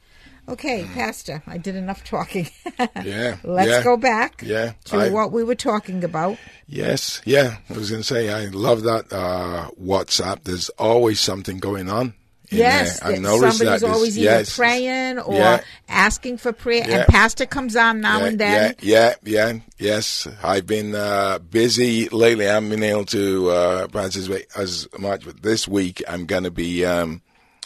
Okay, 0.47 0.85
Pastor, 0.93 1.41
I 1.47 1.57
did 1.57 1.75
enough 1.75 2.03
talking. 2.03 2.49
yeah. 3.03 3.37
Let's 3.43 3.69
yeah, 3.69 3.83
go 3.83 3.95
back 3.95 4.41
yeah, 4.45 4.73
to 4.85 4.97
I, 4.97 5.09
what 5.09 5.31
we 5.31 5.43
were 5.43 5.55
talking 5.55 6.03
about. 6.03 6.37
Yes, 6.67 7.21
yeah. 7.23 7.57
I 7.69 7.73
was 7.73 7.89
going 7.89 8.01
to 8.01 8.07
say, 8.07 8.29
I 8.29 8.45
love 8.47 8.83
that 8.83 9.11
uh, 9.11 9.69
WhatsApp. 9.81 10.43
There's 10.43 10.69
always 10.69 11.21
something 11.21 11.59
going 11.59 11.89
on. 11.89 12.13
Yes, 12.49 13.03
I 13.03 13.15
know. 13.15 13.39
somebody's 13.39 13.81
that 13.81 13.89
always 13.89 14.17
either 14.17 14.25
yes, 14.25 14.55
praying 14.55 15.19
or 15.19 15.33
yeah, 15.33 15.61
asking 15.87 16.37
for 16.37 16.51
prayer, 16.51 16.83
yeah, 16.87 16.97
and 16.97 17.07
Pastor 17.07 17.45
comes 17.45 17.75
on 17.75 18.01
now 18.01 18.19
yeah, 18.19 18.25
and 18.25 18.39
then. 18.39 18.75
Yeah, 18.81 19.13
yeah, 19.23 19.43
yeah, 19.53 19.59
yes. 19.79 20.27
I've 20.43 20.67
been 20.67 20.93
uh, 20.93 21.39
busy 21.39 22.09
lately. 22.09 22.47
I 22.47 22.53
haven't 22.53 22.69
been 22.69 22.83
able 22.83 23.05
to 23.05 23.49
uh, 23.49 23.87
participate 23.87 24.47
as 24.55 24.87
much, 24.99 25.25
but 25.25 25.41
this 25.41 25.67
week 25.67 26.03
I'm 26.07 26.25
going 26.25 26.43
to 26.43 26.51
be 26.51 26.85
um, 26.85 27.21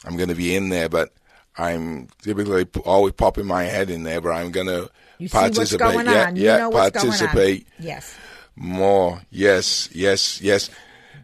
I'm 0.06 0.16
going 0.16 0.30
to 0.30 0.36
be 0.36 0.56
in 0.56 0.70
there. 0.70 0.90
But 0.90 1.12
I'm 1.58 2.08
typically 2.22 2.66
always 2.86 3.14
popping 3.14 3.46
my 3.48 3.64
head 3.64 3.90
in 3.90 4.04
there, 4.04 4.22
but 4.22 4.30
I'm 4.30 4.52
going 4.52 4.68
to 4.68 4.90
participate. 5.32 5.96
yeah, 6.14 6.26
yeah, 6.38 6.58
participate. 6.92 7.68
Yes. 7.80 8.16
More. 8.56 9.22
Yes, 9.32 9.90
yes, 9.94 10.42
yes. 10.42 10.70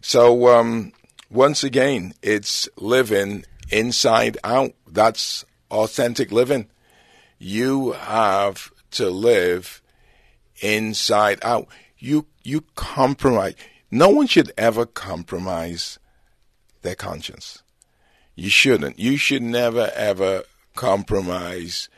So, 0.02 0.50
um, 0.50 0.92
once 1.30 1.64
again, 1.64 2.14
it's 2.22 2.68
living 2.78 3.46
inside 3.72 4.38
out. 4.44 4.74
That's 4.88 5.46
authentic 5.72 6.32
living. 6.32 6.68
You 7.40 7.94
have 7.94 8.72
to 8.92 9.10
live 9.10 9.82
inside 10.62 11.40
out. 11.44 11.68
You, 11.98 12.28
you 12.44 12.62
compromise. 12.76 13.56
No 13.90 14.10
one 14.10 14.28
should 14.28 14.52
ever 14.58 14.86
compromise 14.86 15.98
their 16.82 16.96
conscience. 16.96 17.63
You 18.36 18.50
shouldn't. 18.50 19.00
You 19.00 19.18
should 19.18 19.44
never 19.44 19.92
ever 19.96 20.44
compromise 20.76 21.90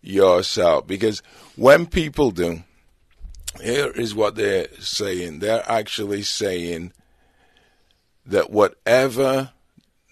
yourself 0.00 0.86
because 0.86 1.22
when 1.56 1.86
people 1.86 2.30
do, 2.30 2.62
here 3.60 3.90
is 3.90 4.14
what 4.14 4.36
they're 4.36 4.68
saying. 4.80 5.40
They're 5.40 5.68
actually 5.70 6.22
saying 6.22 6.92
that 8.24 8.50
whatever 8.50 9.52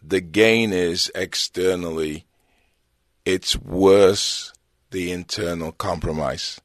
the 0.03 0.21
gain 0.21 0.73
is 0.73 1.11
externally, 1.15 2.27
it's 3.25 3.57
worse 3.57 4.53
the 4.91 5.13
internal 5.13 5.73
compromise. 5.73 6.61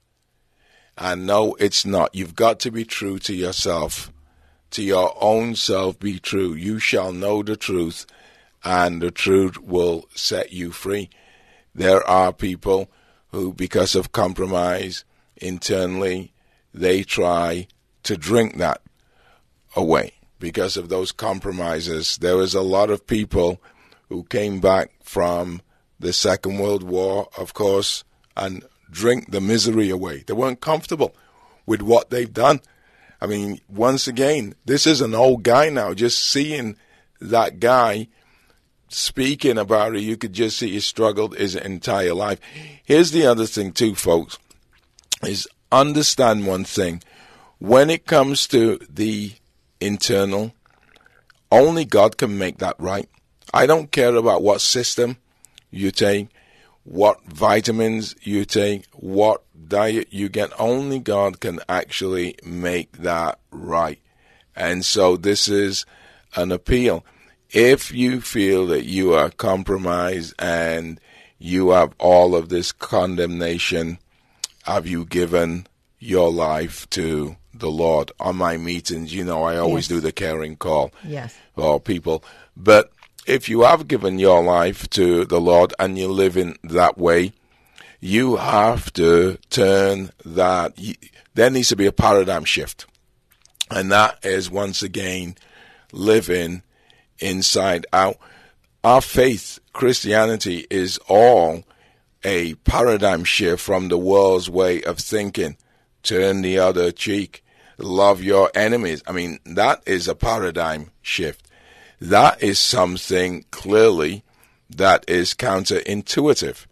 And 0.97 1.27
no, 1.27 1.55
it's 1.59 1.85
not. 1.85 2.15
You've 2.15 2.35
got 2.35 2.59
to 2.61 2.71
be 2.71 2.85
true 2.85 3.19
to 3.19 3.33
yourself, 3.33 4.11
to 4.71 4.81
your 4.81 5.15
own 5.19 5.55
self. 5.55 5.99
Be 5.99 6.19
true. 6.19 6.53
You 6.53 6.79
shall 6.79 7.11
know 7.11 7.43
the 7.43 7.57
truth, 7.57 8.05
and 8.65 9.01
the 9.01 9.11
truth 9.11 9.61
will 9.61 10.09
set 10.15 10.51
you 10.51 10.71
free. 10.71 11.09
There 11.75 12.05
are 12.09 12.33
people 12.33 12.89
who, 13.31 13.53
because 13.53 13.95
of 13.95 14.11
compromise 14.11 15.05
internally, 15.37 16.33
they 16.73 17.03
try 17.03 17.67
to 18.03 18.17
drink 18.17 18.57
that 18.57 18.81
away. 19.75 20.13
Because 20.39 20.75
of 20.77 20.89
those 20.89 21.11
compromises, 21.11 22.17
there 22.17 22.35
was 22.35 22.55
a 22.55 22.61
lot 22.61 22.89
of 22.89 23.07
people 23.07 23.61
who 24.09 24.23
came 24.23 24.59
back 24.59 24.91
from 25.03 25.61
the 25.99 26.11
Second 26.11 26.59
World 26.59 26.83
War, 26.83 27.29
of 27.37 27.53
course, 27.53 28.03
and 28.35 28.65
drink 28.89 29.31
the 29.31 29.41
misery 29.41 29.89
away. 29.89 30.23
They 30.25 30.33
weren't 30.33 30.61
comfortable 30.61 31.15
with 31.65 31.81
what 31.81 32.09
they've 32.09 32.33
done. 32.33 32.61
I 33.21 33.27
mean, 33.27 33.59
once 33.69 34.07
again, 34.07 34.55
this 34.65 34.85
is 34.85 35.01
an 35.01 35.15
old 35.15 35.43
guy 35.43 35.69
now. 35.69 35.93
Just 35.93 36.19
seeing 36.19 36.77
that 37.21 37.59
guy 37.59 38.07
speaking 38.89 39.57
about 39.57 39.95
it, 39.95 40.01
you 40.01 40.17
could 40.17 40.33
just 40.33 40.57
see 40.57 40.71
he 40.71 40.79
struggled 40.79 41.37
his 41.37 41.55
entire 41.55 42.13
life. 42.13 42.39
Here's 42.83 43.11
the 43.11 43.25
other 43.25 43.45
thing, 43.45 43.71
too, 43.71 43.95
folks, 43.95 44.37
is 45.23 45.47
understand 45.71 46.45
one 46.45 46.63
thing. 46.63 47.01
When 47.59 47.89
it 47.89 48.05
comes 48.05 48.47
to 48.47 48.79
the 48.89 49.33
internal, 49.79 50.53
only 51.51 51.85
God 51.85 52.17
can 52.17 52.37
make 52.37 52.57
that 52.59 52.75
right. 52.79 53.09
I 53.53 53.65
don't 53.65 53.91
care 53.91 54.15
about 54.15 54.41
what 54.41 54.61
system 54.61 55.17
you 55.71 55.91
take, 55.91 56.27
what 56.83 57.23
vitamins 57.25 58.15
you 58.21 58.45
take, 58.45 58.85
what 58.91 59.43
diet 59.67 60.07
you 60.11 60.29
get. 60.29 60.51
Only 60.59 60.99
God 60.99 61.39
can 61.39 61.59
actually 61.67 62.35
make 62.43 62.91
that 62.97 63.39
right. 63.51 63.99
And 64.55 64.85
so 64.85 65.17
this 65.17 65.47
is 65.47 65.85
an 66.35 66.51
appeal 66.51 67.05
if 67.55 67.93
you 67.93 68.19
feel 68.19 68.67
that 68.67 68.83
you 68.83 69.13
are 69.13 69.29
compromised 69.29 70.33
and 70.37 70.99
you 71.39 71.69
have 71.69 71.93
all 71.97 72.35
of 72.35 72.49
this 72.49 72.73
condemnation, 72.73 73.97
have 74.63 74.85
you 74.85 75.05
given 75.05 75.65
your 75.97 76.31
life 76.31 76.87
to 76.91 77.37
the 77.53 77.71
Lord? 77.71 78.11
On 78.19 78.35
my 78.35 78.57
meetings, 78.57 79.13
you 79.13 79.23
know, 79.23 79.43
I 79.43 79.55
always 79.55 79.89
yes. 79.89 79.97
do 79.97 80.01
the 80.01 80.11
caring 80.11 80.57
call 80.57 80.91
yes. 81.05 81.33
for 81.55 81.79
people. 81.79 82.25
But 82.57 82.91
if 83.25 83.47
you 83.47 83.61
have 83.61 83.87
given 83.87 84.19
your 84.19 84.43
life 84.43 84.89
to 84.91 85.23
the 85.23 85.39
Lord 85.39 85.73
and 85.79 85.97
you 85.97 86.09
live 86.09 86.35
in 86.35 86.57
that 86.65 86.97
way, 86.97 87.31
you 88.01 88.35
have 88.35 88.91
to 88.93 89.37
turn 89.49 90.11
that. 90.25 90.77
There 91.35 91.49
needs 91.49 91.69
to 91.69 91.77
be 91.77 91.85
a 91.85 91.93
paradigm 91.93 92.43
shift. 92.43 92.85
And 93.71 93.89
that 93.93 94.19
is 94.23 94.51
once 94.51 94.83
again 94.83 95.35
living 95.93 96.61
inside 97.19 97.85
out. 97.93 98.17
Our 98.83 99.01
faith, 99.01 99.59
Christianity, 99.73 100.67
is 100.69 100.99
all 101.07 101.63
a 102.23 102.55
paradigm 102.55 103.23
shift 103.23 103.61
from 103.61 103.87
the 103.87 103.97
world's 103.97 104.49
way 104.49 104.81
of 104.83 104.97
thinking. 104.97 105.57
Turn 106.03 106.41
the 106.41 106.59
other 106.59 106.91
cheek, 106.91 107.43
love 107.77 108.21
your 108.21 108.51
enemies. 108.53 109.01
I 109.07 109.11
mean, 109.11 109.39
that 109.45 109.81
is 109.85 110.07
a 110.07 110.15
paradigm 110.15 110.91
shift. 111.01 111.47
That 111.99 112.41
is 112.43 112.59
something 112.59 113.45
clearly 113.51 114.23
that 114.69 115.05
is 115.07 115.33
counterintuitive, 115.33 116.65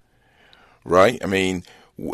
right? 0.83 1.23
I 1.23 1.27
mean, 1.27 1.63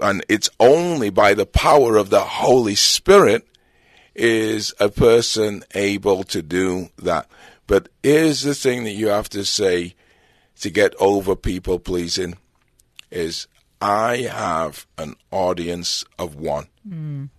and 0.01 0.23
it's 0.29 0.49
only 0.59 1.09
by 1.09 1.33
the 1.33 1.45
power 1.45 1.97
of 1.97 2.09
the 2.09 2.21
Holy 2.21 2.75
Spirit 2.75 3.47
is 4.15 4.73
a 4.79 4.89
person 4.89 5.63
able 5.73 6.23
to 6.25 6.41
do 6.41 6.89
that. 6.97 7.27
But 7.69 7.87
here's 8.01 8.41
the 8.41 8.55
thing 8.55 8.83
that 8.85 8.93
you 8.93 9.09
have 9.09 9.29
to 9.29 9.45
say 9.45 9.93
to 10.59 10.71
get 10.71 10.95
over 10.99 11.35
people 11.35 11.77
pleasing 11.77 12.35
is 13.11 13.45
I 13.79 14.27
have 14.31 14.87
an 14.97 15.13
audience 15.29 16.03
of 16.17 16.33
one. 16.33 16.65
Mm. 16.89 17.29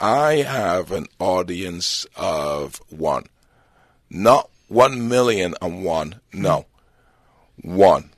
I 0.00 0.38
have 0.38 0.90
an 0.90 1.06
audience 1.20 2.06
of 2.16 2.82
one. 2.88 3.26
Not 4.10 4.50
one 4.66 5.08
million 5.08 5.54
and 5.62 5.84
one. 5.84 6.16
No. 6.32 6.66
One. 7.62 8.10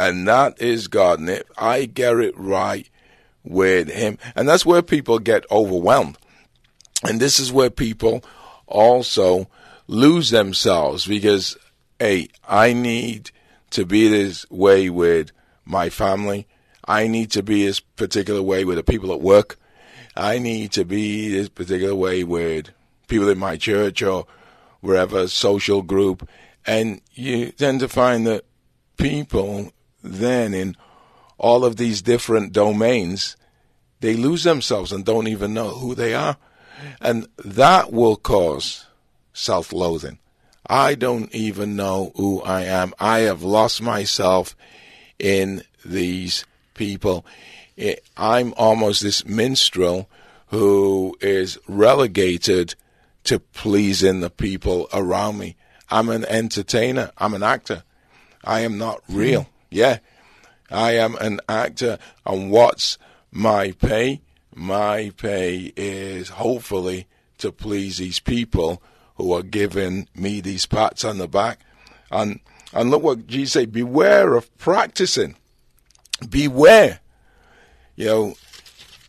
And 0.00 0.26
that 0.26 0.60
is 0.60 0.88
God. 0.88 1.20
And 1.20 1.30
if 1.30 1.44
I 1.56 1.84
get 1.84 2.16
it 2.16 2.36
right 2.36 2.90
with 3.44 3.90
Him, 3.90 4.18
and 4.34 4.48
that's 4.48 4.66
where 4.66 4.82
people 4.82 5.20
get 5.20 5.48
overwhelmed. 5.52 6.18
And 7.04 7.20
this 7.20 7.38
is 7.38 7.52
where 7.52 7.70
people 7.70 8.24
also 8.66 9.48
lose 9.86 10.30
themselves 10.30 11.06
because, 11.06 11.56
hey, 11.98 12.28
I 12.48 12.72
need 12.72 13.30
to 13.70 13.84
be 13.84 14.08
this 14.08 14.48
way 14.50 14.90
with 14.90 15.32
my 15.64 15.90
family. 15.90 16.46
I 16.84 17.08
need 17.08 17.30
to 17.32 17.42
be 17.42 17.66
this 17.66 17.80
particular 17.80 18.42
way 18.42 18.64
with 18.64 18.76
the 18.76 18.84
people 18.84 19.12
at 19.12 19.20
work. 19.20 19.58
I 20.16 20.38
need 20.38 20.72
to 20.72 20.84
be 20.84 21.28
this 21.28 21.48
particular 21.48 21.94
way 21.94 22.24
with 22.24 22.70
people 23.08 23.28
in 23.28 23.38
my 23.38 23.56
church 23.56 24.02
or 24.02 24.26
wherever 24.80 25.28
social 25.28 25.82
group. 25.82 26.28
And 26.66 27.00
you 27.12 27.50
tend 27.52 27.80
to 27.80 27.88
find 27.88 28.26
that 28.26 28.44
people 28.96 29.72
then 30.02 30.54
in 30.54 30.76
all 31.38 31.64
of 31.64 31.76
these 31.76 32.02
different 32.02 32.52
domains, 32.52 33.36
they 34.00 34.14
lose 34.14 34.44
themselves 34.44 34.92
and 34.92 35.04
don't 35.04 35.28
even 35.28 35.52
know 35.54 35.70
who 35.70 35.94
they 35.94 36.14
are. 36.14 36.36
And 37.00 37.26
that 37.44 37.92
will 37.92 38.16
cause 38.16 38.86
self 39.36 39.72
loathing. 39.72 40.18
I 40.66 40.94
don't 40.94 41.32
even 41.34 41.76
know 41.76 42.12
who 42.16 42.42
I 42.42 42.62
am. 42.62 42.92
I 42.98 43.20
have 43.20 43.42
lost 43.42 43.80
myself 43.80 44.56
in 45.18 45.62
these 45.84 46.44
people. 46.74 47.24
I'm 48.16 48.52
almost 48.56 49.02
this 49.02 49.24
minstrel 49.24 50.08
who 50.48 51.16
is 51.20 51.58
relegated 51.68 52.74
to 53.24 53.38
pleasing 53.38 54.20
the 54.20 54.30
people 54.30 54.88
around 54.92 55.38
me. 55.38 55.56
I'm 55.90 56.08
an 56.08 56.24
entertainer. 56.24 57.12
I'm 57.18 57.34
an 57.34 57.42
actor. 57.42 57.84
I 58.42 58.60
am 58.60 58.78
not 58.78 59.02
real. 59.08 59.42
Mm. 59.42 59.48
Yeah. 59.70 59.98
I 60.70 60.92
am 60.92 61.14
an 61.16 61.40
actor. 61.48 61.98
And 62.24 62.50
what's 62.50 62.98
my 63.30 63.72
pay? 63.72 64.22
My 64.54 65.12
pay 65.16 65.72
is 65.76 66.30
hopefully 66.30 67.06
to 67.38 67.52
please 67.52 67.98
these 67.98 68.20
people 68.20 68.82
who 69.16 69.32
are 69.32 69.42
giving 69.42 70.08
me 70.14 70.40
these 70.40 70.66
pats 70.66 71.04
on 71.04 71.18
the 71.18 71.28
back. 71.28 71.60
And 72.10 72.40
and 72.72 72.90
look 72.90 73.02
what 73.02 73.26
Jesus 73.26 73.52
said, 73.54 73.72
beware 73.72 74.34
of 74.34 74.56
practicing. 74.58 75.36
Beware. 76.28 77.00
You 77.94 78.06
know, 78.06 78.34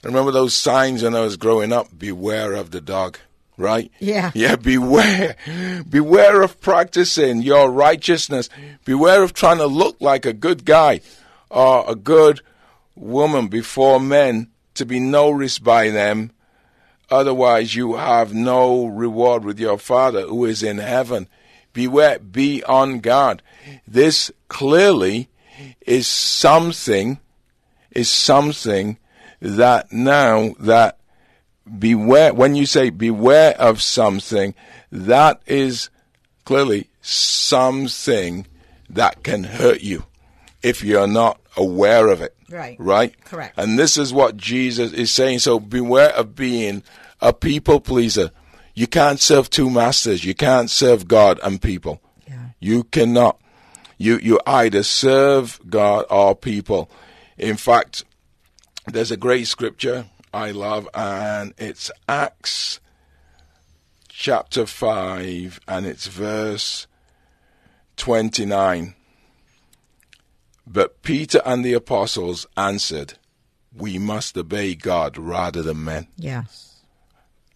remember 0.03 0.31
those 0.31 0.53
signs 0.53 1.03
when 1.03 1.15
I 1.15 1.21
was 1.21 1.37
growing 1.37 1.73
up? 1.73 1.87
Beware 1.97 2.53
of 2.53 2.71
the 2.71 2.81
dog 2.81 3.17
right? 3.57 3.91
Yeah. 3.99 4.31
Yeah, 4.33 4.55
beware. 4.55 5.35
beware 5.89 6.41
of 6.41 6.61
practicing 6.61 7.41
your 7.41 7.69
righteousness. 7.69 8.49
Beware 8.85 9.23
of 9.23 9.33
trying 9.33 9.57
to 9.57 9.67
look 9.67 9.99
like 9.99 10.25
a 10.25 10.33
good 10.33 10.63
guy 10.63 11.01
or 11.49 11.83
a 11.89 11.95
good 11.95 12.41
woman 12.95 13.47
before 13.47 13.99
men 13.99 14.49
to 14.75 14.85
be 14.85 14.99
noticed 14.99 15.63
by 15.63 15.89
them. 15.89 16.31
Otherwise, 17.09 17.75
you 17.75 17.95
have 17.95 18.33
no 18.33 18.85
reward 18.85 19.45
with 19.45 19.59
your 19.59 19.77
Father 19.77 20.21
who 20.23 20.45
is 20.45 20.61
in 20.61 20.77
heaven. 20.77 21.27
Beware, 21.73 22.19
be 22.19 22.63
on 22.63 22.99
guard. 22.99 23.41
This 23.87 24.31
clearly 24.49 25.29
is 25.85 26.07
something, 26.07 27.19
is 27.91 28.09
something 28.09 28.97
that 29.39 29.91
now 29.91 30.55
that 30.59 30.99
beware, 31.79 32.33
when 32.33 32.55
you 32.55 32.65
say 32.65 32.89
beware 32.89 33.55
of 33.59 33.81
something, 33.81 34.53
that 34.91 35.41
is 35.45 35.89
clearly 36.45 36.89
something 37.01 38.47
that 38.89 39.23
can 39.23 39.43
hurt 39.43 39.81
you 39.81 40.05
if 40.61 40.83
you're 40.83 41.07
not 41.07 41.39
aware 41.55 42.07
of 42.07 42.21
it. 42.21 42.36
Right. 42.49 42.77
Right? 42.79 43.13
Correct. 43.25 43.57
And 43.57 43.77
this 43.77 43.97
is 43.97 44.13
what 44.13 44.37
Jesus 44.37 44.93
is 44.93 45.11
saying. 45.11 45.39
So 45.39 45.59
beware 45.59 46.09
of 46.09 46.35
being 46.35 46.83
a 47.21 47.33
people 47.33 47.79
pleaser. 47.79 48.31
You 48.73 48.87
can't 48.87 49.19
serve 49.19 49.49
two 49.49 49.69
masters. 49.69 50.23
You 50.23 50.35
can't 50.35 50.69
serve 50.69 51.07
God 51.07 51.39
and 51.43 51.61
people. 51.61 52.01
Yeah. 52.27 52.49
You 52.59 52.83
cannot. 52.83 53.39
You 53.97 54.19
you 54.21 54.39
either 54.45 54.83
serve 54.83 55.59
God 55.67 56.05
or 56.09 56.35
people. 56.35 56.89
In 57.37 57.57
fact, 57.57 58.03
there's 58.85 59.11
a 59.11 59.17
great 59.17 59.47
scripture 59.47 60.05
I 60.33 60.51
love, 60.51 60.87
and 60.93 61.53
it's 61.57 61.89
Acts 62.07 62.79
chapter 64.09 64.65
5, 64.65 65.59
and 65.67 65.85
it's 65.85 66.07
verse 66.07 66.85
29. 67.95 68.93
But 70.69 71.01
Peter 71.01 71.41
and 71.45 71.63
the 71.63 71.73
apostles 71.73 72.45
answered, 72.57 73.13
We 73.73 73.97
must 73.97 74.37
obey 74.37 74.75
God 74.75 75.17
rather 75.17 75.63
than 75.63 75.85
men. 75.85 76.07
Yes. 76.17 76.81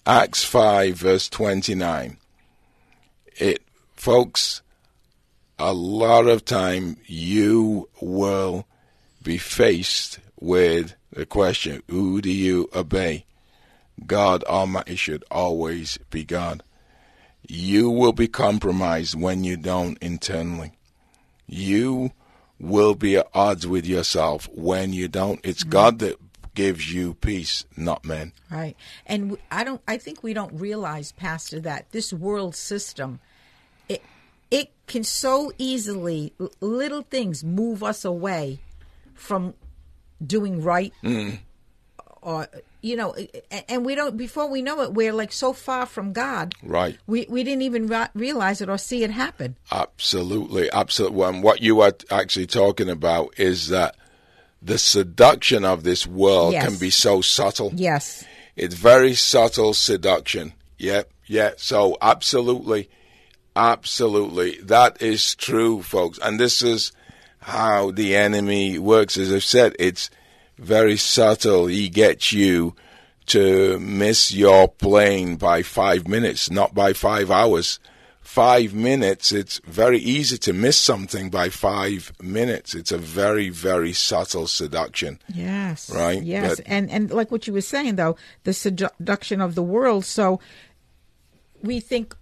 Acts 0.06 0.46
5, 0.46 0.96
verse 0.96 1.28
29. 1.28 2.18
It, 3.36 3.64
folks, 3.96 4.62
a 5.60 5.74
lot 5.74 6.28
of 6.28 6.46
time 6.46 6.98
you 7.06 7.90
will 8.00 8.66
be 9.22 9.38
faced 9.38 10.20
with 10.40 10.96
the 11.12 11.26
question, 11.26 11.84
who 11.90 12.22
do 12.22 12.32
you 12.32 12.70
obey? 12.74 13.26
God 14.08 14.44
Almighty 14.46 14.96
should 14.96 15.26
always 15.30 16.00
be 16.10 16.24
God. 16.24 16.64
You 17.48 17.90
will 17.90 18.14
be 18.14 18.28
compromised 18.30 19.20
when 19.20 19.44
you 19.44 19.58
don't 19.58 19.98
internally. 20.00 20.72
You 21.46 22.14
will 22.62 22.96
be 22.96 23.18
at 23.18 23.28
odds 23.34 23.68
with 23.68 23.86
yourself 23.86 24.48
when 24.54 24.94
you 24.94 25.08
don't. 25.08 25.40
It's 25.44 25.62
mm-hmm. 25.62 25.72
God 25.72 26.00
that 26.00 26.18
gives 26.54 26.94
you 26.94 27.14
peace, 27.16 27.66
not 27.76 28.06
men. 28.06 28.34
Right. 28.50 28.76
And 29.06 29.38
I 29.50 29.64
don't 29.64 29.82
I 29.88 29.98
think 29.98 30.24
we 30.24 30.34
don't 30.34 30.54
realize 30.54 31.12
pastor 31.12 31.60
that 31.62 31.92
this 31.92 32.14
world 32.14 32.56
system 32.56 33.20
it 33.90 34.02
it 34.50 34.72
can 34.88 35.04
so 35.04 35.52
easily 35.58 36.34
little 36.60 37.04
things 37.04 37.44
move 37.44 37.84
us 37.84 38.04
away 38.04 38.60
from 39.14 39.54
doing 40.26 40.62
right 40.62 40.94
mm. 41.04 41.40
Or 42.22 42.48
you 42.82 42.96
know 42.96 43.16
and 43.68 43.86
we 43.86 43.96
don't 43.96 44.18
before 44.18 44.48
we 44.48 44.62
know 44.62 44.82
it 44.82 44.94
we're 44.94 45.14
like 45.14 45.32
so 45.32 45.54
far 45.54 45.86
from 45.86 46.14
god. 46.14 46.54
Right. 46.64 46.98
We 47.08 47.26
we 47.30 47.44
didn't 47.44 47.64
even 47.64 47.88
re- 47.88 48.10
realize 48.14 48.62
it 48.62 48.70
or 48.70 48.78
see 48.78 49.04
it 49.04 49.12
happen. 49.12 49.56
Absolutely. 49.72 50.70
Absolutely 50.72 51.24
and 51.24 51.44
what 51.44 51.62
you 51.62 51.82
are 51.82 51.94
actually 52.10 52.48
talking 52.48 52.90
about 52.90 53.40
is 53.40 53.70
that 53.70 53.96
the 54.62 54.78
seduction 54.78 55.66
of 55.66 55.84
this 55.84 56.06
world 56.06 56.54
yes. 56.54 56.68
can 56.68 56.78
be 56.78 56.92
so 56.92 57.22
subtle. 57.22 57.72
Yes. 57.76 58.24
It's 58.56 58.76
very 58.76 59.16
subtle 59.16 59.74
seduction. 59.74 60.54
Yeah 60.78 61.04
yeah 61.26 61.52
so 61.58 61.98
absolutely. 62.02 62.90
Absolutely. 63.56 64.58
That 64.62 65.02
is 65.02 65.36
true 65.36 65.82
folks. 65.82 66.20
And 66.20 66.40
this 66.40 66.62
is 66.62 66.94
how 67.40 67.92
the 67.92 68.16
enemy 68.16 68.80
works. 68.80 69.18
As 69.18 69.34
I've 69.34 69.44
said, 69.44 69.76
it's 69.80 70.10
very 70.62 70.96
subtle. 70.96 71.68
He 71.68 71.90
gets 71.90 72.32
you 72.32 72.76
to 73.28 73.80
miss 73.80 74.32
your 74.32 74.68
plane 74.68 75.36
by 75.36 75.64
five 75.64 76.08
minutes, 76.08 76.50
not 76.50 76.74
by 76.74 76.94
five 76.94 77.30
hours. 77.32 77.80
Five 78.22 78.74
minutes, 78.74 79.32
it's 79.34 79.60
very 79.66 79.98
easy 79.98 80.38
to 80.38 80.54
miss 80.54 80.78
something 80.78 81.30
by 81.30 81.50
five 81.50 82.14
minutes. 82.22 82.76
It's 82.76 82.92
a 82.92 82.98
very, 82.98 83.50
very 83.50 83.92
subtle 83.92 84.48
seduction. 84.48 85.20
Yes. 85.34 85.90
Right? 85.94 86.22
Yes. 86.22 86.58
But, 86.58 86.68
and 86.68 86.90
and 86.90 87.12
like 87.12 87.32
what 87.32 87.48
you 87.48 87.54
were 87.54 87.62
saying 87.62 87.96
though, 87.96 88.16
the 88.44 88.54
seduction 88.54 89.42
of 89.42 89.56
the 89.56 89.64
world. 89.64 90.06
So 90.06 90.40
we 91.62 91.80
think 91.82 92.16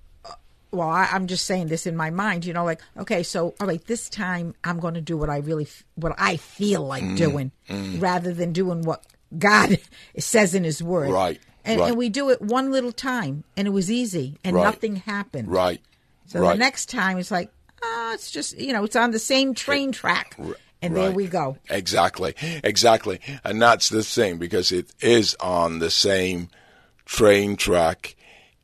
well, 0.72 0.89
I, 0.89 1.07
am 1.11 1.28
just 1.28 1.45
saying 1.45 1.67
this 1.67 1.88
in 1.88 1.95
my 1.95 2.09
mind, 2.09 2.45
you 2.45 2.53
know, 2.53 2.63
like, 2.63 2.82
okay, 2.97 3.24
so 3.24 3.55
all 3.59 3.67
right, 3.67 3.84
this 3.86 4.09
time 4.09 4.53
I'm 4.63 4.80
going 4.80 4.93
to 4.93 5.01
do 5.01 5.17
what 5.17 5.30
I 5.30 5.38
really, 5.38 5.67
what 5.95 6.13
I 6.17 6.38
feel 6.38 6.84
like 6.84 7.03
mm, 7.03 7.17
doing, 7.17 7.51
mm. 7.67 8.01
rather 8.01 8.34
than 8.34 8.53
doing 8.53 8.84
what 8.84 9.03
God 9.38 9.80
says 10.20 10.53
in 10.53 10.63
His 10.63 10.84
Word. 10.84 11.09
Right. 11.09 11.39
And, 11.65 11.80
right. 11.80 11.89
and 11.89 11.97
we 11.97 12.09
do 12.09 12.30
it 12.30 12.41
one 12.41 12.72
little 12.72 12.91
time, 12.91 13.43
and 13.57 13.67
it 13.67 13.72
was 13.72 13.91
easy, 13.91 14.38
and 14.43 14.55
right. 14.55 14.63
nothing 14.63 14.97
happened. 14.97 15.49
Right. 15.49 15.82
So 16.28 16.39
right. 16.39 16.53
the 16.53 16.59
next 16.59 16.89
time 16.89 17.17
it's 17.17 17.32
like, 17.32 17.51
oh, 17.84 18.11
it's 18.13 18.32
just 18.32 18.57
you 18.57 18.72
know, 18.72 18.84
it's 18.84 18.95
on 18.95 19.11
the 19.11 19.20
same 19.20 19.53
train 19.53 19.91
track. 19.91 20.38
And 20.82 20.95
there 20.95 21.11
we 21.11 21.28
go. 21.28 21.57
Exactly, 21.70 22.36
exactly, 22.63 23.20
and 23.43 23.61
that's 23.61 23.89
the 23.89 24.01
thing 24.01 24.38
because 24.38 24.72
it 24.72 24.93
is 25.01 25.36
on 25.41 25.80
the 25.80 25.89
same 25.89 26.47
train 27.05 27.57
track. 27.57 28.15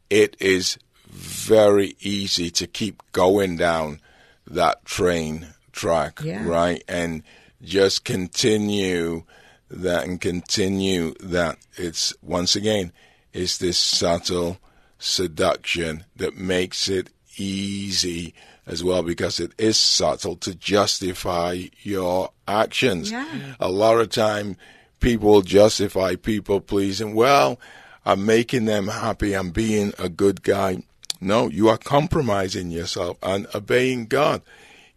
It 0.09 0.37
is 0.39 0.77
very 1.15 1.95
easy 1.99 2.49
to 2.51 2.67
keep 2.67 3.01
going 3.11 3.57
down 3.57 4.01
that 4.47 4.85
train 4.85 5.47
track, 5.71 6.19
yeah. 6.23 6.45
right? 6.47 6.83
And 6.87 7.23
just 7.61 8.03
continue 8.03 9.23
that 9.69 10.05
and 10.05 10.19
continue 10.21 11.13
that. 11.19 11.57
It's 11.75 12.13
once 12.21 12.55
again, 12.55 12.91
it's 13.33 13.57
this 13.57 13.77
subtle 13.77 14.59
seduction 14.99 16.05
that 16.15 16.37
makes 16.37 16.87
it 16.87 17.09
easy 17.37 18.33
as 18.67 18.83
well 18.83 19.03
because 19.03 19.39
it 19.39 19.51
is 19.57 19.77
subtle 19.77 20.35
to 20.37 20.55
justify 20.55 21.63
your 21.81 22.31
actions. 22.47 23.11
Yeah. 23.11 23.55
A 23.59 23.69
lot 23.69 23.99
of 23.99 24.09
time 24.09 24.57
people 24.99 25.41
justify 25.41 26.15
people 26.15 26.59
pleasing. 26.61 27.13
Well, 27.13 27.59
I'm 28.05 28.25
making 28.25 28.65
them 28.65 28.87
happy. 28.87 29.33
I'm 29.33 29.51
being 29.51 29.93
a 29.99 30.09
good 30.09 30.43
guy. 30.43 30.83
No, 31.25 31.49
you 31.49 31.69
are 31.69 31.77
compromising 31.79 32.69
yourself 32.69 33.17
and 33.23 33.47
obeying 33.55 34.05
God. 34.05 34.43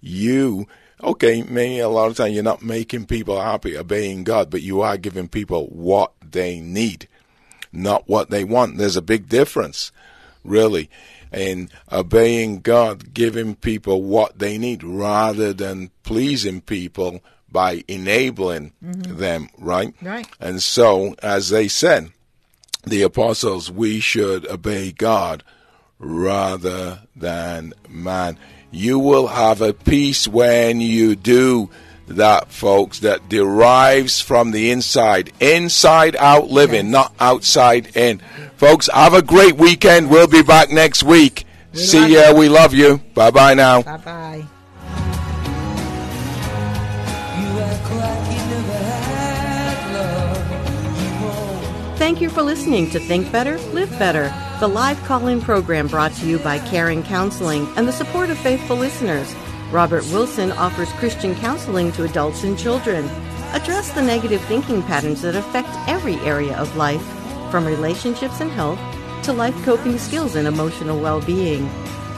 You, 0.02 0.66
okay, 1.02 1.42
maybe 1.42 1.78
a 1.78 1.88
lot 1.88 2.10
of 2.10 2.18
time 2.18 2.32
you're 2.32 2.42
not 2.42 2.62
making 2.62 3.06
people 3.06 3.40
happy 3.40 3.78
obeying 3.78 4.24
God, 4.24 4.50
but 4.50 4.60
you 4.60 4.82
are 4.82 4.98
giving 4.98 5.28
people 5.28 5.68
what 5.68 6.12
they 6.22 6.60
need, 6.60 7.08
not 7.72 8.06
what 8.08 8.28
they 8.28 8.44
want. 8.44 8.76
There's 8.76 8.94
a 8.94 9.02
big 9.02 9.30
difference, 9.30 9.90
really, 10.44 10.90
in 11.32 11.70
obeying 11.90 12.60
God, 12.60 13.14
giving 13.14 13.54
people 13.54 14.02
what 14.02 14.38
they 14.38 14.58
need 14.58 14.84
rather 14.84 15.54
than 15.54 15.90
pleasing 16.02 16.60
people 16.60 17.22
by 17.50 17.84
enabling 17.88 18.72
mm-hmm. 18.84 19.16
them, 19.16 19.48
right? 19.56 19.94
Right. 20.02 20.28
And 20.38 20.62
so, 20.62 21.14
as 21.22 21.48
they 21.48 21.68
said, 21.68 22.12
the 22.84 23.00
apostles, 23.00 23.70
we 23.70 24.00
should 24.00 24.46
obey 24.46 24.92
God 24.92 25.42
rather 25.98 27.00
than 27.16 27.74
man. 27.88 28.38
You 28.70 28.98
will 28.98 29.28
have 29.28 29.60
a 29.62 29.72
peace 29.72 30.28
when 30.28 30.80
you 30.80 31.16
do 31.16 31.70
that, 32.06 32.50
folks, 32.50 33.00
that 33.00 33.28
derives 33.28 34.20
from 34.20 34.50
the 34.50 34.70
inside. 34.70 35.32
Inside 35.40 36.16
out 36.16 36.48
living, 36.48 36.90
not 36.90 37.12
outside 37.20 37.96
in. 37.96 38.20
Folks, 38.56 38.88
have 38.92 39.14
a 39.14 39.22
great 39.22 39.56
weekend. 39.56 40.10
We'll 40.10 40.26
be 40.26 40.42
back 40.42 40.70
next 40.70 41.02
week. 41.02 41.44
We 41.72 41.80
See 41.80 42.14
ya. 42.14 42.32
We 42.32 42.48
love 42.48 42.74
you. 42.74 42.98
Bye 43.14 43.30
bye 43.30 43.54
now. 43.54 43.82
Bye 43.82 43.96
bye. 43.98 44.46
Thank 51.98 52.20
you 52.20 52.30
for 52.30 52.42
listening 52.42 52.88
to 52.90 53.00
Think 53.00 53.32
Better, 53.32 53.58
Live 53.72 53.90
Better, 53.98 54.32
the 54.60 54.68
live 54.68 55.02
call 55.02 55.26
in 55.26 55.40
program 55.40 55.88
brought 55.88 56.12
to 56.12 56.28
you 56.28 56.38
by 56.38 56.60
Caring 56.60 57.02
Counseling 57.02 57.66
and 57.76 57.88
the 57.88 57.92
support 57.92 58.30
of 58.30 58.38
faithful 58.38 58.76
listeners. 58.76 59.34
Robert 59.72 60.04
Wilson 60.12 60.52
offers 60.52 60.92
Christian 60.92 61.34
counseling 61.34 61.90
to 61.92 62.04
adults 62.04 62.44
and 62.44 62.56
children. 62.56 63.04
Address 63.52 63.90
the 63.90 64.00
negative 64.00 64.40
thinking 64.42 64.80
patterns 64.84 65.22
that 65.22 65.34
affect 65.34 65.70
every 65.88 66.14
area 66.20 66.56
of 66.56 66.76
life, 66.76 67.02
from 67.50 67.66
relationships 67.66 68.40
and 68.40 68.52
health 68.52 68.78
to 69.24 69.32
life 69.32 69.60
coping 69.64 69.98
skills 69.98 70.36
and 70.36 70.46
emotional 70.46 71.00
well 71.00 71.20
being. 71.22 71.68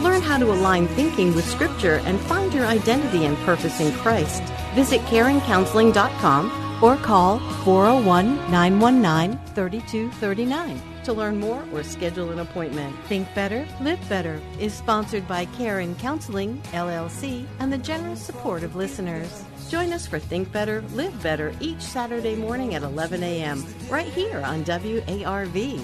Learn 0.03 0.21
how 0.21 0.37
to 0.37 0.53
align 0.53 0.89
thinking 0.89 1.35
with 1.35 1.49
Scripture 1.49 2.03
and 2.05 2.21
find 2.21 2.53
your 2.53 2.67
identity 2.67 3.25
and 3.25 3.37
purpose 3.39 3.81
in 3.81 3.95
Christ. 3.95 4.43
Visit 4.75 5.01
caringcounseling.com 5.03 6.60
or 6.83 6.97
call 6.97 7.39
401 7.65 8.37
919 8.51 9.39
3239 9.55 10.83
to 11.05 11.13
learn 11.13 11.39
more 11.39 11.65
or 11.73 11.83
schedule 11.83 12.31
an 12.31 12.41
appointment. 12.41 12.97
Think 13.05 13.33
Better, 13.35 13.67
Live 13.81 14.07
Better 14.09 14.41
is 14.59 14.75
sponsored 14.75 15.27
by 15.27 15.47
Caring 15.47 15.95
Counseling, 15.97 16.61
LLC, 16.73 17.47
and 17.59 17.73
the 17.73 17.79
generous 17.79 18.21
support 18.21 18.63
of 18.63 18.77
listeners. 18.77 19.45
Join 19.69 19.93
us 19.93 20.07
for 20.07 20.19
Think 20.19 20.53
Better, 20.53 20.83
Live 20.93 21.23
Better 21.23 21.55
each 21.61 21.81
Saturday 21.81 22.37
morning 22.37 22.75
at 22.75 22.83
11 22.83 23.23
a.m. 23.23 23.65
right 23.89 24.09
here 24.09 24.41
on 24.43 24.65
WARV. 24.65 25.81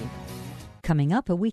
Coming 0.83 1.11
up 1.11 1.29
a 1.29 1.35
week 1.35 1.45